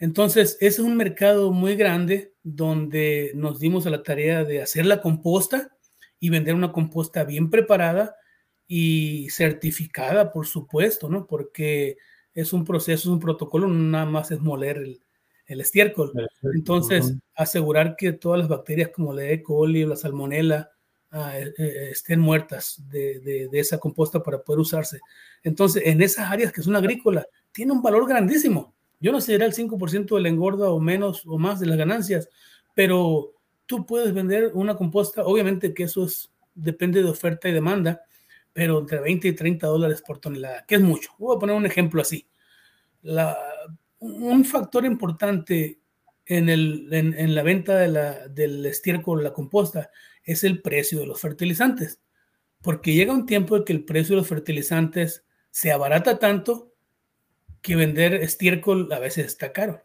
Entonces, 0.00 0.56
es 0.60 0.80
un 0.80 0.96
mercado 0.96 1.52
muy 1.52 1.76
grande 1.76 2.34
donde 2.42 3.30
nos 3.36 3.60
dimos 3.60 3.86
a 3.86 3.90
la 3.90 4.02
tarea 4.02 4.44
de 4.44 4.62
hacer 4.62 4.86
la 4.86 5.00
composta 5.00 5.76
y 6.18 6.30
vender 6.30 6.54
una 6.54 6.72
composta 6.72 7.22
bien 7.22 7.50
preparada 7.50 8.16
y 8.66 9.28
certificada, 9.30 10.32
por 10.32 10.46
supuesto, 10.46 11.08
¿no? 11.08 11.26
Porque 11.26 11.98
es 12.34 12.52
un 12.52 12.64
proceso, 12.64 13.08
es 13.08 13.12
un 13.12 13.20
protocolo, 13.20 13.68
no 13.68 13.74
nada 13.74 14.06
más 14.06 14.32
es 14.32 14.40
moler 14.40 14.78
el, 14.78 15.00
el 15.46 15.60
estiércol. 15.60 16.12
Entonces, 16.54 17.14
asegurar 17.36 17.94
que 17.96 18.12
todas 18.12 18.40
las 18.40 18.48
bacterias 18.48 18.90
como 18.90 19.12
la 19.12 19.24
E. 19.24 19.42
coli 19.42 19.84
o 19.84 19.88
la 19.88 19.96
salmonella 19.96 20.70
Ah, 21.12 21.36
eh, 21.36 21.52
eh, 21.58 21.88
estén 21.90 22.20
muertas 22.20 22.80
de, 22.88 23.48
esa 23.52 23.78
composta 23.78 24.22
para 24.22 24.42
poder 24.42 24.60
usarse. 24.60 25.00
Entonces, 25.42 25.82
en 25.84 26.00
esas 26.02 26.30
áreas 26.30 26.52
que 26.52 26.62
son 26.62 26.76
agrícolas, 26.76 27.26
tiene 27.50 27.72
un 27.72 27.82
valor 27.82 28.08
grandísimo. 28.08 28.76
Yo 29.00 29.12
no 29.12 29.20
sé, 29.20 29.34
era 29.34 29.46
el 29.46 29.54
5% 29.54 30.14
de 30.14 30.20
la 30.20 30.28
engorda 30.28 30.70
o 30.70 30.78
menos 30.78 31.24
o 31.26 31.38
más 31.38 31.58
de 31.58 31.66
las 31.66 31.78
ganancias, 31.78 32.28
pero 32.74 33.32
tú 33.66 33.86
puedes 33.86 34.12
vender 34.12 34.52
una 34.54 34.76
composta, 34.76 35.24
obviamente 35.24 35.72
que 35.72 35.84
eso 35.84 36.04
es, 36.04 36.30
depende 36.54 37.02
de 37.02 37.08
oferta 37.08 37.48
y 37.48 37.52
demanda, 37.52 38.02
pero 38.52 38.78
entre 38.78 39.00
20 39.00 39.28
y 39.28 39.32
30 39.32 39.66
dólares 39.66 40.02
por 40.02 40.18
tonelada, 40.18 40.64
que 40.66 40.74
es 40.74 40.80
mucho. 40.80 41.12
Voy 41.18 41.36
a 41.36 41.38
poner 41.38 41.56
un 41.56 41.66
ejemplo 41.66 42.02
así. 42.02 42.28
Un 44.00 44.44
factor 44.44 44.84
importante 44.84 45.80
en, 46.26 46.48
el, 46.48 46.88
en, 46.92 47.34
la 47.34 47.42
venta 47.42 47.76
de 47.76 47.88
la, 47.88 48.28
del 48.28 48.66
estiércol, 48.66 49.24
la 49.24 49.32
composta, 49.32 49.90
es 50.22 50.44
el 50.44 50.60
precio 50.60 51.00
de 51.00 51.06
los 51.06 51.20
fertilizantes. 51.20 52.00
Porque 52.60 52.92
llega 52.92 53.14
un 53.14 53.26
tiempo 53.26 53.56
en 53.56 53.64
que 53.64 53.72
el 53.72 53.84
precio 53.84 54.14
de 54.14 54.22
los 54.22 54.28
fertilizantes 54.28 55.24
se 55.50 55.72
abarata 55.72 56.18
tanto 56.18 56.69
que 57.62 57.76
vender 57.76 58.14
estiércol 58.14 58.92
a 58.92 58.98
veces 58.98 59.26
está 59.26 59.52
caro. 59.52 59.82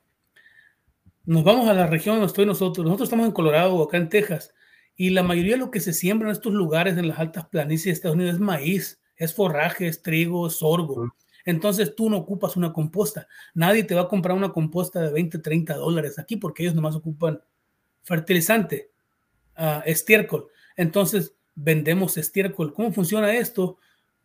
Nos 1.25 1.43
vamos 1.43 1.67
a 1.67 1.73
la 1.73 1.87
región 1.87 2.15
donde 2.15 2.27
estoy 2.27 2.45
nosotros. 2.45 2.85
Nosotros 2.85 3.07
estamos 3.07 3.25
en 3.25 3.31
Colorado 3.31 3.75
o 3.75 3.83
acá 3.83 3.97
en 3.97 4.09
Texas. 4.09 4.53
Y 4.95 5.09
la 5.09 5.23
mayoría 5.23 5.53
de 5.53 5.59
lo 5.59 5.71
que 5.71 5.79
se 5.79 5.91
siembra 5.91 6.29
en 6.29 6.33
estos 6.33 6.53
lugares, 6.53 6.97
en 6.97 7.07
las 7.07 7.19
altas 7.19 7.47
planicies 7.47 7.85
de 7.85 7.91
Estados 7.91 8.15
Unidos, 8.15 8.35
es 8.35 8.39
maíz, 8.39 9.01
es 9.17 9.33
forraje, 9.33 9.87
es 9.87 10.01
trigo, 10.01 10.49
sorgo. 10.49 11.13
Entonces 11.43 11.95
tú 11.95 12.09
no 12.09 12.17
ocupas 12.17 12.55
una 12.55 12.71
composta. 12.73 13.27
Nadie 13.53 13.83
te 13.83 13.95
va 13.95 14.01
a 14.01 14.07
comprar 14.07 14.37
una 14.37 14.51
composta 14.51 15.01
de 15.01 15.11
20, 15.11 15.39
30 15.39 15.75
dólares 15.75 16.17
aquí 16.17 16.37
porque 16.37 16.63
ellos 16.63 16.75
nomás 16.75 16.95
ocupan 16.95 17.41
fertilizante 18.03 18.91
estiércol. 19.85 20.47
Entonces, 20.75 21.35
vendemos 21.55 22.17
estiércol. 22.17 22.73
¿Cómo 22.73 22.91
funciona 22.91 23.33
esto? 23.33 23.77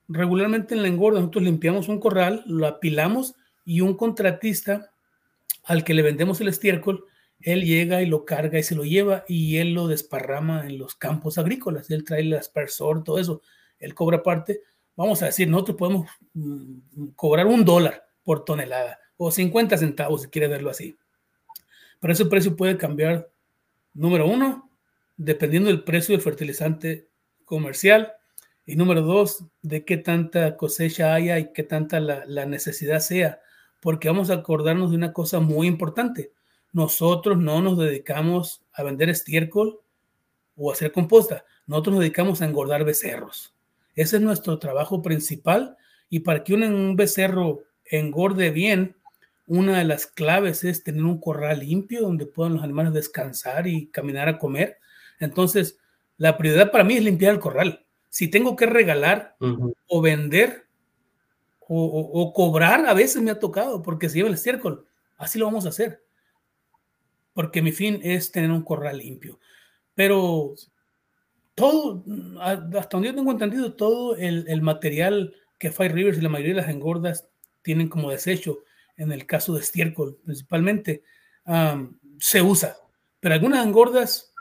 Regularmente 0.09 0.75
en 0.75 0.83
la 0.83 0.89
engorda 0.89 1.21
nosotros 1.21 1.45
limpiamos 1.45 1.89
un 1.89 2.01
corral, 2.01 2.43
lo 2.47 2.67
apilamos 2.67 3.37
y 3.65 3.81
un 3.81 3.95
contratista 3.95 4.91
al 5.65 5.85
que 5.85 5.95
le 5.95 6.03
vendemos 6.03 6.41
el 6.41 6.49
estiércol, 6.49 7.05
él 7.41 7.65
llega 7.65 8.03
y 8.03 8.07
lo 8.07 8.25
carga 8.25 8.59
y 8.59 8.63
se 8.63 8.75
lo 8.75 8.85
lleva 8.85 9.25
y 9.27 9.57
él 9.59 9.73
lo 9.73 9.89
desparrama 9.89 10.67
en 10.67 10.79
los 10.79 10.95
campos 10.95 11.39
agrícolas. 11.39 11.91
Él 11.91 12.05
trae 12.05 12.21
el 12.21 12.35
aspersor, 12.35 13.03
todo 13.03 13.19
eso. 13.19 13.43
Él 13.79 13.95
cobra 13.95 14.23
parte. 14.23 14.61
Vamos 14.97 15.23
a 15.23 15.27
decir, 15.27 15.49
nosotros 15.49 15.79
podemos 15.79 16.11
mm, 16.35 17.09
cobrar 17.17 17.47
un 17.47 17.65
dólar 17.65 18.05
por 18.23 18.45
tonelada 18.45 18.99
o 19.17 19.31
50 19.31 19.77
centavos 19.77 20.23
si 20.23 20.29
quiere 20.29 20.49
verlo 20.49 20.71
así. 20.71 20.97
Pero 22.01 22.13
ese 22.13 22.27
precio 22.27 22.57
puede 22.57 22.77
cambiar, 22.77 23.31
número 23.93 24.27
uno, 24.27 24.71
dependiendo 25.17 25.69
del 25.69 25.85
precio 25.85 26.15
del 26.15 26.23
fertilizante 26.23 27.09
comercial. 27.45 28.15
Y 28.65 28.77
número 28.77 29.03
dos, 29.03 29.45
de 29.63 29.85
qué 29.85 29.97
tanta 29.97 30.57
cosecha 30.57 31.13
haya 31.13 31.39
y 31.39 31.53
qué 31.53 31.63
tanta 31.63 32.01
la, 32.01 32.47
necesidad 32.47 33.01
sea. 33.01 33.41
Porque 33.81 34.09
vamos 34.09 34.31
a 34.31 34.35
acordarnos 34.35 34.91
de 34.91 34.97
una 34.97 35.13
cosa 35.13 35.41
muy 35.41 35.67
importante. 35.67 36.33
nosotros 36.73 37.37
no 37.37 37.61
nos 37.61 37.79
dedicamos 37.79 38.63
a 38.73 38.85
vender 38.85 39.09
estiércol 39.09 39.81
o 40.57 40.71
a 40.71 40.75
hacer 40.75 40.93
composta. 40.93 41.45
Nosotros 41.67 41.95
nos 41.95 42.01
dedicamos 42.03 42.41
a 42.41 42.45
engordar 42.45 42.85
becerros. 42.85 43.55
Ese 43.97 44.17
es 44.17 44.23
nuestro 44.23 44.59
trabajo 44.59 45.03
principal. 45.03 45.77
Y 46.09 46.21
para 46.21 46.45
que 46.45 46.55
un 46.55 46.95
becerro 46.97 47.65
engorde 47.85 48.51
bien, 48.51 48.97
una 49.47 49.79
de 49.79 49.85
las 49.85 50.07
claves 50.07 50.63
es 50.63 50.85
tener 50.85 51.03
un 51.03 51.21
corral 51.21 51.59
limpio 51.59 52.03
donde 52.03 52.27
puedan 52.27 52.55
los 52.55 52.63
animales 52.63 52.93
descansar 52.93 53.67
y 53.67 53.89
caminar 53.89 54.29
a 54.29 54.39
comer. 54.39 54.79
Entonces, 55.19 55.77
la 56.19 56.39
prioridad 56.39 56.71
para 56.71 56.85
mí 56.85 56.95
es 56.95 57.03
limpiar 57.03 57.35
el 57.35 57.41
corral. 57.41 57.85
Si 58.09 58.29
tengo 58.29 58.55
que 58.55 58.67
regalar 58.67 59.37
o 59.89 60.01
vender 60.01 60.67
o, 61.73 62.33
cobrar, 62.33 62.85
a 62.87 62.95
veces 62.95 63.23
me 63.23 63.31
ha 63.31 63.39
tocado 63.39 63.81
porque 63.81 64.09
se 64.09 64.17
lleva 64.17 64.29
el 64.29 64.35
estiércol. 64.35 64.87
Así 65.17 65.39
lo 65.39 65.45
vamos 65.45 65.67
a 65.67 65.69
hacer. 65.69 66.03
Porque 67.33 67.63
mi 67.63 67.71
fin 67.71 68.01
es 68.03 68.33
tener 68.33 68.51
un 68.51 68.63
corral 68.63 68.99
limpio. 68.99 69.39
Pero 69.95 70.55
todo, 71.55 72.05
hasta 72.41 72.89
donde 72.91 73.09
yo 73.09 73.15
tengo 73.15 73.31
entendido, 73.31 73.75
todo 73.75 74.17
el, 74.17 74.63
material 74.63 75.33
que 75.59 75.71
Fire 75.71 75.95
Rivers 75.95 76.19
y 76.19 76.23
la 76.23 76.29
mayoría 76.29 76.55
de 76.55 76.61
las 76.63 76.71
engordas 76.71 77.29
tienen 77.63 77.89
como 77.89 78.11
desecho, 78.11 78.59
en 78.97 79.13
el 79.13 79.25
caso 79.27 79.55
de 79.55 79.61
estiércol 79.61 80.19
principalmente, 80.25 81.05
se 82.19 82.43
usa. 82.43 82.79
Pero 83.21 83.35
algunas 83.35 83.65
engordas 83.65 84.35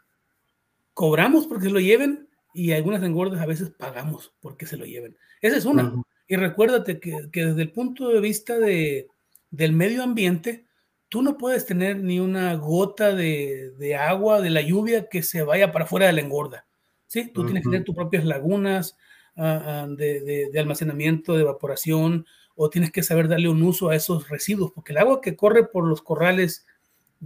cobramos 0.96 1.46
porque 1.46 1.66
se 1.66 1.72
lo 1.72 1.80
lleven 1.80 2.28
y 2.56 2.72
algunas 2.72 3.04
engordas 3.04 3.40
a 3.40 3.46
veces 3.46 3.70
pagamos 3.70 4.34
porque 4.40 4.66
se 4.66 4.78
lo 4.78 4.86
lleven. 4.86 5.16
Esa 5.42 5.58
es 5.58 5.66
una. 5.66 5.94
Y 6.30 6.36
recuérdate 6.36 7.00
que, 7.00 7.28
desde 7.34 7.62
el 7.64 7.72
punto 7.72 8.10
de 8.10 8.22
vista 8.22 8.60
de, 8.60 9.08
del 9.50 9.74
medio 9.74 10.04
ambiente, 10.04 10.68
tú 11.10 11.24
no 11.24 11.40
puedes 11.40 11.66
tener 11.66 11.98
ni 11.98 12.20
una 12.20 12.54
gota 12.54 13.16
de, 13.16 13.98
agua 14.00 14.40
de 14.40 14.52
la 14.52 14.62
lluvia 14.62 15.10
que 15.10 15.24
se 15.24 15.42
vaya 15.42 15.72
para 15.72 15.88
fuera 15.88 16.06
de 16.06 16.14
la 16.14 16.22
engorda. 16.22 16.68
¿sí? 17.08 17.32
Tú 17.34 17.46
tienes 17.46 17.64
que 17.64 17.72
tener 17.72 17.84
tus 17.84 17.96
propias 17.96 18.26
lagunas 18.26 18.96
ah, 19.36 19.64
ah, 19.66 19.88
de, 19.90 20.52
almacenamiento, 20.56 21.34
de 21.34 21.42
evaporación, 21.42 22.28
o 22.54 22.70
tienes 22.70 22.92
que 22.92 23.02
saber 23.02 23.28
darle 23.28 23.50
un 23.50 23.64
uso 23.64 23.90
a 23.90 23.96
esos 23.96 24.30
residuos, 24.30 24.72
porque 24.72 24.92
el 24.92 25.00
agua 25.00 25.22
que 25.22 25.36
corre 25.36 25.66
por 25.66 25.88
los 25.88 26.04
corrales 26.04 26.68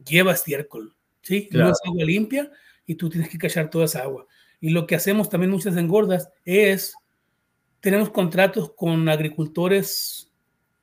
lleva 0.05 0.31
estiércol, 0.31 0.95
¿sí? 1.21 1.49
No 1.51 1.69
es 1.69 1.79
agua 1.85 2.05
limpia 2.05 2.51
y 2.85 2.95
tú 2.95 3.09
tienes 3.09 3.29
que 3.29 3.37
cachar 3.37 3.69
toda 3.69 3.83
esa 3.83 4.03
agua. 4.03 4.27
Y 4.61 4.69
lo 4.69 4.87
que 4.87 4.95
hacemos 4.95 5.29
también 5.29 5.51
muchas 5.51 5.75
engordas 5.75 6.29
es 6.45 6.95
tenemos 7.83 8.11
contratos 8.11 8.71
con 8.77 9.09
agricultores 9.09 10.31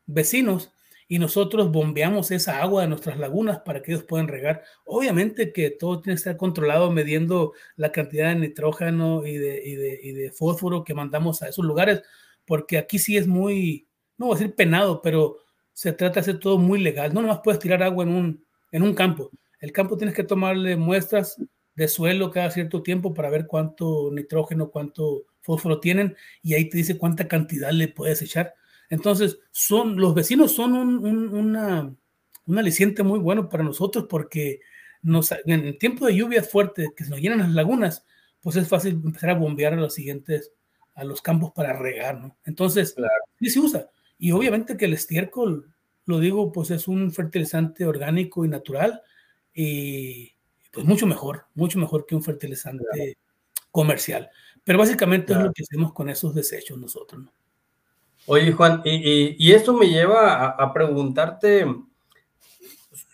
vecinos 0.05 0.71
y 1.09 1.19
nosotros 1.19 1.73
bombeamos 1.73 2.31
esa 2.31 2.61
agua 2.61 2.83
de 2.83 2.89
nuestras 2.89 3.19
lagunas 3.19 3.61
para 3.61 3.81
que 3.81 3.93
ellos 3.93 4.05
puedan 4.05 4.29
regar. 4.29 4.63
Obviamente 4.85 5.51
que 5.51 5.71
todo 5.71 6.03
tiene 6.03 6.17
que 6.17 6.19
estar 6.19 6.37
controlado 6.37 6.91
midiendo 6.91 7.55
la 7.77 7.91
cantidad 7.91 8.29
de 8.29 8.35
nitrógeno 8.35 9.27
y 9.27 9.39
de, 9.39 9.63
y 9.65 10.13
de, 10.13 10.31
fósforo 10.31 10.85
que 10.85 10.93
mandamos 10.93 11.41
a 11.41 11.49
esos 11.49 11.65
lugares, 11.65 12.03
porque 12.45 12.77
aquí 12.77 12.99
sí 12.99 13.17
es 13.17 13.27
muy, 13.27 13.89
no 14.19 14.27
voy 14.27 14.37
a 14.37 14.39
decir 14.39 14.55
penado, 14.55 15.01
pero 15.01 15.39
se 15.73 15.95
trata 15.95 16.17
de 16.17 16.21
hacer 16.21 16.39
todo 16.39 16.59
muy 16.59 16.81
legal. 16.81 17.15
No 17.15 17.23
nomás 17.23 17.41
puedes 17.43 17.61
tirar 17.61 17.83
agua 17.83 18.05
en 18.05 18.11
un, 18.11 18.45
en 18.73 18.83
un 18.83 18.93
campo. 18.93 19.31
El 19.59 19.73
campo 19.73 19.97
tienes 19.97 20.15
que 20.15 20.25
tomarle 20.25 20.77
muestras 20.77 21.43
de 21.75 21.89
suelo 21.89 22.31
cada 22.31 22.51
cierto 22.51 22.83
tiempo 22.83 23.15
para 23.15 23.31
ver 23.31 23.47
cuánto 23.47 24.11
nitrógeno, 24.13 24.71
cuánto 24.71 25.25
fósforo 25.51 25.81
tienen 25.81 26.17
y 26.43 26.55
ahí 26.55 26.69
te 26.69 26.79
dice 26.79 26.99
cuánta 26.99 27.29
cantidad 27.29 27.71
le 27.73 27.89
puedes 27.89 28.23
echar. 28.23 28.55
Entonces, 28.89 29.39
son, 29.51 29.97
los 29.97 30.15
vecinos 30.15 30.53
son 30.53 30.75
un, 30.75 31.35
una, 31.35 31.95
un 32.47 32.59
aliciente 32.59 33.03
muy 33.03 33.19
bueno 33.19 33.49
para 33.49 33.65
nosotros 33.65 34.07
porque 34.09 34.61
nos, 35.03 35.33
en 35.33 35.61
el 35.67 35.79
tiempo 35.79 36.07
de 36.07 36.17
lluvias 36.17 36.49
fuertes 36.49 36.91
que 36.97 37.05
se 37.05 37.11
nos 37.11 37.21
llenan 37.21 37.39
las 37.39 37.51
lagunas, 37.51 38.05
pues 38.41 38.57
es 38.57 38.69
fácil 38.69 39.01
empezar 39.05 39.31
a 39.31 39.35
bombear 39.35 39.73
a 39.73 39.77
los 39.77 39.95
siguientes, 39.95 40.53
a 40.95 41.05
los 41.05 41.23
campos 41.23 41.53
para 41.53 41.73
regar, 41.73 42.21
¿no? 42.21 42.37
Entonces, 42.45 42.95
sí 43.39 43.51
se 43.51 43.61
usa. 43.61 43.91
Y 44.19 44.33
obviamente 44.33 44.77
que 44.77 44.85
el 44.85 44.95
estiércol, 44.95 45.73
lo 46.05 46.19
digo, 46.19 46.53
pues 46.53 46.71
es 46.71 46.89
un 46.89 47.13
fertilizante 47.13 47.87
orgánico 47.87 48.45
y 48.45 48.49
natural 48.49 49.03
y 49.55 50.33
pues 50.73 50.87
mucho 50.87 51.07
mejor, 51.07 51.47
mucho 51.55 51.79
mejor 51.79 52.07
que 52.07 52.15
un 52.15 52.23
fertilizante 52.23 53.17
comercial. 53.71 54.31
Pero 54.65 54.79
básicamente 54.79 55.33
es 55.33 55.39
lo 55.39 55.53
que 55.53 55.63
hacemos 55.63 55.93
con 55.93 56.09
esos 56.09 56.35
desechos 56.35 56.79
nosotros, 56.79 57.23
¿no? 57.23 57.33
Oye, 58.27 58.53
Juan, 58.53 58.83
y, 58.85 59.35
y, 59.45 59.53
esto 59.53 59.73
me 59.73 59.89
lleva 59.89 60.45
a, 60.47 60.73
preguntarte 60.73 61.67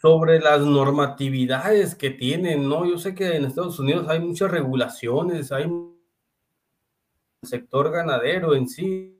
sobre 0.02 0.40
las 0.40 0.60
normatividades 0.60 1.94
que 1.94 2.10
tienen, 2.10 2.68
¿no? 2.68 2.84
Yo 2.84 2.98
sé 2.98 3.14
que 3.14 3.36
en 3.36 3.44
Estados 3.44 3.78
Unidos 3.78 4.08
hay 4.08 4.18
muchas 4.20 4.50
regulaciones, 4.50 5.52
hay 5.52 5.64
un 5.64 5.96
sector 7.42 7.90
ganadero 7.90 8.54
en 8.54 8.68
sí 8.68 9.16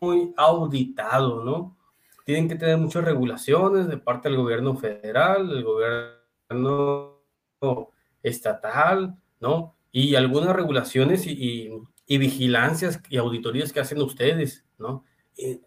muy 0.00 0.32
auditado, 0.36 1.44
¿no? 1.44 1.76
Tienen 2.24 2.48
que 2.48 2.56
tener 2.56 2.78
muchas 2.78 3.04
regulaciones 3.04 3.88
de 3.88 3.98
parte 3.98 4.28
del 4.28 4.38
gobierno 4.38 4.74
federal, 4.76 5.48
del 5.48 5.64
gobierno 5.64 7.20
estatal, 8.22 9.16
¿no? 9.38 9.76
Y 9.92 10.14
algunas 10.14 10.54
regulaciones 10.54 11.26
y, 11.26 11.70
vigilancias 12.06 13.00
y 13.08 13.18
auditorías 13.18 13.72
que 13.72 13.80
hacen 13.80 14.02
ustedes, 14.02 14.64
¿no? 14.78 15.04
Eh, 15.36 15.60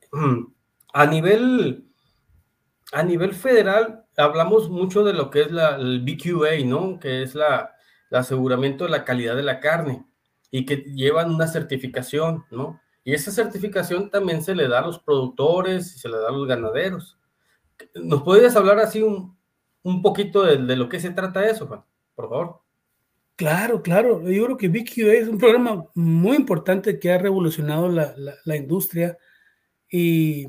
a 0.93 1.05
nivel, 1.05 1.87
a 2.91 3.03
nivel 3.03 3.33
federal, 3.33 4.05
hablamos 4.17 4.69
mucho 4.69 5.03
de 5.03 5.13
lo 5.13 5.29
que 5.29 5.41
es 5.41 5.51
la, 5.51 5.75
el 5.77 6.01
BQA, 6.01 6.65
¿no? 6.65 6.99
Que 6.99 7.23
es 7.23 7.33
la, 7.33 7.73
el 8.11 8.17
aseguramiento 8.17 8.83
de 8.83 8.91
la 8.91 9.05
calidad 9.05 9.35
de 9.35 9.43
la 9.43 9.59
carne 9.59 10.05
y 10.51 10.65
que 10.65 10.77
llevan 10.77 11.33
una 11.33 11.47
certificación, 11.47 12.45
¿no? 12.51 12.79
Y 13.03 13.13
esa 13.13 13.31
certificación 13.31 14.09
también 14.09 14.43
se 14.43 14.55
le 14.55 14.67
da 14.67 14.79
a 14.79 14.85
los 14.85 14.99
productores 14.99 15.95
y 15.95 15.99
se 15.99 16.09
le 16.09 16.17
da 16.17 16.29
a 16.29 16.31
los 16.31 16.47
ganaderos. 16.47 17.17
¿Nos 17.95 18.21
podrías 18.21 18.55
hablar 18.55 18.79
así 18.79 19.01
un, 19.01 19.37
un 19.81 20.01
poquito 20.01 20.43
de, 20.43 20.57
de, 20.57 20.75
lo 20.75 20.87
que 20.87 20.99
se 20.99 21.09
trata 21.09 21.45
eso, 21.49 21.67
Juan? 21.67 21.83
Por 22.15 22.29
favor. 22.29 22.62
Claro, 23.35 23.81
claro. 23.81 24.21
Yo 24.29 24.45
creo 24.45 24.57
que 24.57 24.69
BQA 24.69 25.13
es 25.13 25.27
un 25.27 25.37
programa 25.39 25.85
muy 25.95 26.37
importante 26.37 26.99
que 26.99 27.11
ha 27.11 27.17
revolucionado 27.17 27.89
la, 27.89 28.13
la, 28.45 28.55
industria 28.55 29.17
y 29.89 30.47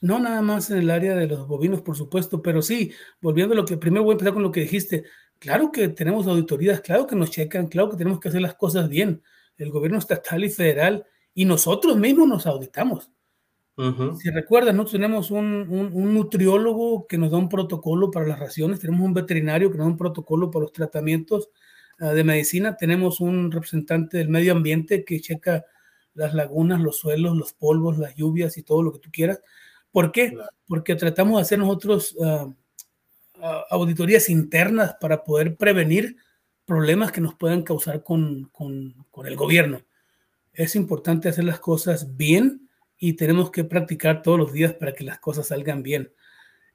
no 0.00 0.20
nada 0.20 0.40
más 0.40 0.70
en 0.70 0.78
el 0.78 0.90
área 0.90 1.16
de 1.16 1.26
los 1.26 1.48
bovinos, 1.48 1.82
por 1.82 1.96
supuesto, 1.96 2.42
pero 2.42 2.62
sí, 2.62 2.92
volviendo 3.20 3.54
a 3.54 3.56
lo 3.56 3.64
que 3.64 3.76
primero 3.76 4.04
voy 4.04 4.12
a 4.12 4.14
empezar 4.14 4.34
con 4.34 4.42
lo 4.42 4.52
que 4.52 4.60
dijiste. 4.60 5.04
Claro 5.38 5.72
que 5.72 5.88
tenemos 5.88 6.26
auditorías, 6.26 6.80
claro 6.80 7.06
que 7.06 7.16
nos 7.16 7.30
checan, 7.30 7.66
claro 7.66 7.90
que 7.90 7.96
tenemos 7.96 8.20
que 8.20 8.28
hacer 8.28 8.42
las 8.42 8.54
cosas 8.54 8.88
bien. 8.88 9.22
El 9.56 9.70
gobierno 9.70 9.98
estatal 9.98 10.44
y 10.44 10.50
federal 10.50 11.04
y 11.34 11.44
nosotros 11.44 11.96
mismos 11.96 12.28
nos 12.28 12.46
auditamos. 12.46 13.10
Si 14.20 14.28
recuerdan, 14.28 14.76
nosotros 14.76 15.00
tenemos 15.00 15.30
un, 15.30 15.66
un, 15.70 15.90
un, 15.94 16.12
nutriólogo 16.12 17.06
que 17.06 17.16
nos 17.16 17.30
da 17.30 17.38
un 17.38 17.48
protocolo 17.48 18.10
para 18.10 18.26
las 18.26 18.38
raciones, 18.38 18.78
tenemos 18.78 19.00
un 19.00 19.14
veterinario 19.14 19.70
que 19.70 19.78
nos 19.78 19.86
da 19.86 19.92
un 19.92 19.96
protocolo 19.96 20.50
para 20.50 20.64
los 20.64 20.72
tratamientos 20.72 21.48
de 22.00 22.24
medicina, 22.24 22.76
tenemos 22.76 23.20
un 23.20 23.52
representante 23.52 24.18
del 24.18 24.28
medio 24.28 24.52
ambiente 24.52 25.04
que 25.04 25.20
checa 25.20 25.66
las 26.14 26.34
lagunas, 26.34 26.80
los 26.80 26.98
suelos, 26.98 27.36
los 27.36 27.52
polvos, 27.52 27.98
las 27.98 28.14
lluvias 28.14 28.56
y 28.56 28.62
todo 28.62 28.82
lo 28.82 28.92
que 28.92 28.98
tú 28.98 29.10
quieras. 29.12 29.40
¿Por 29.92 30.10
qué? 30.10 30.36
Porque 30.66 30.94
tratamos 30.94 31.36
de 31.36 31.42
hacer 31.42 31.58
nosotros 31.58 32.16
ah, 32.24 32.52
ah, 33.42 33.64
auditorías 33.70 34.28
internas 34.30 34.96
para 35.00 35.24
poder 35.24 35.56
prevenir 35.56 36.16
problemas 36.64 37.12
que 37.12 37.20
nos 37.20 37.34
puedan 37.34 37.62
causar 37.62 38.02
con, 38.02 38.44
con, 38.52 38.94
con, 39.10 39.26
el 39.26 39.36
gobierno. 39.36 39.82
Es 40.52 40.76
importante 40.76 41.28
hacer 41.28 41.44
las 41.44 41.60
cosas 41.60 42.16
bien 42.16 42.68
y 42.96 43.14
tenemos 43.14 43.50
que 43.50 43.64
practicar 43.64 44.22
todos 44.22 44.38
los 44.38 44.52
días 44.52 44.74
para 44.74 44.92
que 44.92 45.04
las 45.04 45.18
cosas 45.18 45.48
salgan 45.48 45.82
bien. 45.82 46.12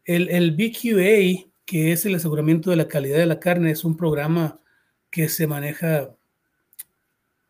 El, 0.04 0.30
el 0.30 0.52
BQA, 0.52 1.50
que 1.66 1.92
es 1.94 2.06
el 2.06 2.16
aseguramiento 2.16 2.70
de 2.70 2.76
la 2.76 2.88
calidad 2.88 3.18
de 3.18 3.26
la 3.26 3.40
carne, 3.40 3.72
es 3.72 3.86
un 3.86 3.96
programa 3.98 4.60
que 5.16 5.30
se 5.30 5.48
maneja, 5.48 6.14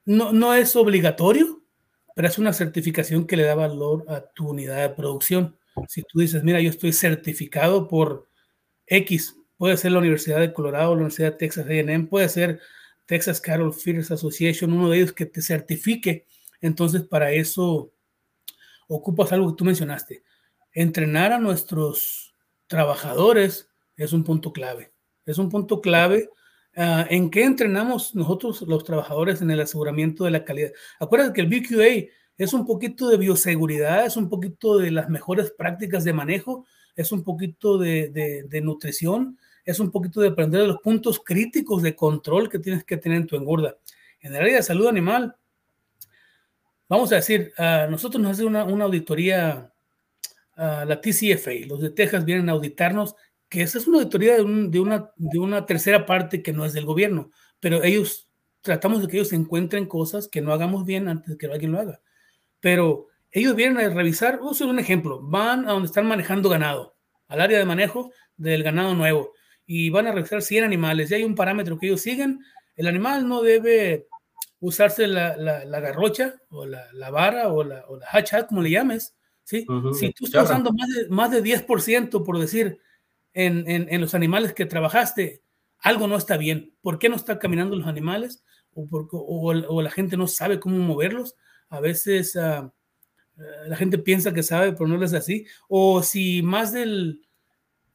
no, 0.05 0.32
no 0.32 0.53
es 0.53 0.76
obligatorio, 0.76 1.63
pero 2.13 2.28
es 2.28 2.38
una 2.38 2.53
certificación 2.53 3.26
que 3.26 3.36
le 3.36 3.43
da 3.43 3.55
valor 3.55 4.05
a 4.07 4.22
tu 4.22 4.49
unidad 4.49 4.88
de 4.88 4.93
producción. 4.93 5.57
Si 5.88 6.03
tú 6.03 6.20
dices, 6.20 6.43
mira, 6.43 6.61
yo 6.61 6.70
estoy 6.70 6.93
certificado 6.93 7.88
por 7.88 8.30
X, 8.86 9.36
puede 9.57 9.78
ser 9.78 9.93
la 9.93 9.97
Universidad 9.97 10.39
de 10.41 10.53
Colorado, 10.53 10.91
la 10.91 10.97
Universidad 10.97 11.32
de 11.32 11.38
Texas 11.39 11.66
AM, 11.68 12.05
puede 12.05 12.30
ser 12.30 12.59
Texas 13.07 13.41
Cattle 13.41 13.74
Feeders 13.74 14.11
Association, 14.11 14.72
uno 14.72 14.91
de 14.91 14.97
ellos 14.97 15.11
que 15.11 15.26
te 15.26 15.41
certifique. 15.41 16.28
Entonces, 16.61 17.01
para 17.01 17.32
eso 17.32 17.91
ocupas 18.88 19.32
algo 19.32 19.49
que 19.49 19.57
tú 19.57 19.66
mencionaste. 19.66 20.22
Entrenar 20.72 21.34
a 21.34 21.39
nuestros 21.39 22.36
trabajadores 22.68 23.72
es 23.97 24.13
un 24.13 24.24
punto 24.24 24.53
clave. 24.53 24.91
Es 25.26 25.39
un 25.39 25.49
punto 25.49 25.82
clave 25.82 26.30
Ah, 26.78 27.08
¿En 27.10 27.30
qué 27.30 27.44
entrenamos 27.44 28.16
nosotros 28.16 28.62
los 28.64 28.84
trabajadores 28.84 29.42
en 29.42 29.50
el 29.50 29.62
aseguramiento 29.62 30.26
de 30.26 30.32
la 30.32 30.44
calidad? 30.44 30.72
Acuérdate 31.00 31.34
que 31.34 31.42
el 31.42 31.48
BQA 31.48 32.12
es 32.38 32.54
un 32.54 32.66
poquito 32.66 33.08
de 33.08 33.18
bioseguridad, 33.18 34.06
es 34.06 34.18
un 34.18 34.28
poquito 34.28 34.78
de 34.78 34.92
las 34.92 35.10
mejores 35.10 35.52
prácticas 35.52 36.04
de 36.04 36.12
manejo, 36.12 36.66
es 36.96 37.14
un 37.14 37.24
poquito 37.24 37.78
de, 37.78 38.62
nutrición, 38.62 39.40
es 39.64 39.80
un 39.80 39.90
poquito 39.90 40.20
de 40.20 40.30
aprender 40.30 40.62
de 40.62 40.68
los 40.68 40.82
puntos 40.82 41.22
críticos 41.24 41.82
de 41.82 41.96
control 41.96 42.50
que 42.50 42.60
tienes 42.60 42.84
que 42.84 42.98
tener 42.98 43.20
en 43.20 43.28
tu 43.28 43.38
engorda. 43.38 43.78
En 44.20 44.36
el 44.36 44.42
área 44.42 44.58
de 44.58 44.64
salud 44.64 44.88
animal, 44.88 45.34
vamos 46.90 47.10
a 47.14 47.16
decir, 47.16 47.54
uh, 47.58 47.90
nosotros 47.90 48.22
nos 48.22 48.34
hace 48.34 48.44
una, 48.44 48.66
una 48.66 48.84
auditoría, 48.84 49.72
uh, 50.58 50.86
la 50.86 51.00
TCFA, 51.00 51.68
los 51.68 51.80
de 51.80 51.92
Texas 51.92 52.26
vienen 52.26 52.50
a 52.50 52.54
auditarnos, 52.54 53.16
que 53.56 53.62
esa 53.62 53.78
es 53.78 53.88
una 53.88 53.99
auditoría 53.99 54.36
de, 54.36 54.41
un, 54.41 54.70
de, 54.70 54.82
una, 54.82 55.12
de 55.16 55.39
una 55.39 55.66
tercera 55.66 56.06
parte 56.06 56.43
que 56.43 56.51
no 56.51 56.66
es 56.66 56.74
del 56.74 56.84
gobierno, 56.84 57.32
pero 57.62 57.84
ellos, 57.84 58.28
tratamos 58.60 59.01
de 59.01 59.08
que 59.08 59.16
ellos 59.16 59.32
encuentren 59.32 59.86
cosas 59.86 60.28
que 60.28 60.41
no 60.41 60.51
hagamos 60.51 60.86
bien 60.86 61.08
antes 61.08 61.30
de 61.30 61.38
que 61.38 61.45
alguien 61.45 61.72
lo 61.72 61.80
haga. 61.80 62.01
Pero 62.60 63.08
ellos 63.32 63.56
vienen 63.56 63.78
a 63.78 63.88
revisar, 63.88 64.41
hacer 64.51 64.68
un 64.68 64.78
ejemplo, 64.78 65.22
van 65.22 65.70
a 65.70 65.72
donde 65.72 65.86
están 65.86 66.06
manejando 66.06 66.49
ganado, 66.49 66.97
al 67.30 67.39
área 67.39 67.58
de 67.58 67.64
manejo 67.64 68.12
del 68.36 68.62
ganado 68.62 68.93
nuevo, 68.93 69.32
y 69.66 69.89
van 69.89 70.08
a 70.08 70.12
revisar 70.12 70.41
100 70.41 70.66
animales, 70.66 71.10
y 71.10 71.16
hay 71.16 71.24
un 71.24 71.36
parámetro 71.36 71.78
que 71.80 71.88
ellos 71.88 72.01
siguen, 72.01 72.41
el 72.76 72.88
animal 72.88 73.26
no 73.26 73.41
debe 73.41 74.08
usarse 74.60 75.08
la, 75.08 75.38
la, 75.38 75.80
garrocha 75.80 76.36
o 76.49 76.66
la, 76.66 76.91
la, 76.91 77.10
vara 77.10 77.47
o 77.53 77.64
la, 77.64 77.86
o 77.88 77.97
la 77.97 78.45
como 78.49 78.62
le 78.62 78.72
llames, 78.72 79.16
¿sí? 79.45 79.66
si 79.93 80.12
tú 80.12 80.26
estás 80.26 80.43
usando 80.43 80.74
más 80.74 80.89
de, 80.89 81.08
más 81.08 81.32
de 81.32 81.41
10%, 81.41 82.26
por 82.26 82.38
decir, 82.38 82.80
en, 83.36 83.70
en, 83.70 83.88
en, 83.90 84.02
los 84.02 84.16
animales 84.16 84.54
que 84.54 84.66
trabajaste, 84.66 85.44
algo 85.80 86.08
no 86.08 86.16
está 86.16 86.38
bien. 86.38 86.74
¿Por 86.82 86.98
qué 86.98 87.10
no 87.10 87.16
están 87.16 87.38
caminando 87.38 87.76
los 87.76 87.86
animales? 87.86 88.44
O, 88.74 88.88
por, 88.88 89.08
o, 89.12 89.50
o 89.50 89.82
la 89.82 89.92
gente 89.92 90.18
no 90.18 90.28
sabe 90.28 90.60
cómo 90.60 90.78
moverlos. 90.78 91.36
A 91.70 91.80
veces 91.80 92.36
uh, 92.36 92.72
la 93.68 93.76
gente 93.76 94.00
piensa 94.00 94.34
que 94.34 94.42
sabe, 94.42 94.74
pero 94.74 94.88
no 94.88 95.04
es 95.04 95.14
así. 95.14 95.46
O 95.68 96.02
si 96.02 96.42
más 96.42 96.72
del 96.72 97.22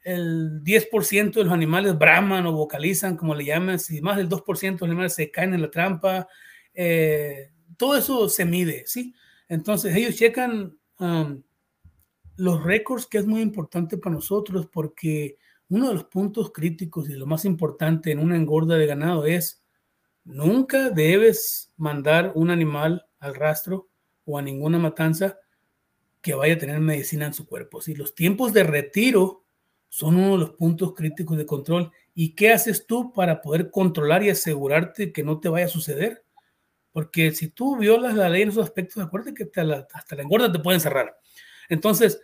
el 0.03 0.63
10% 0.63 1.33
de 1.33 1.45
los 1.45 1.53
animales 1.53 1.99
braman 1.99 2.47
o 2.47 2.53
vocalizan, 2.53 3.17
como 3.17 3.35
le 3.35 3.45
llaman, 3.45 3.79
si 3.79 4.01
más 4.01 4.17
del 4.17 4.29
2% 4.29 4.61
de 4.61 4.71
los 4.73 4.83
animales 4.83 5.15
se 5.15 5.31
caen 5.31 5.55
en 5.55 5.63
la 5.63 5.71
trampa, 5.71 6.29
eh, 6.75 7.51
todo 7.77 7.97
eso 7.97 8.29
se 8.29 8.45
mide, 8.45 8.85
¿sí? 8.87 9.15
Entonces 9.49 9.95
ellos 9.95 10.17
checan 10.17 10.77
um, 10.99 11.43
los 12.41 12.63
récords, 12.65 13.07
que 13.07 13.19
es 13.19 13.27
muy 13.27 13.41
importante 13.41 13.99
para 13.99 14.15
nosotros, 14.15 14.67
porque 14.67 15.37
uno 15.69 15.89
de 15.89 15.95
los 15.95 16.05
puntos 16.05 16.53
críticos 16.53 17.09
y 17.09 17.15
lo 17.15 17.27
más 17.27 17.45
importante 17.45 18.11
en 18.11 18.19
una 18.19 18.37
engorda 18.37 18.77
de 18.77 18.87
ganado 18.87 19.27
es 19.27 19.63
nunca 20.25 20.91
debes 20.91 21.73
mandar 21.77 22.33
un 22.35 22.51
animal 22.51 23.07
al 23.19 23.35
rastro 23.35 23.89
o 24.25 24.39
a 24.39 24.43
ninguna 24.43 24.79
matanza 24.79 25.39
que 26.21 26.35
vaya 26.35 26.55
a 26.55 26.59
tener 26.59 26.81
medicina 26.81 27.27
en 27.27 27.35
su 27.35 27.47
cuerpo. 27.47 27.81
Si 27.81 27.95
los 27.95 28.15
tiempos 28.15 28.53
de 28.53 28.65
retiro 28.65 29.45
son 29.91 30.17
uno 30.17 30.33
de 30.33 30.39
los 30.39 30.51
puntos 30.53 30.95
críticos 30.95 31.37
de 31.37 31.45
control. 31.45 31.91
¿Y 32.15 32.35
qué 32.35 32.53
haces 32.53 32.87
tú 32.87 33.13
para 33.13 33.43
poder 33.43 33.71
controlar 33.71 34.23
y 34.23 34.31
asegurarte 34.31 35.13
que 35.13 35.25
no 35.25 35.41
te 35.41 35.49
vaya 35.49 35.67
a 35.67 35.69
suceder? 35.69 36.25
Porque 36.93 37.33
si 37.33 37.49
tú 37.49 37.77
violas 37.77 38.15
la 38.15 38.29
ley 38.29 38.43
en 38.43 38.51
esos 38.51 38.65
aspectos, 38.65 39.03
acuérdate 39.03 39.35
que 39.35 39.51
hasta 39.95 40.17
la 40.17 40.23
engorda 40.23 40.51
te 40.51 40.61
pueden 40.61 40.81
cerrar. 40.81 41.19
Entonces, 41.69 42.21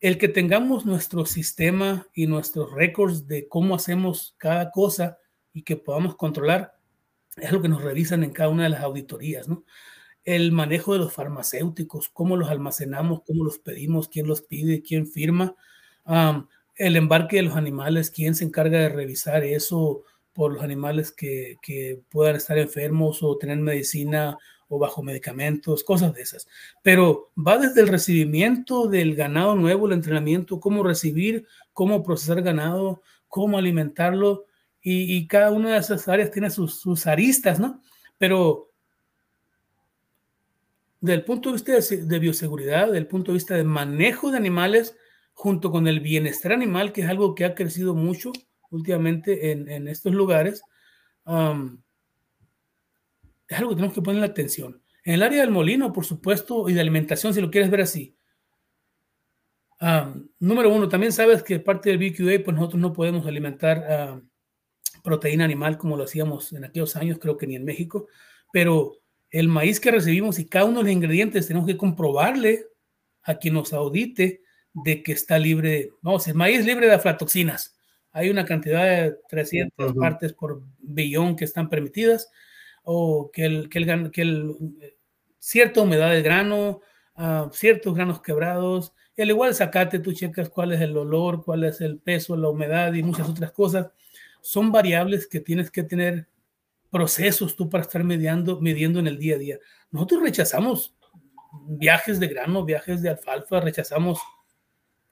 el 0.00 0.16
que 0.16 0.28
tengamos 0.28 0.86
nuestro 0.86 1.26
sistema 1.26 2.06
y 2.14 2.26
nuestros 2.26 2.72
récords 2.72 3.28
de 3.28 3.48
cómo 3.48 3.74
hacemos 3.74 4.34
cada 4.38 4.70
cosa 4.70 5.18
y 5.52 5.62
que 5.62 5.76
podamos 5.76 6.16
controlar, 6.16 6.74
es 7.36 7.52
lo 7.52 7.60
que 7.60 7.68
nos 7.68 7.82
revisan 7.82 8.24
en 8.24 8.32
cada 8.32 8.48
una 8.48 8.64
de 8.64 8.70
las 8.70 8.82
auditorías, 8.82 9.48
¿no? 9.48 9.64
El 10.24 10.52
manejo 10.52 10.92
de 10.92 11.00
los 11.00 11.12
farmacéuticos, 11.12 12.08
cómo 12.08 12.36
los 12.36 12.50
almacenamos, 12.50 13.22
cómo 13.26 13.44
los 13.44 13.58
pedimos, 13.58 14.08
quién 14.08 14.26
los 14.26 14.42
pide, 14.42 14.82
quién 14.82 15.06
firma, 15.06 15.54
el 16.76 16.96
embarque 16.96 17.36
de 17.36 17.42
los 17.42 17.56
animales, 17.56 18.10
quién 18.10 18.34
se 18.34 18.44
encarga 18.44 18.78
de 18.78 18.88
revisar 18.88 19.44
eso 19.44 20.04
por 20.32 20.52
los 20.52 20.62
animales 20.62 21.12
que, 21.12 21.56
que 21.62 22.02
puedan 22.10 22.36
estar 22.36 22.58
enfermos 22.58 23.22
o 23.22 23.36
tener 23.36 23.58
medicina 23.58 24.38
o 24.70 24.78
bajo 24.78 25.02
medicamentos, 25.02 25.84
cosas 25.84 26.14
de 26.14 26.22
esas. 26.22 26.48
Pero 26.82 27.32
va 27.36 27.58
desde 27.58 27.82
el 27.82 27.88
recibimiento 27.88 28.86
del 28.86 29.16
ganado 29.16 29.56
nuevo, 29.56 29.86
el 29.86 29.92
entrenamiento, 29.92 30.60
cómo 30.60 30.82
recibir, 30.82 31.46
cómo 31.74 32.02
procesar 32.02 32.40
ganado, 32.40 33.02
cómo 33.28 33.58
alimentarlo, 33.58 34.46
y, 34.82 35.26
cada 35.26 35.50
una 35.50 35.72
de 35.72 35.78
esas 35.78 36.08
áreas 36.08 36.30
tiene 36.30 36.48
sus, 36.48 36.80
sus, 36.80 37.06
aristas, 37.06 37.60
¿no? 37.60 37.82
Pero 38.16 38.70
del 41.00 41.22
punto 41.24 41.50
de 41.50 41.54
vista 41.54 41.96
de, 41.96 42.18
bioseguridad, 42.18 42.90
del 42.90 43.06
punto 43.06 43.32
de 43.32 43.36
vista 43.36 43.56
de 43.56 43.64
manejo 43.64 44.30
de 44.30 44.38
animales, 44.38 44.96
junto 45.34 45.70
con 45.70 45.86
el 45.86 46.00
bienestar 46.00 46.52
animal, 46.52 46.92
que 46.92 47.02
es 47.02 47.08
algo 47.08 47.34
que 47.34 47.44
ha 47.44 47.54
crecido 47.54 47.94
mucho 47.94 48.32
últimamente 48.70 49.52
en, 49.52 49.88
estos 49.88 50.14
lugares, 50.14 50.62
es 53.50 53.58
algo 53.58 53.70
que 53.70 53.76
tenemos 53.76 53.94
que 53.94 54.02
poner 54.02 54.20
la 54.20 54.28
atención. 54.28 54.80
En 55.02 55.14
el 55.14 55.22
área 55.22 55.40
del 55.40 55.50
molino, 55.50 55.92
por 55.92 56.04
supuesto, 56.04 56.68
y 56.68 56.72
de 56.72 56.80
alimentación, 56.80 57.34
si 57.34 57.40
lo 57.40 57.50
quieres 57.50 57.68
ver 57.68 57.80
así. 57.80 58.16
número 60.38 60.72
uno, 60.72 60.88
también 60.88 61.12
sabes 61.12 61.42
que 61.42 61.58
parte 61.58 61.90
del 61.90 61.98
BQA, 61.98 62.44
pues 62.44 62.56
nosotros 62.56 62.80
no 62.80 62.92
podemos 62.92 63.26
alimentar 63.26 64.22
proteína 65.02 65.44
animal 65.44 65.78
como 65.78 65.96
lo 65.96 66.04
hacíamos 66.04 66.52
en 66.52 66.64
aquellos 66.64 66.94
años, 66.94 67.18
creo 67.18 67.36
que 67.36 67.46
ni 67.46 67.56
en 67.56 67.64
México, 67.64 68.06
pero 68.52 68.98
el 69.30 69.48
maíz 69.48 69.80
que 69.80 69.90
recibimos 69.90 70.38
y 70.38 70.46
cada 70.46 70.66
uno 70.66 70.78
de 70.78 70.84
los 70.84 70.92
ingredientes 70.92 71.46
tenemos 71.48 71.66
que 71.66 71.76
comprobarle 71.76 72.66
a 73.22 73.36
quien 73.36 73.54
nos 73.54 73.72
audite 73.72 74.42
de 74.74 75.02
que 75.02 75.12
está 75.12 75.38
libre, 75.38 75.90
vamos, 76.02 76.28
el 76.28 76.34
maíz 76.34 76.64
libre 76.64 76.86
de 76.86 76.94
aflatoxinas. 76.94 77.76
Hay 78.12 78.28
una 78.28 78.44
cantidad 78.44 78.84
de 78.84 79.16
300 79.28 79.94
partes 79.94 80.34
por 80.34 80.62
billón 80.78 81.34
que 81.34 81.44
están 81.44 81.68
permitidas 81.68 82.30
o 82.82 83.30
que 83.32 83.44
el, 83.44 83.68
que 83.68 83.78
el, 83.78 84.10
que 84.10 84.22
el 84.22 84.56
cierta 85.38 85.80
humedad 85.82 86.10
del 86.10 86.22
grano, 86.22 86.80
uh, 87.16 87.50
ciertos 87.52 87.94
granos 87.94 88.20
quebrados, 88.20 88.92
al 89.22 89.30
igual 89.30 89.54
sacate, 89.54 89.98
tú 89.98 90.12
checas 90.12 90.48
cuál 90.48 90.72
es 90.72 90.80
el 90.80 90.96
olor, 90.96 91.44
cuál 91.44 91.64
es 91.64 91.80
el 91.80 91.98
peso, 91.98 92.36
la 92.36 92.48
humedad 92.48 92.92
y 92.94 93.02
muchas 93.02 93.28
otras 93.28 93.52
cosas. 93.52 93.90
Son 94.40 94.72
variables 94.72 95.26
que 95.26 95.40
tienes 95.40 95.70
que 95.70 95.82
tener 95.82 96.28
procesos 96.90 97.54
tú 97.54 97.68
para 97.68 97.82
estar 97.82 98.02
mediando, 98.02 98.60
midiendo 98.60 98.98
en 98.98 99.06
el 99.06 99.18
día 99.18 99.36
a 99.36 99.38
día. 99.38 99.58
Nosotros 99.90 100.22
rechazamos 100.22 100.94
viajes 101.66 102.18
de 102.18 102.28
grano, 102.28 102.64
viajes 102.64 103.02
de 103.02 103.10
alfalfa, 103.10 103.60
rechazamos 103.60 104.20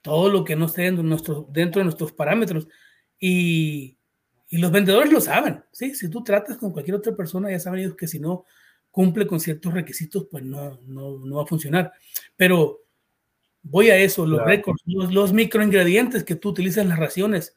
todo 0.01 0.29
lo 0.29 0.43
que 0.43 0.55
no 0.55 0.65
esté 0.65 0.83
dentro 0.83 1.03
de, 1.03 1.09
nuestro, 1.09 1.47
dentro 1.49 1.79
de 1.79 1.85
nuestros 1.85 2.11
parámetros. 2.11 2.67
Y 3.19 3.97
y 4.49 4.57
los 4.57 4.71
vendedores 4.71 5.13
lo 5.13 5.21
saben, 5.21 5.63
¿sí? 5.71 5.93
Si 5.93 6.09
tú 6.09 6.23
tratas 6.23 6.57
con 6.57 6.71
cualquier 6.71 6.95
otra 6.95 7.15
persona, 7.15 7.51
ya 7.51 7.59
saben 7.59 7.81
ellos 7.81 7.95
que 7.95 8.07
si 8.07 8.19
no 8.19 8.45
cumple 8.89 9.27
con 9.27 9.39
ciertos 9.39 9.73
requisitos, 9.73 10.27
pues 10.29 10.43
no, 10.43 10.79
no, 10.87 11.19
no 11.19 11.35
va 11.35 11.43
a 11.43 11.47
funcionar. 11.47 11.93
Pero 12.35 12.81
voy 13.61 13.91
a 13.91 13.97
eso, 13.97 14.25
los 14.25 14.43
récords, 14.43 14.81
los, 14.85 15.13
los, 15.13 15.33
microingredientes 15.33 16.23
que 16.23 16.35
tú 16.35 16.49
utilizas 16.49 16.83
en 16.83 16.89
las 16.89 16.99
raciones. 16.99 17.55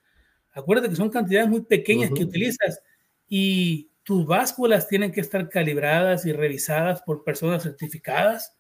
Acuérdate 0.53 0.91
que 0.91 0.97
son 0.97 1.09
cantidades 1.09 1.49
muy 1.49 1.63
pequeñas 1.63 2.11
que 2.15 2.25
utilizas 2.25 2.83
y 3.27 3.91
tus 4.03 4.27
básculas 4.27 4.87
tienen 4.87 5.13
que 5.13 5.23
estar 5.23 5.49
calibradas 5.49 6.27
y 6.27 6.33
revisadas 6.33 7.01
por 7.03 7.25
personas 7.25 7.63
certificadas. 7.63 8.55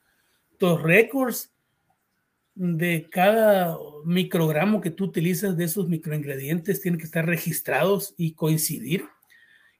Tus 0.56 0.80
récords 0.80 1.51
de 2.54 3.08
cada 3.10 3.76
microgramo 4.04 4.80
que 4.80 4.90
tú 4.90 5.04
utilizas 5.04 5.56
de 5.56 5.64
esos 5.64 5.88
microingredientes 5.88 6.80
tienen 6.80 6.98
que 6.98 7.06
estar 7.06 7.24
registrados 7.26 8.14
y 8.16 8.32
coincidir. 8.34 9.06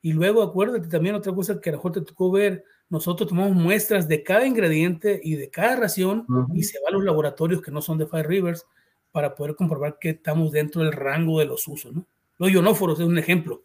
Y 0.01 0.13
luego 0.13 0.43
acuérdate 0.43 0.89
también 0.89 1.15
otra 1.15 1.35
cosa 1.35 1.61
que 1.61 1.71
a 1.71 1.73
lo 1.73 1.79
mejor 1.79 1.93
te 1.93 2.01
tocó 2.01 2.31
ver, 2.31 2.65
nosotros 2.89 3.29
tomamos 3.29 3.57
muestras 3.57 4.09
de 4.09 4.23
cada 4.23 4.47
ingrediente 4.47 5.21
y 5.23 5.37
de 5.37 5.49
cada 5.49 5.77
ración 5.77 6.27
y 6.55 6.65
se 6.65 6.79
va 6.81 6.89
a 6.89 6.93
los 6.93 7.05
laboratorios 7.05 7.63
que 7.63 7.71
no 7.71 7.81
son 7.81 7.99
de 7.99 8.07
Five 8.07 8.25
Rivers 8.25 8.67
para 9.13 9.35
poder 9.35 9.55
comprobar 9.55 9.99
que 9.99 10.11
estamos 10.11 10.51
dentro 10.51 10.83
del 10.83 10.93
rango 10.93 11.39
de 11.39 11.47
los 11.47 11.69
usos. 11.69 11.93
¿no? 11.93 12.07
Los 12.39 12.51
ionóforos 12.51 12.99
es 13.01 13.07
un 13.07 13.19
ejemplo 13.19 13.63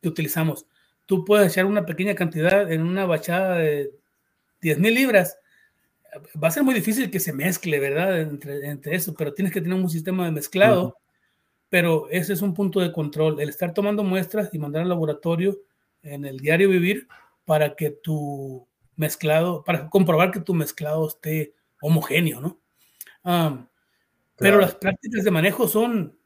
que 0.00 0.08
utilizamos. 0.08 0.66
Tú 1.06 1.24
puedes 1.24 1.52
echar 1.52 1.66
una 1.66 1.84
pequeña 1.84 2.14
cantidad 2.14 2.70
en 2.70 2.82
una 2.82 3.04
bachada 3.06 3.58
de 3.58 3.90
10.000 4.62 4.94
libras 4.94 5.36
va 6.42 6.48
a 6.48 6.50
ser 6.50 6.62
muy 6.62 6.74
difícil 6.74 7.10
que 7.10 7.20
se 7.20 7.32
mezcle, 7.32 7.78
¿verdad? 7.78 8.20
Entre, 8.20 8.68
entre 8.68 8.96
eso, 8.96 9.14
pero 9.14 9.34
tienes 9.34 9.52
que 9.52 9.60
tener 9.60 9.78
un 9.78 9.88
sistema 9.88 10.24
de 10.24 10.32
mezclado. 10.32 10.96
Pero 11.68 12.08
ese 12.10 12.34
es 12.34 12.42
un 12.42 12.52
punto 12.52 12.80
de 12.80 12.92
control, 12.92 13.40
el 13.40 13.48
estar 13.48 13.72
tomando 13.72 14.04
muestras 14.04 14.50
y 14.52 14.58
mandar 14.58 14.82
al 14.82 14.90
laboratorio 14.90 15.58
en 16.02 16.26
el 16.26 16.38
diario 16.38 16.68
vivir 16.68 17.08
para 17.46 17.74
que 17.76 17.90
tu 17.90 18.68
mezclado, 18.96 19.64
para 19.64 19.88
comprobar 19.88 20.30
que 20.30 20.40
tu 20.40 20.52
mezclado 20.52 21.08
esté 21.08 21.54
homogéneo, 21.80 22.40
¿no? 22.40 22.60
Pero 24.36 24.60
las 24.60 24.74
prácticas 24.74 25.24
de 25.24 25.30
manejo 25.30 25.66
son 25.66 26.18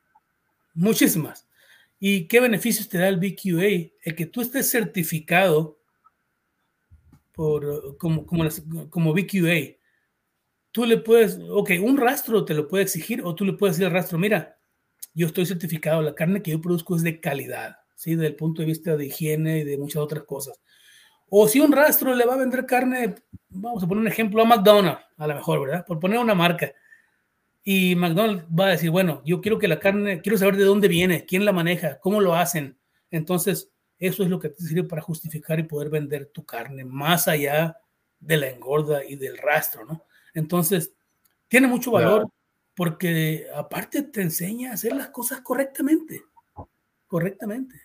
muchísimas. 0.75 1.47
¿Y 2.01 2.27
qué 2.27 2.41
beneficios 2.41 2.89
te 2.89 2.99
da 2.99 3.09
el 3.09 3.19
BQA? 3.19 3.93
El 4.03 4.15
que 4.17 4.27
tú 4.27 4.41
estés 4.41 4.71
certificado 4.71 5.79
por, 7.33 7.97
como, 7.99 8.27
como, 8.27 8.49
como 8.91 9.15
BQA, 9.15 9.76
tú 10.77 10.85
le 10.85 10.99
puedes, 10.99 11.41
ok, 11.49 11.71
un 11.81 11.97
rastro 11.97 12.45
te 12.45 12.53
lo 12.53 12.69
puede 12.69 12.85
exigir 12.85 13.23
o 13.25 13.35
tú 13.35 13.47
le 13.47 13.55
puedes 13.55 13.77
decir 13.77 13.87
al 13.87 13.95
rastro, 13.95 14.19
mira, 14.19 14.59
yo 15.15 15.27
estoy 15.27 15.47
certificado, 15.47 16.03
la 16.03 16.15
carne 16.15 16.43
que 16.43 16.51
yo 16.51 16.61
produzco 16.61 16.95
es 16.95 17.03
de 17.03 17.19
calidad, 17.19 17.79
¿sí? 17.95 18.15
Desde 18.15 18.27
el 18.27 18.37
punto 18.37 18.61
de 18.61 18.67
vista 18.67 18.95
de 18.95 19.07
higiene 19.07 19.61
y 19.61 19.65
de 19.65 19.79
muchas 19.79 20.03
otras 20.03 20.25
cosas. 20.25 20.61
O 21.31 21.49
si 21.49 21.61
un 21.61 21.73
rastro 21.73 22.15
le 22.15 22.27
va 22.27 22.35
a 22.35 22.37
vender 22.37 22.67
carne, 22.67 23.15
vamos 23.49 23.83
a 23.83 23.89
poner 23.89 24.03
un 24.03 24.09
ejemplo 24.09 24.43
a 24.43 24.45
McDonald's, 24.45 25.01
a 25.17 25.27
lo 25.27 25.35
mejor, 25.37 25.63
¿verdad? 25.63 25.87
Por 25.87 25.99
poner 25.99 26.19
una 26.19 26.35
marca. 26.35 26.71
Y 27.65 27.97
McDonald's 27.97 28.45
va 28.45 28.67
a 28.67 28.73
decir, 28.73 28.91
bueno, 28.91 29.23
yo 29.25 29.41
quiero 29.41 29.59
que 29.59 29.69
la 29.69 29.81
carne, 29.81 30.21
quiero 30.21 30.37
saber 30.37 30.59
de 30.59 30.65
dónde 30.65 30.89
viene, 30.89 31.25
quién 31.25 31.47
la 31.47 31.53
maneja, 31.53 32.01
cómo 32.01 32.21
lo 32.21 32.35
hacen. 32.35 32.79
Entonces, 33.11 33.73
eso 33.99 34.23
es 34.23 34.29
lo 34.29 34.39
que 34.39 34.51
te 34.51 34.63
sirve 34.63 34.85
para 34.87 35.01
justificar 35.01 35.59
y 35.59 35.63
poder 35.63 35.89
vender 35.89 36.27
tu 36.27 36.45
carne 36.45 36.85
más 36.85 37.29
allá 37.29 37.79
de 38.21 38.37
la 38.37 38.51
engorda 38.51 39.03
y 39.07 39.17
del 39.17 39.39
rastro, 39.39 39.87
¿no? 39.87 40.06
Entonces, 40.37 40.93
tiene 41.49 41.67
mucho 41.67 41.91
valor 41.91 42.29
porque 42.75 43.47
aparte 43.55 44.03
te 44.03 44.21
enseña 44.21 44.71
a 44.71 44.75
hacer 44.75 44.95
las 44.95 45.09
cosas 45.09 45.41
correctamente, 45.41 46.25
correctamente. 47.07 47.81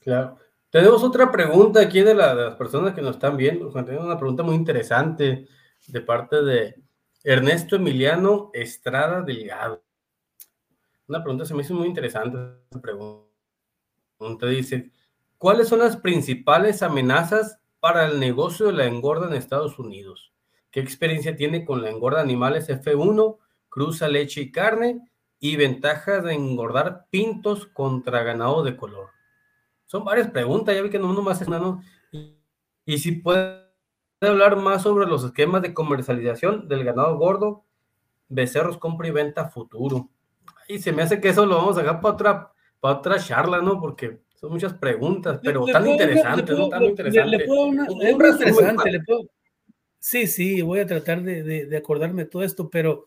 Claro. 0.00 0.38
Tenemos 0.70 1.02
otra 1.02 1.30
pregunta 1.30 1.82
aquí 1.82 2.00
de, 2.00 2.14
las 2.14 2.56
personas 2.56 2.94
que 2.94 3.02
nos 3.02 3.16
están 3.16 3.36
viendo. 3.36 3.70
Tenemos 3.70 4.06
una 4.06 4.16
pregunta 4.16 4.42
muy 4.42 4.54
interesante 4.54 5.46
de 5.86 6.00
parte 6.00 6.42
de 6.42 6.82
Ernesto 7.22 7.76
Emiliano 7.76 8.50
Estrada 8.54 9.20
Delgado. 9.20 9.84
Una 11.06 11.22
pregunta 11.22 11.44
se 11.44 11.52
me 11.52 11.62
hizo 11.62 11.74
muy 11.74 11.86
interesante. 11.86 12.38
Esa 12.70 12.80
pregunta 12.80 14.46
dice: 14.46 14.90
¿Cuáles 15.36 15.68
son 15.68 15.80
las 15.80 15.98
principales 15.98 16.82
amenazas 16.82 17.59
para 17.80 18.06
el 18.06 18.20
negocio 18.20 18.66
de 18.66 18.72
la 18.74 18.86
engorda 18.86 19.26
en 19.26 19.34
Estados 19.34 19.78
Unidos? 19.78 20.32
¿Qué 20.70 20.80
experiencia 20.80 21.34
tiene 21.34 21.64
con 21.64 21.82
la 21.82 21.90
engorda 21.90 22.20
animales 22.20 22.68
F1, 22.68 23.38
cruza 23.68 24.06
leche 24.06 24.42
y 24.42 24.52
carne 24.52 25.10
y 25.40 25.56
ventajas 25.56 26.22
de 26.22 26.34
engordar 26.34 27.06
pintos 27.10 27.66
contra 27.66 28.22
ganado 28.22 28.62
de 28.62 28.76
color? 28.76 29.08
Son 29.86 30.04
varias 30.04 30.30
preguntas, 30.30 30.74
ya 30.74 30.82
vi 30.82 30.90
que 30.90 31.00
no 31.00 31.10
uno 31.10 31.22
más 31.22 31.40
es 31.42 31.48
nano. 31.48 31.82
Y, 32.84 32.98
si 32.98 33.12
puede 33.12 33.64
hablar 34.20 34.56
más 34.56 34.82
sobre 34.82 35.06
los 35.06 35.24
esquemas 35.24 35.62
de 35.62 35.74
comercialización 35.74 36.68
del 36.68 36.84
ganado 36.84 37.16
gordo, 37.16 37.64
becerros 38.28 38.78
compra 38.78 39.08
y 39.08 39.10
venta 39.10 39.50
futuro. 39.50 40.08
Y 40.68 40.78
se 40.78 40.92
me 40.92 41.02
hace 41.02 41.20
que 41.20 41.30
eso 41.30 41.46
lo 41.46 41.56
vamos 41.56 41.76
a 41.76 41.80
dejar 41.80 42.00
para 42.00 42.14
otra, 42.14 42.52
para 42.78 42.98
otra 42.98 43.18
charla, 43.18 43.60
¿no? 43.60 43.80
Porque 43.80 44.20
son 44.40 44.52
muchas 44.52 44.72
preguntas, 44.74 45.38
pero 45.42 45.66
tan 45.66 45.86
interesantes, 45.86 46.58
interesante, 46.82 47.36
le 47.36 47.46
puedo, 49.00 49.28
Sí, 49.98 50.26
sí, 50.26 50.62
voy 50.62 50.80
a 50.80 50.86
tratar 50.86 51.22
de, 51.22 51.66
de, 51.66 51.76
acordarme 51.76 52.24
de 52.24 52.30
todo 52.30 52.42
esto, 52.42 52.70
pero 52.70 53.06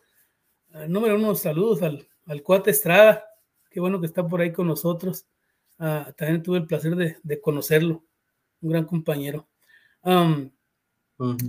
uh, 0.75 0.87
número 0.87 1.15
uno, 1.15 1.33
saludos 1.33 1.81
al, 1.81 2.07
al 2.27 2.43
cuate 2.43 2.69
Estrada, 2.69 3.25
qué 3.71 3.79
bueno 3.79 3.99
que 3.99 4.05
está 4.05 4.27
por 4.27 4.41
ahí 4.41 4.53
con 4.53 4.67
nosotros. 4.67 5.25
Uh, 5.79 6.13
también 6.15 6.43
tuve 6.43 6.59
el 6.59 6.67
placer 6.67 6.95
de, 6.95 7.17
de, 7.23 7.41
conocerlo, 7.41 8.03
un 8.61 8.69
gran 8.69 8.85
compañero. 8.85 9.47
Um, 10.03 10.51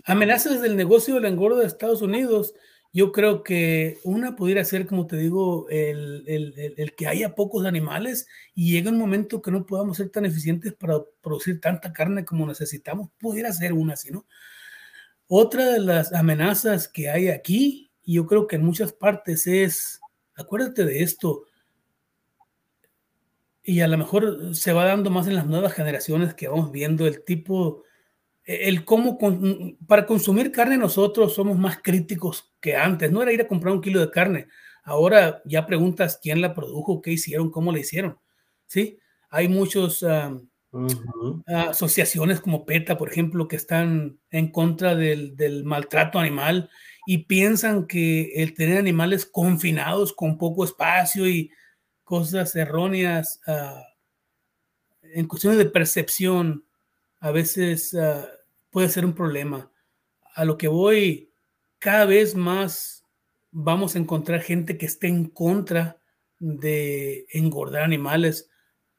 Amenazas 0.06 0.62
del 0.62 0.76
negocio 0.76 1.16
de 1.16 1.20
la 1.20 1.28
engorda 1.28 1.60
de 1.60 1.66
Estados 1.66 2.00
Unidos. 2.00 2.54
Yo 2.94 3.10
creo 3.10 3.42
que 3.42 3.98
una 4.04 4.36
pudiera 4.36 4.64
ser, 4.64 4.86
como 4.86 5.08
te 5.08 5.16
digo, 5.16 5.68
el, 5.68 6.22
el, 6.28 6.74
el, 6.76 6.94
que 6.94 7.08
haya 7.08 7.34
pocos 7.34 7.66
animales 7.66 8.28
y 8.54 8.70
llegue 8.70 8.88
un 8.88 8.98
momento 8.98 9.42
que 9.42 9.50
no 9.50 9.66
podamos 9.66 9.96
ser 9.96 10.10
tan 10.10 10.24
eficientes 10.24 10.74
para 10.74 11.00
producir 11.20 11.60
tanta 11.60 11.92
carne 11.92 12.24
como 12.24 12.46
necesitamos. 12.46 13.10
Pudiera 13.18 13.52
ser 13.52 13.72
una 13.72 13.94
así, 13.94 14.12
¿no? 14.12 14.26
Otra 15.26 15.72
de 15.72 15.80
las 15.80 16.12
amenazas 16.12 16.86
que 16.86 17.10
hay 17.10 17.30
aquí, 17.30 17.90
y 18.04 18.14
yo 18.14 18.26
creo 18.26 18.46
que 18.46 18.54
en 18.54 18.64
muchas 18.64 18.92
partes 18.92 19.48
es, 19.48 20.00
acuérdate 20.36 20.84
de 20.84 21.02
esto, 21.02 21.46
y 23.64 23.80
a 23.80 23.88
lo 23.88 23.98
mejor 23.98 24.54
se 24.54 24.72
va 24.72 24.84
dando 24.84 25.10
más 25.10 25.26
en 25.26 25.34
las 25.34 25.46
nuevas 25.46 25.72
generaciones 25.72 26.34
que 26.34 26.46
vamos 26.46 26.70
viendo 26.70 27.08
el 27.08 27.24
tipo, 27.24 27.82
el 28.44 28.84
cómo, 28.84 29.18
para 29.88 30.06
consumir 30.06 30.52
carne 30.52 30.76
nosotros 30.76 31.34
somos 31.34 31.58
más 31.58 31.78
críticos 31.82 32.53
que 32.64 32.76
antes, 32.76 33.12
no 33.12 33.20
era 33.20 33.30
ir 33.30 33.42
a 33.42 33.46
comprar 33.46 33.74
un 33.74 33.82
kilo 33.82 34.00
de 34.00 34.10
carne, 34.10 34.48
ahora 34.84 35.42
ya 35.44 35.66
preguntas 35.66 36.18
quién 36.22 36.40
la 36.40 36.54
produjo, 36.54 37.02
qué 37.02 37.12
hicieron, 37.12 37.50
cómo 37.50 37.70
la 37.70 37.78
hicieron, 37.78 38.18
¿sí? 38.64 38.98
Hay 39.28 39.48
muchos 39.48 40.02
asociaciones 41.46 42.40
como 42.40 42.64
PETA, 42.64 42.96
por 42.96 43.10
ejemplo, 43.10 43.48
que 43.48 43.56
están 43.56 44.18
en 44.30 44.50
contra 44.50 44.94
del, 44.94 45.36
del, 45.36 45.64
maltrato 45.64 46.18
animal 46.18 46.70
y 47.06 47.26
piensan 47.26 47.86
que 47.86 48.32
el 48.36 48.54
tener 48.54 48.78
animales 48.78 49.26
confinados 49.26 50.14
con 50.14 50.38
poco 50.38 50.64
espacio 50.64 51.28
y 51.28 51.50
cosas 52.02 52.56
erróneas 52.56 53.42
uh, 53.46 53.78
en 55.02 55.28
cuestiones 55.28 55.58
de 55.58 55.66
percepción 55.66 56.64
a 57.20 57.30
veces 57.30 57.92
uh, 57.92 58.24
puede 58.70 58.88
ser 58.88 59.04
un 59.04 59.12
problema. 59.12 59.70
A 60.34 60.46
lo 60.46 60.56
que 60.56 60.68
voy, 60.68 61.30
cada 61.84 62.06
vez 62.06 62.34
más 62.34 63.04
vamos 63.50 63.94
a 63.94 63.98
encontrar 63.98 64.40
gente 64.40 64.78
que 64.78 64.86
esté 64.86 65.06
en 65.06 65.26
contra 65.26 66.00
de 66.38 67.26
engordar 67.30 67.82
animales 67.82 68.48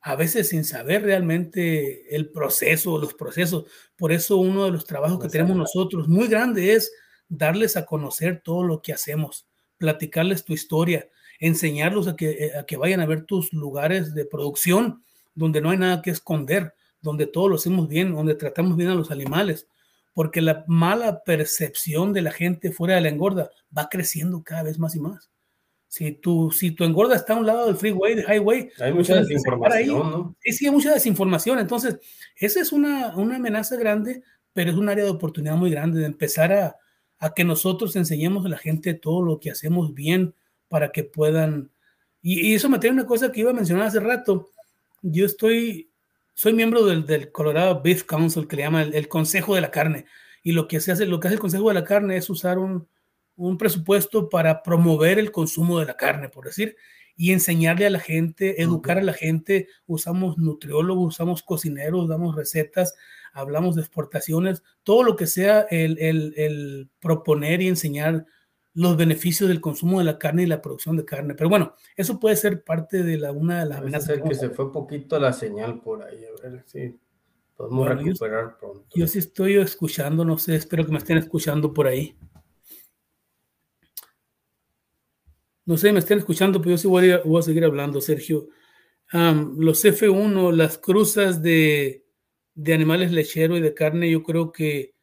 a 0.01 0.15
veces 0.15 0.49
sin 0.49 0.63
saber 0.63 1.01
realmente 1.01 2.15
el 2.15 2.29
proceso, 2.29 2.99
los 2.99 3.15
procesos. 3.15 3.65
Por 3.95 4.11
eso 4.11 4.37
uno 4.37 4.65
de 4.65 4.71
los 4.71 4.85
trabajos 4.85 5.19
que 5.19 5.29
tenemos 5.29 5.57
nosotros 5.57 6.07
muy 6.07 6.27
grande 6.27 6.73
es 6.73 6.93
darles 7.27 7.75
a 7.75 7.87
conocer 7.87 8.43
todo 8.45 8.63
lo 8.63 8.83
que 8.83 8.93
hacemos, 8.93 9.47
platicarles 9.79 10.45
tu 10.45 10.53
historia, 10.53 11.09
enseñarlos 11.39 12.07
a 12.07 12.15
que, 12.15 12.29
eh, 12.29 12.51
a 12.55 12.67
que 12.67 12.77
vayan 12.77 12.99
a 12.99 13.07
ver 13.07 13.25
tus 13.25 13.51
lugares 13.51 14.13
de 14.13 14.25
producción 14.25 15.03
donde 15.33 15.59
no 15.59 15.71
hay 15.71 15.79
nada 15.79 16.03
que 16.03 16.11
esconder, 16.11 16.75
donde 17.01 17.25
todo 17.25 17.49
lo 17.49 17.55
hacemos 17.55 17.87
bien, 17.87 18.13
donde 18.13 18.35
tratamos 18.35 18.77
bien 18.77 18.91
a 18.91 18.95
los 18.95 19.09
animales, 19.09 19.67
porque 20.15 20.41
la 20.41 20.63
mala 20.65 21.23
percepción 21.23 22.13
de 22.13 22.21
la 22.21 22.31
gente 22.31 22.71
fuera 22.71 22.95
de 22.95 23.01
la 23.01 23.09
engorda 23.09 23.51
va 23.77 23.89
creciendo 23.89 24.41
cada 24.43 24.63
vez 24.63 24.79
más 24.79 24.95
y 24.95 25.01
más. 25.01 25.29
Si 25.89 26.13
tu, 26.13 26.51
si 26.51 26.71
tu 26.71 26.85
engorda 26.85 27.17
está 27.17 27.33
a 27.33 27.37
un 27.37 27.45
lado 27.45 27.65
del 27.67 27.75
freeway, 27.75 28.15
del 28.15 28.25
highway, 28.25 28.69
hay 28.79 28.93
mucha 28.93 29.15
desinformación, 29.15 30.11
¿no? 30.11 30.35
Sí, 30.39 30.65
hay 30.65 30.71
mucha 30.71 30.93
desinformación. 30.93 31.59
Entonces, 31.59 31.99
esa 32.37 32.61
es 32.61 32.71
una, 32.71 33.13
una, 33.17 33.35
amenaza 33.35 33.75
grande, 33.75 34.23
pero 34.53 34.71
es 34.71 34.77
un 34.77 34.87
área 34.87 35.03
de 35.03 35.09
oportunidad 35.09 35.57
muy 35.57 35.69
grande 35.69 35.99
de 35.99 36.05
empezar 36.05 36.53
a, 36.53 36.77
a, 37.19 37.33
que 37.33 37.43
nosotros 37.43 37.93
enseñemos 37.97 38.45
a 38.45 38.49
la 38.49 38.57
gente 38.57 38.93
todo 38.93 39.21
lo 39.21 39.41
que 39.41 39.51
hacemos 39.51 39.93
bien 39.93 40.33
para 40.69 40.93
que 40.93 41.03
puedan. 41.03 41.71
Y, 42.21 42.51
y, 42.51 42.55
eso 42.55 42.69
me 42.69 42.79
trae 42.79 42.91
una 42.91 43.05
cosa 43.05 43.33
que 43.33 43.41
iba 43.41 43.51
a 43.51 43.53
mencionar 43.53 43.87
hace 43.87 43.99
rato. 43.99 44.49
Yo 45.01 45.25
estoy, 45.25 45.89
soy 46.35 46.53
miembro 46.53 46.85
del, 46.85 47.07
del 47.07 47.31
Colorado 47.31 47.81
Beef 47.81 48.03
Council, 48.03 48.47
que 48.47 48.57
le 48.57 48.61
llama 48.61 48.83
el, 48.83 48.93
el, 48.93 49.07
Consejo 49.07 49.55
de 49.55 49.61
la 49.61 49.71
Carne. 49.71 50.05
Y 50.43 50.51
lo 50.51 50.67
que 50.67 50.79
se 50.79 50.91
hace, 50.91 51.07
lo 51.07 51.19
que 51.19 51.27
hace 51.27 51.35
el 51.35 51.41
Consejo 51.41 51.69
de 51.69 51.73
la 51.73 51.83
Carne 51.83 52.17
es 52.17 52.29
usar 52.29 52.59
un, 52.59 52.87
un 53.35 53.57
presupuesto 53.57 54.29
para 54.29 54.63
promover 54.63 55.19
el 55.19 55.31
consumo 55.31 55.79
de 55.79 55.85
la 55.85 55.97
carne, 55.97 56.29
por 56.29 56.45
decir, 56.45 56.75
y 57.17 57.31
enseñarle 57.31 57.85
a 57.85 57.89
la 57.89 57.99
gente, 57.99 58.61
educar 58.61 58.97
a 58.97 59.03
la 59.03 59.13
gente. 59.13 59.67
Usamos 59.85 60.37
nutriólogos, 60.37 61.15
usamos 61.15 61.43
cocineros, 61.43 62.07
damos 62.07 62.35
recetas, 62.35 62.93
hablamos 63.33 63.75
de 63.75 63.81
exportaciones, 63.81 64.63
todo 64.83 65.03
lo 65.03 65.15
que 65.15 65.27
sea 65.27 65.61
el, 65.69 65.97
el, 65.99 66.33
el, 66.37 66.89
proponer 66.99 67.61
y 67.61 67.67
enseñar 67.67 68.25
los 68.75 68.97
beneficios 68.97 69.47
del 69.47 69.61
consumo 69.61 69.99
de 69.99 70.05
la 70.05 70.19
carne 70.19 70.43
y 70.43 70.47
la 70.47 70.61
producción 70.61 70.97
de 70.97 71.05
carne. 71.05 71.33
Pero 71.33 71.49
bueno, 71.49 71.73
eso 71.95 72.19
puede 72.19 72.35
ser 72.35 72.63
parte 72.63 73.03
de 73.03 73.17
la, 73.17 73.31
una 73.31 73.61
de 73.61 73.69
las 73.69 73.77
amenazas. 73.79 74.21
que 74.21 74.35
se 74.35 74.49
fue 74.49 74.71
poquito 74.71 75.17
la 75.17 75.31
señal 75.31 75.79
por 75.81 76.03
ahí, 76.03 76.25
a 76.25 76.49
ver 76.49 76.63
si 76.67 76.93
podemos 77.55 77.87
recuperar 77.87 78.51
yo, 78.51 78.57
pronto. 78.59 78.85
Yo 78.93 79.07
sí 79.07 79.19
estoy 79.19 79.55
escuchando, 79.55 80.25
no 80.25 80.37
sé, 80.37 80.55
espero 80.55 80.85
que 80.85 80.91
me 80.91 80.97
estén 80.97 81.17
escuchando 81.17 81.73
por 81.73 81.87
ahí. 81.87 82.17
No 85.65 85.77
sé, 85.77 85.93
me 85.93 85.99
están 85.99 86.19
escuchando, 86.19 86.59
pero 86.59 86.71
yo 86.71 86.77
sí 86.77 86.87
voy 86.87 87.11
a, 87.11 87.21
voy 87.23 87.39
a 87.39 87.43
seguir 87.43 87.63
hablando, 87.63 88.01
Sergio. 88.01 88.49
Um, 89.13 89.57
los 89.57 89.85
F1, 89.85 90.51
las 90.51 90.77
cruzas 90.77 91.41
de, 91.41 92.05
de, 92.53 92.73
animales 92.73 93.11
lecheros 93.11 93.57
y 93.57 93.61
de 93.61 93.73
carne, 93.73 94.11
yo 94.11 94.21
creo 94.21 94.51
que 94.51 94.94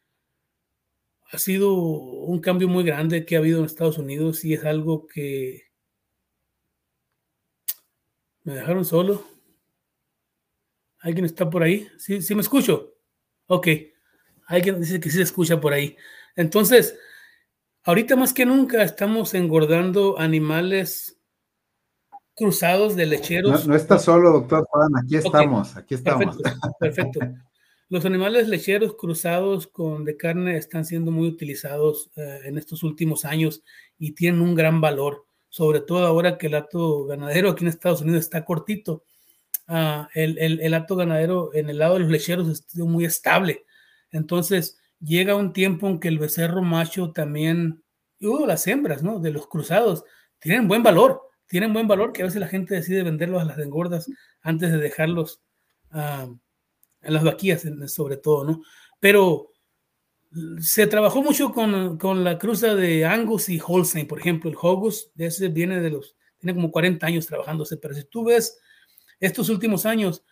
ha 1.32 1.38
sido 1.38 1.74
un 1.74 2.40
cambio 2.40 2.68
muy 2.68 2.84
grande 2.84 3.24
que 3.24 3.36
ha 3.36 3.38
habido 3.38 3.58
en 3.58 3.64
Estados 3.64 3.98
Unidos 3.98 4.44
y 4.44 4.54
es 4.54 4.64
algo 4.64 5.06
que 5.06 5.62
me 8.44 8.54
dejaron 8.54 8.84
solo. 8.84 9.24
¿Alguien 11.00 11.24
está 11.24 11.50
por 11.50 11.62
ahí? 11.62 11.88
¿Sí, 11.98 12.22
sí 12.22 12.34
me 12.34 12.42
escucho? 12.42 12.94
Ok. 13.46 13.68
Alguien 14.46 14.80
dice 14.80 15.00
que 15.00 15.10
sí 15.10 15.16
se 15.16 15.22
escucha 15.22 15.60
por 15.60 15.72
ahí. 15.72 15.96
Entonces, 16.36 16.96
Ahorita 17.84 18.14
más 18.14 18.32
que 18.32 18.46
nunca 18.46 18.84
estamos 18.84 19.34
engordando 19.34 20.18
animales 20.18 21.18
cruzados 22.34 22.94
de 22.94 23.06
lecheros. 23.06 23.66
No, 23.66 23.72
no 23.72 23.76
está 23.76 23.98
solo, 23.98 24.30
doctor 24.30 24.64
Juan, 24.70 24.90
aquí 25.02 25.16
estamos, 25.16 25.76
aquí 25.76 25.94
estamos. 25.96 26.36
Perfecto, 26.36 26.76
perfecto, 26.78 27.20
Los 27.92 28.06
animales 28.06 28.48
lecheros 28.48 28.96
cruzados 28.96 29.66
con 29.66 30.06
de 30.06 30.16
carne 30.16 30.56
están 30.56 30.86
siendo 30.86 31.10
muy 31.10 31.28
utilizados 31.28 32.10
eh, 32.16 32.40
en 32.44 32.56
estos 32.56 32.82
últimos 32.84 33.26
años 33.26 33.62
y 33.98 34.12
tienen 34.12 34.40
un 34.40 34.54
gran 34.54 34.80
valor. 34.80 35.26
sobre 35.50 35.80
todo 35.82 36.06
ahora 36.06 36.38
que 36.38 36.46
el 36.46 36.54
acto 36.54 37.04
ganadero 37.04 37.50
aquí 37.50 37.64
en 37.64 37.68
Estados 37.68 38.00
Unidos 38.00 38.20
está 38.20 38.46
cortito. 38.46 39.04
Ah, 39.66 40.08
el, 40.14 40.38
el, 40.38 40.60
el 40.60 40.72
acto 40.72 40.96
ganadero 40.96 41.50
en 41.52 41.68
el 41.68 41.76
lado 41.80 41.94
de 41.94 42.00
los 42.00 42.10
lecheros 42.10 42.48
es 42.48 42.74
muy 42.76 43.04
estable. 43.04 43.66
Entonces, 44.10 44.78
llega 44.98 45.36
un 45.36 45.52
tiempo 45.52 45.86
en 45.88 46.00
que 46.00 46.08
el 46.08 46.18
becerro 46.18 46.62
macho 46.62 47.12
también, 47.12 47.82
y 48.18 48.26
las 48.46 48.66
hembras, 48.66 49.02
¿no? 49.02 49.18
De 49.18 49.30
los 49.30 49.46
cruzados, 49.46 50.04
tienen 50.38 50.66
buen 50.66 50.82
valor, 50.82 51.20
tienen 51.46 51.74
buen 51.74 51.86
valor 51.86 52.12
que 52.14 52.22
a 52.22 52.24
veces 52.24 52.40
la 52.40 52.48
gente 52.48 52.74
decide 52.74 53.02
venderlos 53.02 53.42
a 53.42 53.44
las 53.44 53.58
engordas 53.58 54.08
antes 54.40 54.72
de 54.72 54.78
dejarlos 54.78 55.42
uh, 55.92 56.34
en 57.02 57.14
las 57.14 57.24
vaquillas, 57.24 57.64
sobre 57.86 58.16
todo, 58.16 58.44
¿no? 58.44 58.62
Pero 59.00 59.52
se 60.60 60.86
trabajó 60.86 61.22
mucho 61.22 61.52
con, 61.52 61.98
con, 61.98 62.24
la 62.24 62.38
cruza 62.38 62.74
de 62.74 63.04
Angus 63.04 63.48
y 63.48 63.60
Holstein, 63.64 64.06
por 64.06 64.18
ejemplo, 64.18 64.48
el 64.48 64.56
Hogus, 64.60 65.10
ese 65.16 65.48
viene 65.48 65.80
de 65.80 65.90
los, 65.90 66.16
tiene 66.38 66.54
como 66.54 66.70
40 66.70 67.06
años 67.06 67.26
trabajándose, 67.26 67.76
pero 67.76 67.94
si 67.94 68.04
tú 68.04 68.24
ves 68.24 68.58
estos 69.20 69.48
últimos 69.50 69.84
años, 69.84 70.24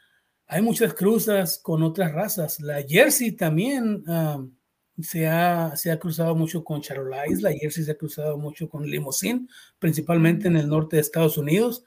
hay 0.46 0.62
muchas 0.62 0.94
cruzas 0.94 1.60
con 1.62 1.82
otras 1.82 2.12
razas. 2.12 2.58
La 2.60 2.82
Jersey 2.82 3.32
también 3.32 4.02
um, 4.08 4.52
se, 5.00 5.28
ha, 5.28 5.76
se 5.76 5.92
ha 5.92 5.98
cruzado 5.98 6.34
mucho 6.34 6.64
con 6.64 6.80
Charolais, 6.80 7.42
la 7.42 7.52
Jersey 7.52 7.84
se 7.84 7.92
ha 7.92 7.98
cruzado 7.98 8.38
mucho 8.38 8.68
con 8.68 8.84
Limousin, 8.84 9.48
principalmente 9.78 10.48
en 10.48 10.56
el 10.56 10.68
norte 10.68 10.96
de 10.96 11.02
Estados 11.02 11.36
Unidos, 11.38 11.84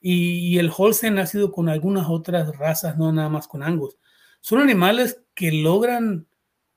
y, 0.00 0.54
y 0.54 0.58
el 0.58 0.70
Holstein 0.76 1.18
ha 1.18 1.26
sido 1.26 1.50
con 1.50 1.68
algunas 1.68 2.08
otras 2.08 2.56
razas, 2.58 2.98
no 2.98 3.10
nada 3.10 3.30
más 3.30 3.48
con 3.48 3.62
Angus. 3.62 3.96
Son 4.44 4.60
animales 4.60 5.22
que 5.34 5.50
logran 5.52 6.28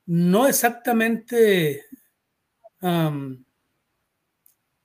no 0.06 0.48
exactamente 0.48 1.84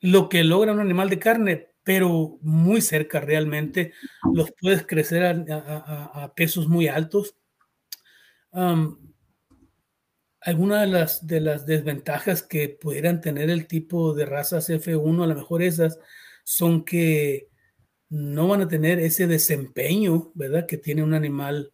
lo 0.00 0.28
que 0.28 0.42
logra 0.42 0.72
un 0.72 0.80
animal 0.80 1.08
de 1.08 1.20
carne, 1.20 1.68
pero 1.84 2.40
muy 2.42 2.80
cerca 2.80 3.20
realmente. 3.20 3.92
Los 4.34 4.50
puedes 4.60 4.84
crecer 4.84 5.22
a, 5.22 6.32
pesos 6.34 6.66
muy 6.66 6.88
altos. 6.88 7.36
algunas 10.40 10.80
de 10.80 10.86
las, 10.88 11.24
de 11.24 11.40
las 11.40 11.64
desventajas 11.66 12.42
que 12.42 12.68
pudieran 12.68 13.20
tener 13.20 13.48
el 13.48 13.68
tipo 13.68 14.12
de 14.12 14.26
razas 14.26 14.68
F1, 14.68 15.22
a 15.22 15.28
lo 15.28 15.36
mejor 15.36 15.62
esas, 15.62 16.00
son 16.42 16.84
que 16.84 17.48
no 18.08 18.48
van 18.48 18.62
a 18.62 18.68
tener 18.68 18.98
ese 18.98 19.28
desempeño, 19.28 20.32
¿verdad? 20.34 20.66
Que 20.66 20.78
tiene 20.78 21.04
un 21.04 21.14
animal 21.14 21.72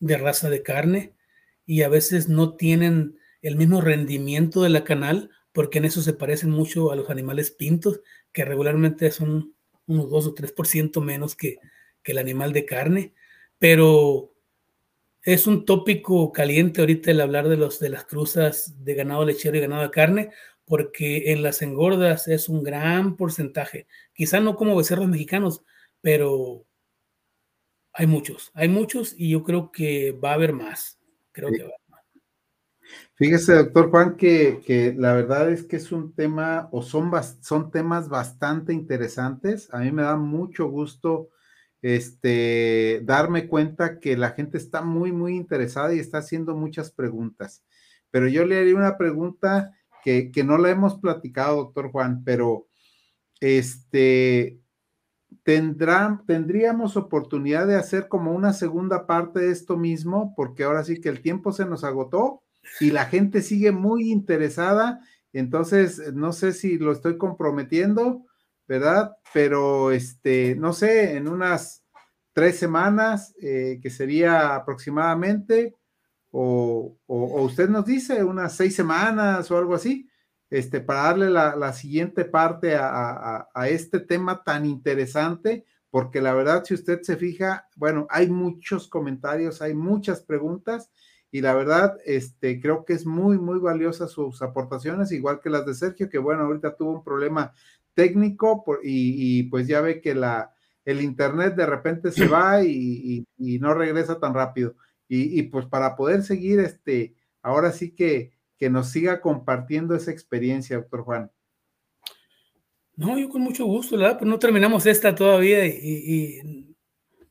de 0.00 0.16
raza 0.16 0.50
de 0.50 0.62
carne 0.62 1.14
y 1.66 1.82
a 1.82 1.88
veces 1.88 2.28
no 2.28 2.56
tienen 2.56 3.18
el 3.42 3.56
mismo 3.56 3.80
rendimiento 3.80 4.62
de 4.62 4.70
la 4.70 4.84
canal, 4.84 5.30
porque 5.52 5.78
en 5.78 5.84
eso 5.84 6.02
se 6.02 6.12
parecen 6.12 6.50
mucho 6.50 6.92
a 6.92 6.96
los 6.96 7.10
animales 7.10 7.50
pintos, 7.50 8.00
que 8.32 8.44
regularmente 8.44 9.10
son 9.10 9.54
unos 9.86 10.10
2 10.10 10.26
o 10.28 10.34
3% 10.34 11.00
menos 11.02 11.36
que, 11.36 11.58
el 12.04 12.18
animal 12.18 12.52
de 12.52 12.64
carne, 12.64 13.14
pero 13.60 14.34
es 15.22 15.46
un 15.46 15.64
tópico 15.64 16.32
caliente 16.32 16.80
ahorita 16.80 17.12
el 17.12 17.20
hablar 17.20 17.48
de, 17.48 17.56
los, 17.56 17.78
de 17.78 17.90
las 17.90 18.04
cruzas 18.06 18.84
de 18.84 18.94
ganado 18.94 19.24
lechero 19.24 19.56
y 19.56 19.60
ganado 19.60 19.82
de 19.82 19.90
carne, 19.92 20.30
porque 20.64 21.30
en 21.30 21.44
las 21.44 21.62
engordas 21.62 22.26
es 22.26 22.48
un 22.48 22.64
gran 22.64 23.16
porcentaje, 23.16 23.86
quizá 24.12 24.40
no 24.40 24.56
como 24.56 24.74
becerros 24.74 25.06
mexicanos, 25.06 25.62
pero 26.00 26.66
hay 27.92 28.06
muchos, 28.06 28.50
hay 28.54 28.68
muchos 28.68 29.14
y 29.16 29.30
yo 29.30 29.42
creo 29.42 29.70
que 29.70 30.12
va 30.12 30.30
a 30.30 30.34
haber 30.34 30.52
más 30.52 30.98
creo 31.32 31.50
que 31.50 31.64
va. 31.64 31.70
Fíjese, 33.14 33.54
doctor 33.54 33.90
Juan, 33.90 34.16
que, 34.16 34.94
la 34.96 35.14
verdad 35.14 35.50
es 35.50 35.64
que 35.64 35.76
es 35.76 35.92
un 35.92 36.14
tema 36.14 36.68
o 36.72 36.82
son, 36.82 37.10
son 37.40 37.70
temas 37.70 38.08
bastante 38.08 38.72
interesantes. 38.72 39.72
A 39.72 39.78
mí 39.78 39.92
me 39.92 40.02
da 40.02 40.16
mucho 40.16 40.66
gusto 40.66 41.30
este, 41.80 43.00
darme 43.04 43.48
cuenta 43.48 43.98
que 44.00 44.16
la 44.16 44.30
gente 44.30 44.58
está 44.58 44.82
muy, 44.82 45.12
muy 45.12 45.36
interesada 45.36 45.94
y 45.94 46.00
está 46.00 46.18
haciendo 46.18 46.54
muchas 46.54 46.90
preguntas. 46.90 47.64
Pero 48.10 48.28
yo 48.28 48.44
le 48.44 48.58
haría 48.58 48.74
una 48.74 48.98
pregunta 48.98 49.72
que, 50.04 50.30
que 50.30 50.44
no 50.44 50.58
la 50.58 50.70
hemos 50.70 50.98
platicado, 50.98 51.56
doctor 51.56 51.90
Juan, 51.90 52.24
pero 52.24 52.68
este, 53.40 54.60
tendríamos 55.44 56.96
oportunidad 56.96 57.66
de 57.66 57.76
hacer 57.76 58.08
como 58.08 58.32
una 58.32 58.52
segunda 58.52 59.06
parte 59.06 59.40
de 59.40 59.50
esto 59.50 59.76
mismo, 59.76 60.34
porque 60.36 60.64
ahora 60.64 60.84
sí 60.84 61.00
que 61.00 61.08
el 61.08 61.20
tiempo 61.20 61.52
se 61.52 61.64
nos 61.66 61.84
agotó 61.84 62.42
y 62.80 62.90
la 62.90 63.06
gente 63.06 63.42
sigue 63.42 63.72
muy 63.72 64.10
interesada. 64.10 65.00
Entonces, 65.32 66.12
no 66.14 66.32
sé 66.32 66.52
si 66.52 66.78
lo 66.78 66.92
estoy 66.92 67.18
comprometiendo, 67.18 68.26
¿verdad? 68.68 69.16
Pero, 69.32 69.90
este, 69.90 70.54
no 70.56 70.72
sé, 70.72 71.16
en 71.16 71.28
unas 71.28 71.84
tres 72.32 72.58
semanas, 72.58 73.34
eh, 73.40 73.80
que 73.82 73.90
sería 73.90 74.54
aproximadamente, 74.54 75.74
o, 76.30 76.96
o, 77.06 77.42
usted 77.42 77.68
nos 77.68 77.84
dice 77.84 78.24
unas 78.24 78.56
seis 78.56 78.74
semanas 78.74 79.50
o 79.50 79.58
algo 79.58 79.74
así, 79.74 80.08
este, 80.52 80.82
para 80.82 81.04
darle 81.04 81.30
la, 81.30 81.72
siguiente 81.72 82.26
parte 82.26 82.76
a, 82.76 83.48
este 83.70 84.00
tema 84.00 84.44
tan 84.44 84.66
interesante, 84.66 85.64
porque 85.88 86.20
la 86.20 86.34
verdad, 86.34 86.62
si 86.62 86.74
usted 86.74 87.00
se 87.00 87.16
fija, 87.16 87.68
bueno, 87.74 88.06
hay 88.10 88.28
muchos 88.28 88.86
comentarios, 88.86 89.62
hay 89.62 89.72
muchas 89.72 90.20
preguntas, 90.20 90.90
y 91.30 91.40
la 91.40 91.54
verdad, 91.54 91.96
este, 92.04 92.60
creo 92.60 92.84
que 92.84 92.92
es 92.92 93.06
muy, 93.06 93.38
muy 93.38 93.60
valiosa 93.60 94.08
sus 94.08 94.42
aportaciones, 94.42 95.10
igual 95.10 95.40
que 95.40 95.48
las 95.48 95.64
de 95.64 95.72
Sergio, 95.72 96.10
que 96.10 96.18
bueno, 96.18 96.42
ahorita 96.42 96.76
tuvo 96.76 96.98
un 96.98 97.02
problema 97.02 97.54
técnico 97.94 98.62
y, 98.82 99.44
pues 99.44 99.66
ya 99.66 99.80
ve 99.80 100.02
que 100.02 100.14
la, 100.14 100.54
el 100.84 101.00
internet 101.00 101.54
de 101.54 101.64
repente 101.64 102.12
se 102.12 102.26
va 102.28 102.62
y, 102.62 103.26
no 103.38 103.72
regresa 103.72 104.20
tan 104.20 104.34
rápido. 104.34 104.74
Y, 105.08 105.40
y, 105.40 105.44
pues 105.44 105.64
para 105.64 105.96
poder 105.96 106.22
seguir, 106.22 106.60
este, 106.60 107.14
ahora 107.40 107.72
sí 107.72 107.94
que 107.94 108.34
que 108.62 108.70
nos 108.70 108.90
siga 108.90 109.20
compartiendo 109.20 109.96
esa 109.96 110.12
experiencia, 110.12 110.76
doctor 110.76 111.02
Juan. 111.02 111.32
No, 112.94 113.18
yo 113.18 113.28
con 113.28 113.42
mucho 113.42 113.66
gusto, 113.66 113.96
¿verdad? 113.96 114.18
Pues 114.20 114.30
no 114.30 114.38
terminamos 114.38 114.86
esta 114.86 115.16
todavía 115.16 115.66
y, 115.66 116.72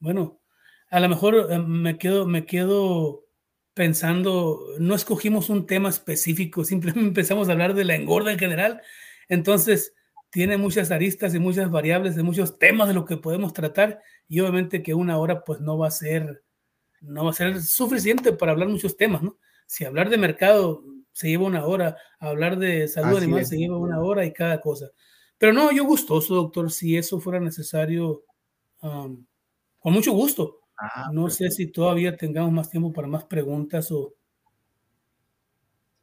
bueno, 0.02 0.42
a 0.90 1.00
lo 1.00 1.08
mejor 1.08 1.48
eh, 1.50 1.58
me 1.58 1.98
quedo, 1.98 2.28
me 2.28 2.46
quedo 2.46 3.24
pensando, 3.74 4.60
no 4.78 4.94
escogimos 4.94 5.50
un 5.50 5.66
tema 5.68 5.88
específico, 5.88 6.66
simplemente 6.66 7.08
empezamos 7.08 7.48
a 7.48 7.54
hablar 7.54 7.76
de 7.76 7.86
la 7.86 7.96
engorda 7.96 8.34
en 8.34 8.38
general, 8.38 8.82
entonces 9.30 9.96
tiene 10.32 10.58
muchas 10.58 10.92
aristas 10.92 11.34
y 11.34 11.40
muchas 11.40 11.72
variables 11.72 12.18
de 12.18 12.24
muchos 12.24 12.60
temas 12.60 12.90
de 12.90 12.94
lo 12.94 13.06
que 13.06 13.16
podemos 13.16 13.54
tratar 13.54 14.02
y 14.28 14.42
obviamente 14.42 14.84
que 14.84 14.96
una 14.96 15.18
hora 15.18 15.46
pues 15.46 15.62
no 15.62 15.78
va 15.78 15.88
a 15.88 15.92
ser, 15.92 16.44
no 17.00 17.24
va 17.24 17.30
a 17.30 17.36
ser 17.36 17.62
suficiente 17.62 18.34
para 18.34 18.52
hablar 18.52 18.68
muchos 18.68 18.98
temas, 18.98 19.24
¿no? 19.24 19.38
Si 19.66 19.86
hablar 19.86 20.10
de 20.10 20.18
mercado 20.18 20.84
se 21.22 21.30
lleva 21.30 21.46
una 21.46 21.66
hora, 21.66 21.96
hablar 22.20 22.58
de 22.58 22.88
salud 22.88 23.18
animal 23.18 23.46
se 23.46 23.58
lleva 23.58 23.78
una 23.78 24.00
hora 24.02 24.26
y 24.26 24.34
cada 24.34 24.60
cosa. 24.60 24.88
Pero 25.38 25.54
no, 25.54 25.72
yo 25.72 25.86
gustoso, 25.86 26.36
doctor, 26.36 26.72
si 26.72 26.98
eso 26.98 27.20
fuera 27.20 27.40
necesario, 27.40 28.24
con 28.80 29.94
mucho 29.94 30.12
gusto. 30.14 30.60
Ah, 30.78 31.10
no 31.14 31.30
sé 31.30 31.52
si 31.52 31.72
todavía 31.72 32.18
tengamos 32.18 32.52
más 32.52 32.70
tiempo 32.70 32.92
para 32.92 33.08
más 33.08 33.24
preguntas 33.26 33.92
o... 33.92 34.16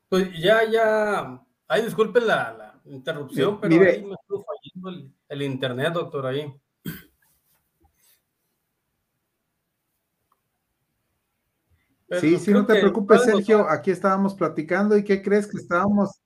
Pues 0.09 0.31
ya, 0.41 0.63
ya, 0.71 1.45
ay, 1.67 1.83
disculpen 1.83 2.27
la, 2.29 2.81
interrupción, 2.85 3.61
pero 3.61 3.75
ahí 3.75 4.03
me 4.03 4.15
estuvo 4.15 4.45
fallando 4.45 4.89
el, 4.91 5.13
el 5.29 5.43
internet, 5.43 5.93
doctor, 5.93 6.27
ahí. 6.27 6.51
Sí, 12.21 12.39
sí, 12.39 12.51
no 12.53 12.67
te 12.67 12.81
preocupes, 12.81 13.23
Sergio. 13.23 13.69
Aquí 13.69 13.91
estábamos 13.91 14.35
platicando 14.35 14.97
y 14.97 15.05
¿qué 15.05 15.23
crees 15.23 15.47
que 15.47 15.59
estábamos? 15.59 16.21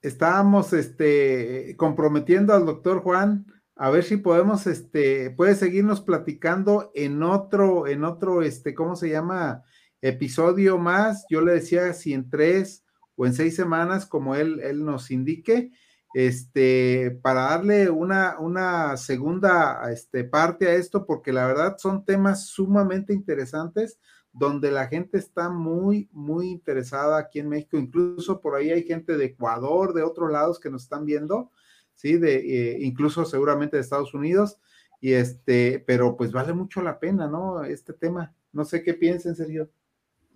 Estábamos 0.00 0.72
este, 0.72 1.74
comprometiendo 1.76 2.54
al 2.54 2.66
doctor 2.66 3.00
Juan 3.00 3.46
a 3.78 3.90
ver 3.90 4.04
si 4.04 4.16
podemos, 4.16 4.66
este, 4.66 5.30
puede 5.30 5.54
seguirnos 5.54 6.00
platicando 6.00 6.90
en 6.94 7.22
otro, 7.22 7.86
en 7.86 8.04
otro, 8.04 8.40
este, 8.40 8.74
¿cómo 8.74 8.96
se 8.96 9.10
llama? 9.10 9.64
Episodio 10.00 10.78
más. 10.78 11.26
Yo 11.28 11.42
le 11.42 11.52
decía 11.52 11.92
si 11.92 12.14
en 12.14 12.30
tres 12.30 12.86
o 13.16 13.26
en 13.26 13.34
seis 13.34 13.54
semanas, 13.54 14.06
como 14.06 14.34
él, 14.34 14.60
él 14.60 14.82
nos 14.82 15.10
indique, 15.10 15.72
este, 16.18 17.10
para 17.20 17.42
darle 17.42 17.90
una, 17.90 18.38
una 18.38 18.96
segunda 18.96 19.82
este, 19.92 20.24
parte 20.24 20.66
a 20.66 20.72
esto, 20.72 21.04
porque 21.04 21.30
la 21.30 21.46
verdad 21.46 21.76
son 21.76 22.06
temas 22.06 22.46
sumamente 22.46 23.12
interesantes 23.12 24.00
donde 24.32 24.70
la 24.70 24.86
gente 24.86 25.18
está 25.18 25.50
muy, 25.50 26.08
muy 26.12 26.48
interesada 26.48 27.18
aquí 27.18 27.38
en 27.38 27.50
México. 27.50 27.76
Incluso 27.76 28.40
por 28.40 28.54
ahí 28.54 28.70
hay 28.70 28.84
gente 28.84 29.18
de 29.18 29.26
Ecuador, 29.26 29.92
de 29.92 30.04
otros 30.04 30.32
lados 30.32 30.58
que 30.58 30.70
nos 30.70 30.84
están 30.84 31.04
viendo, 31.04 31.50
¿sí? 31.96 32.16
De, 32.16 32.36
eh, 32.36 32.78
incluso 32.80 33.26
seguramente 33.26 33.76
de 33.76 33.82
Estados 33.82 34.14
Unidos. 34.14 34.58
Y 35.02 35.12
este, 35.12 35.84
pero 35.86 36.16
pues 36.16 36.32
vale 36.32 36.54
mucho 36.54 36.80
la 36.80 36.98
pena, 36.98 37.28
¿no? 37.28 37.62
Este 37.62 37.92
tema. 37.92 38.34
No 38.52 38.64
sé 38.64 38.82
qué 38.82 38.94
piensen, 38.94 39.36
Sergio. 39.36 39.68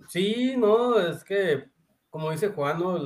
Sí, 0.08 0.56
no, 0.58 1.00
es 1.00 1.24
que, 1.24 1.70
como 2.10 2.30
dice 2.32 2.48
Juan, 2.48 2.80
¿no? 2.80 2.98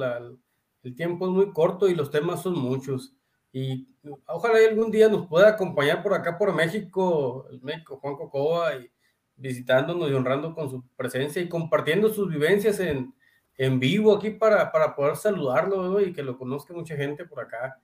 El 0.85 0.95
tiempo 0.95 1.27
es 1.27 1.33
muy 1.33 1.53
corto 1.53 1.89
y 1.89 1.95
los 1.95 2.11
temas 2.11 2.43
son 2.43 2.59
muchos. 2.59 3.17
Y 3.53 3.89
ojalá 4.27 4.59
algún 4.69 4.91
día 4.91 5.09
nos 5.09 5.27
pueda 5.27 5.49
acompañar 5.51 6.03
por 6.03 6.15
acá, 6.15 6.37
por 6.37 6.53
México, 6.55 7.47
el 7.51 7.61
México 7.63 7.99
Juan 7.99 8.17
Cocoa, 8.17 8.77
y 8.77 8.91
visitándonos 9.37 10.11
y 10.11 10.15
honrando 10.15 10.55
con 10.55 10.71
su 10.71 10.85
presencia 10.97 11.41
y 11.41 11.49
compartiendo 11.49 12.09
sus 12.13 12.29
vivencias 12.29 12.79
en, 12.81 13.15
en 13.57 13.81
vivo 13.81 14.15
aquí 14.15 14.31
para, 14.31 14.71
para 14.71 14.95
poder 14.95 15.17
saludarlo 15.17 16.01
y 16.01 16.13
que 16.13 16.23
lo 16.23 16.37
conozca 16.37 16.75
mucha 16.75 16.97
gente 16.97 17.25
por 17.25 17.41
acá. 17.41 17.81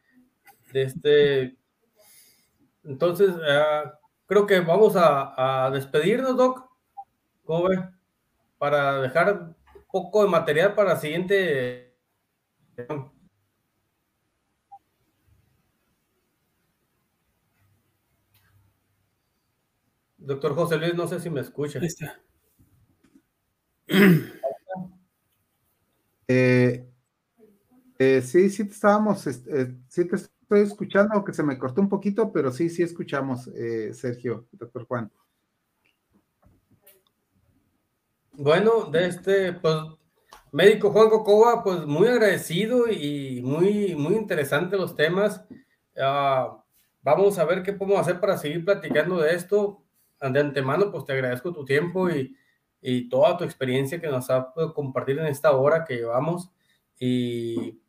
Este, 0.72 1.57
entonces, 2.84 3.30
uh, 3.30 3.90
creo 4.26 4.46
que 4.46 4.61
vamos 4.61 4.96
a, 4.96 5.66
a, 5.66 5.70
despedirnos, 5.70 6.36
Doc. 6.36 6.68
¿Cómo 7.44 7.68
ve? 7.68 7.78
Para 8.59 9.01
dejar 9.01 9.32
un 9.32 9.57
poco 9.90 10.22
de 10.22 10.30
material 10.30 10.74
para 10.74 10.90
la 10.90 10.96
siguiente. 10.96 11.89
Doctor 20.18 20.54
José 20.54 20.76
Luis, 20.76 20.94
no 20.94 21.08
sé 21.08 21.18
si 21.18 21.30
me 21.30 21.40
escucha. 21.40 21.80
Eh, 26.32 26.88
eh, 27.98 28.22
sí, 28.22 28.48
sí 28.50 28.64
te 28.64 28.70
estábamos, 28.72 29.26
eh, 29.26 29.76
sí 29.88 30.04
te 30.04 30.14
estoy 30.14 30.60
escuchando, 30.60 31.24
que 31.24 31.32
se 31.32 31.42
me 31.42 31.58
cortó 31.58 31.80
un 31.80 31.88
poquito, 31.88 32.30
pero 32.30 32.52
sí, 32.52 32.70
sí 32.70 32.84
escuchamos, 32.84 33.48
eh, 33.48 33.92
Sergio, 33.92 34.46
doctor 34.52 34.86
Juan. 34.86 35.10
Bueno, 38.32 38.84
de 38.84 39.06
este, 39.08 39.52
pues, 39.54 39.74
médico 40.53 40.90
Juan 40.90 41.11
Cocoba, 41.11 41.62
pues 41.62 41.86
muy 41.86 42.09
agradecido 42.09 42.90
y 42.90 43.40
muy, 43.42 43.94
muy 43.94 44.14
interesante 44.14 44.76
los 44.76 44.94
temas. 44.94 45.44
Uh, 45.96 46.59
vamos 47.03 47.38
a 47.38 47.44
ver 47.44 47.62
qué 47.62 47.72
podemos 47.72 48.01
hacer 48.01 48.20
para 48.20 48.38
seguir 48.38 48.64
platicando 48.64 49.18
de 49.18 49.34
esto. 49.34 49.82
De 50.20 50.40
antemano, 50.40 50.90
pues 50.90 51.05
te 51.05 51.12
agradezco 51.12 51.53
tu 51.53 51.64
tiempo 51.64 52.11
y, 52.11 52.36
y 52.82 53.09
toda 53.09 53.36
tu 53.36 53.44
experiencia 53.44 54.01
que 54.01 54.09
nos 54.09 54.28
ha 54.30 54.53
podido 54.53 54.74
compartir 54.74 55.18
en 55.18 55.26
esta 55.26 55.53
hora 55.53 55.84
que 55.84 55.96
llevamos. 55.96 56.51
Y 56.98 57.80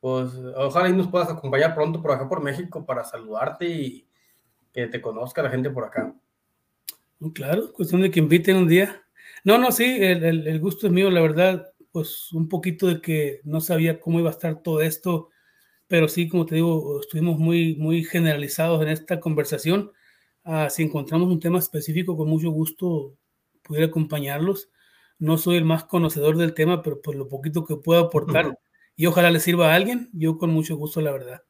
pues 0.00 0.30
ojalá 0.54 0.88
y 0.88 0.92
nos 0.92 1.08
puedas 1.08 1.28
acompañar 1.28 1.74
pronto 1.74 2.00
por 2.00 2.12
acá 2.12 2.28
por 2.28 2.40
México 2.42 2.86
para 2.86 3.04
saludarte 3.04 3.66
y 3.66 4.06
que 4.72 4.86
te 4.86 5.00
conozca 5.00 5.42
la 5.42 5.50
gente 5.50 5.70
por 5.70 5.84
acá. 5.84 6.14
Claro, 7.34 7.72
cuestión 7.72 8.02
de 8.02 8.10
que 8.10 8.20
inviten 8.20 8.56
un 8.56 8.68
día. 8.68 9.02
No, 9.42 9.58
no, 9.58 9.72
sí, 9.72 9.96
el, 10.00 10.46
el, 10.46 10.60
gusto 10.60 10.86
es 10.86 10.92
mío, 10.92 11.10
la 11.10 11.22
verdad, 11.22 11.72
pues 11.96 12.30
un 12.34 12.46
poquito 12.46 12.88
de 12.88 13.00
que 13.00 13.40
no 13.44 13.62
sabía 13.62 14.00
cómo 14.00 14.20
iba 14.20 14.28
a 14.28 14.32
estar 14.32 14.62
todo 14.62 14.82
esto, 14.82 15.30
pero 15.86 16.08
sí, 16.08 16.28
como 16.28 16.44
te 16.44 16.56
digo, 16.56 17.00
estuvimos 17.00 17.38
muy, 17.38 17.74
muy 17.76 18.04
generalizados 18.04 18.82
en 18.82 18.88
esta 18.88 19.18
conversación. 19.18 19.92
Ah, 20.44 20.68
si 20.68 20.82
encontramos 20.82 21.30
un 21.30 21.40
tema 21.40 21.58
específico, 21.58 22.14
con 22.14 22.28
mucho 22.28 22.50
gusto 22.50 23.16
pudiera 23.62 23.86
acompañarlos. 23.86 24.68
No 25.18 25.38
soy 25.38 25.56
el 25.56 25.64
más 25.64 25.84
conocedor 25.84 26.36
del 26.36 26.52
tema, 26.52 26.82
pero 26.82 27.00
por 27.00 27.14
lo 27.14 27.28
poquito 27.28 27.64
que 27.64 27.76
puedo 27.76 27.98
aportar, 27.98 28.58
y 28.94 29.06
ojalá 29.06 29.30
le 29.30 29.40
sirva 29.40 29.72
a 29.72 29.74
alguien, 29.74 30.10
yo 30.12 30.36
con 30.36 30.50
mucho 30.50 30.76
gusto, 30.76 31.00
la 31.00 31.12
verdad. 31.12 31.44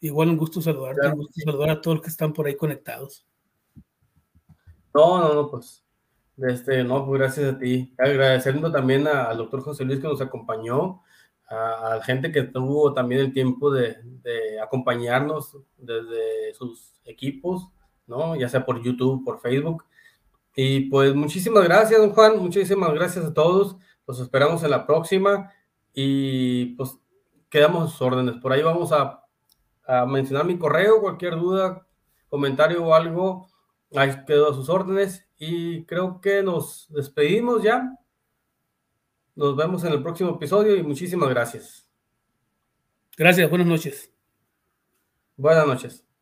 Igual 0.00 0.30
un 0.30 0.38
gusto 0.38 0.60
saludarte, 0.60 1.06
un 1.06 1.18
gusto 1.18 1.40
saludar 1.40 1.70
a 1.70 1.80
todos 1.80 1.98
los 1.98 2.02
que 2.02 2.10
están 2.10 2.32
por 2.32 2.48
ahí 2.48 2.56
conectados. 2.56 3.24
No, 4.92 5.20
no, 5.20 5.34
no, 5.34 5.48
pues, 5.52 5.83
este, 6.38 6.84
no, 6.84 7.06
pues 7.06 7.20
gracias 7.20 7.54
a 7.54 7.58
ti. 7.58 7.94
Agradeciendo 7.98 8.70
también 8.70 9.06
al 9.06 9.36
doctor 9.36 9.60
José 9.62 9.84
Luis 9.84 10.00
que 10.00 10.08
nos 10.08 10.20
acompañó, 10.20 11.02
a, 11.48 11.96
la 11.96 12.02
gente 12.02 12.32
que 12.32 12.42
tuvo 12.42 12.94
también 12.94 13.20
el 13.20 13.32
tiempo 13.32 13.70
de, 13.70 13.96
de, 14.22 14.60
acompañarnos 14.60 15.56
desde 15.76 16.54
sus 16.54 16.94
equipos, 17.04 17.68
¿no? 18.06 18.36
Ya 18.36 18.48
sea 18.48 18.64
por 18.64 18.82
YouTube, 18.82 19.24
por 19.24 19.40
Facebook. 19.40 19.84
Y 20.56 20.88
pues 20.88 21.14
muchísimas 21.14 21.64
gracias, 21.64 22.00
don 22.00 22.12
Juan, 22.12 22.38
muchísimas 22.38 22.92
gracias 22.94 23.24
a 23.24 23.34
todos. 23.34 23.76
Los 24.06 24.20
esperamos 24.20 24.62
en 24.62 24.70
la 24.70 24.86
próxima 24.86 25.50
y 25.92 26.76
pues 26.76 26.98
quedamos 27.48 27.92
sus 27.92 28.02
órdenes. 28.02 28.36
Por 28.42 28.52
ahí 28.52 28.62
vamos 28.62 28.92
a, 28.92 29.20
mencionar 30.06 30.46
mi 30.46 30.58
correo, 30.58 31.00
cualquier 31.00 31.36
duda, 31.36 31.86
comentario 32.30 32.82
o 32.84 32.94
algo, 32.94 33.46
ahí 33.94 34.24
quedo 34.26 34.50
a 34.50 34.54
sus 34.54 34.68
órdenes 34.68 35.26
y 35.38 35.84
creo 35.84 36.20
que 36.20 36.42
nos 36.42 36.86
despedimos 36.90 37.62
ya. 37.62 37.98
Nos 39.34 39.56
vemos 39.56 39.84
en 39.84 39.92
el 39.92 40.02
próximo 40.02 40.30
episodio 40.36 40.76
y 40.76 40.82
muchísimas 40.82 41.28
gracias. 41.28 41.88
Gracias, 43.16 43.48
buenas 43.48 43.66
noches. 43.66 44.12
Buenas 45.36 45.66
noches. 45.66 46.13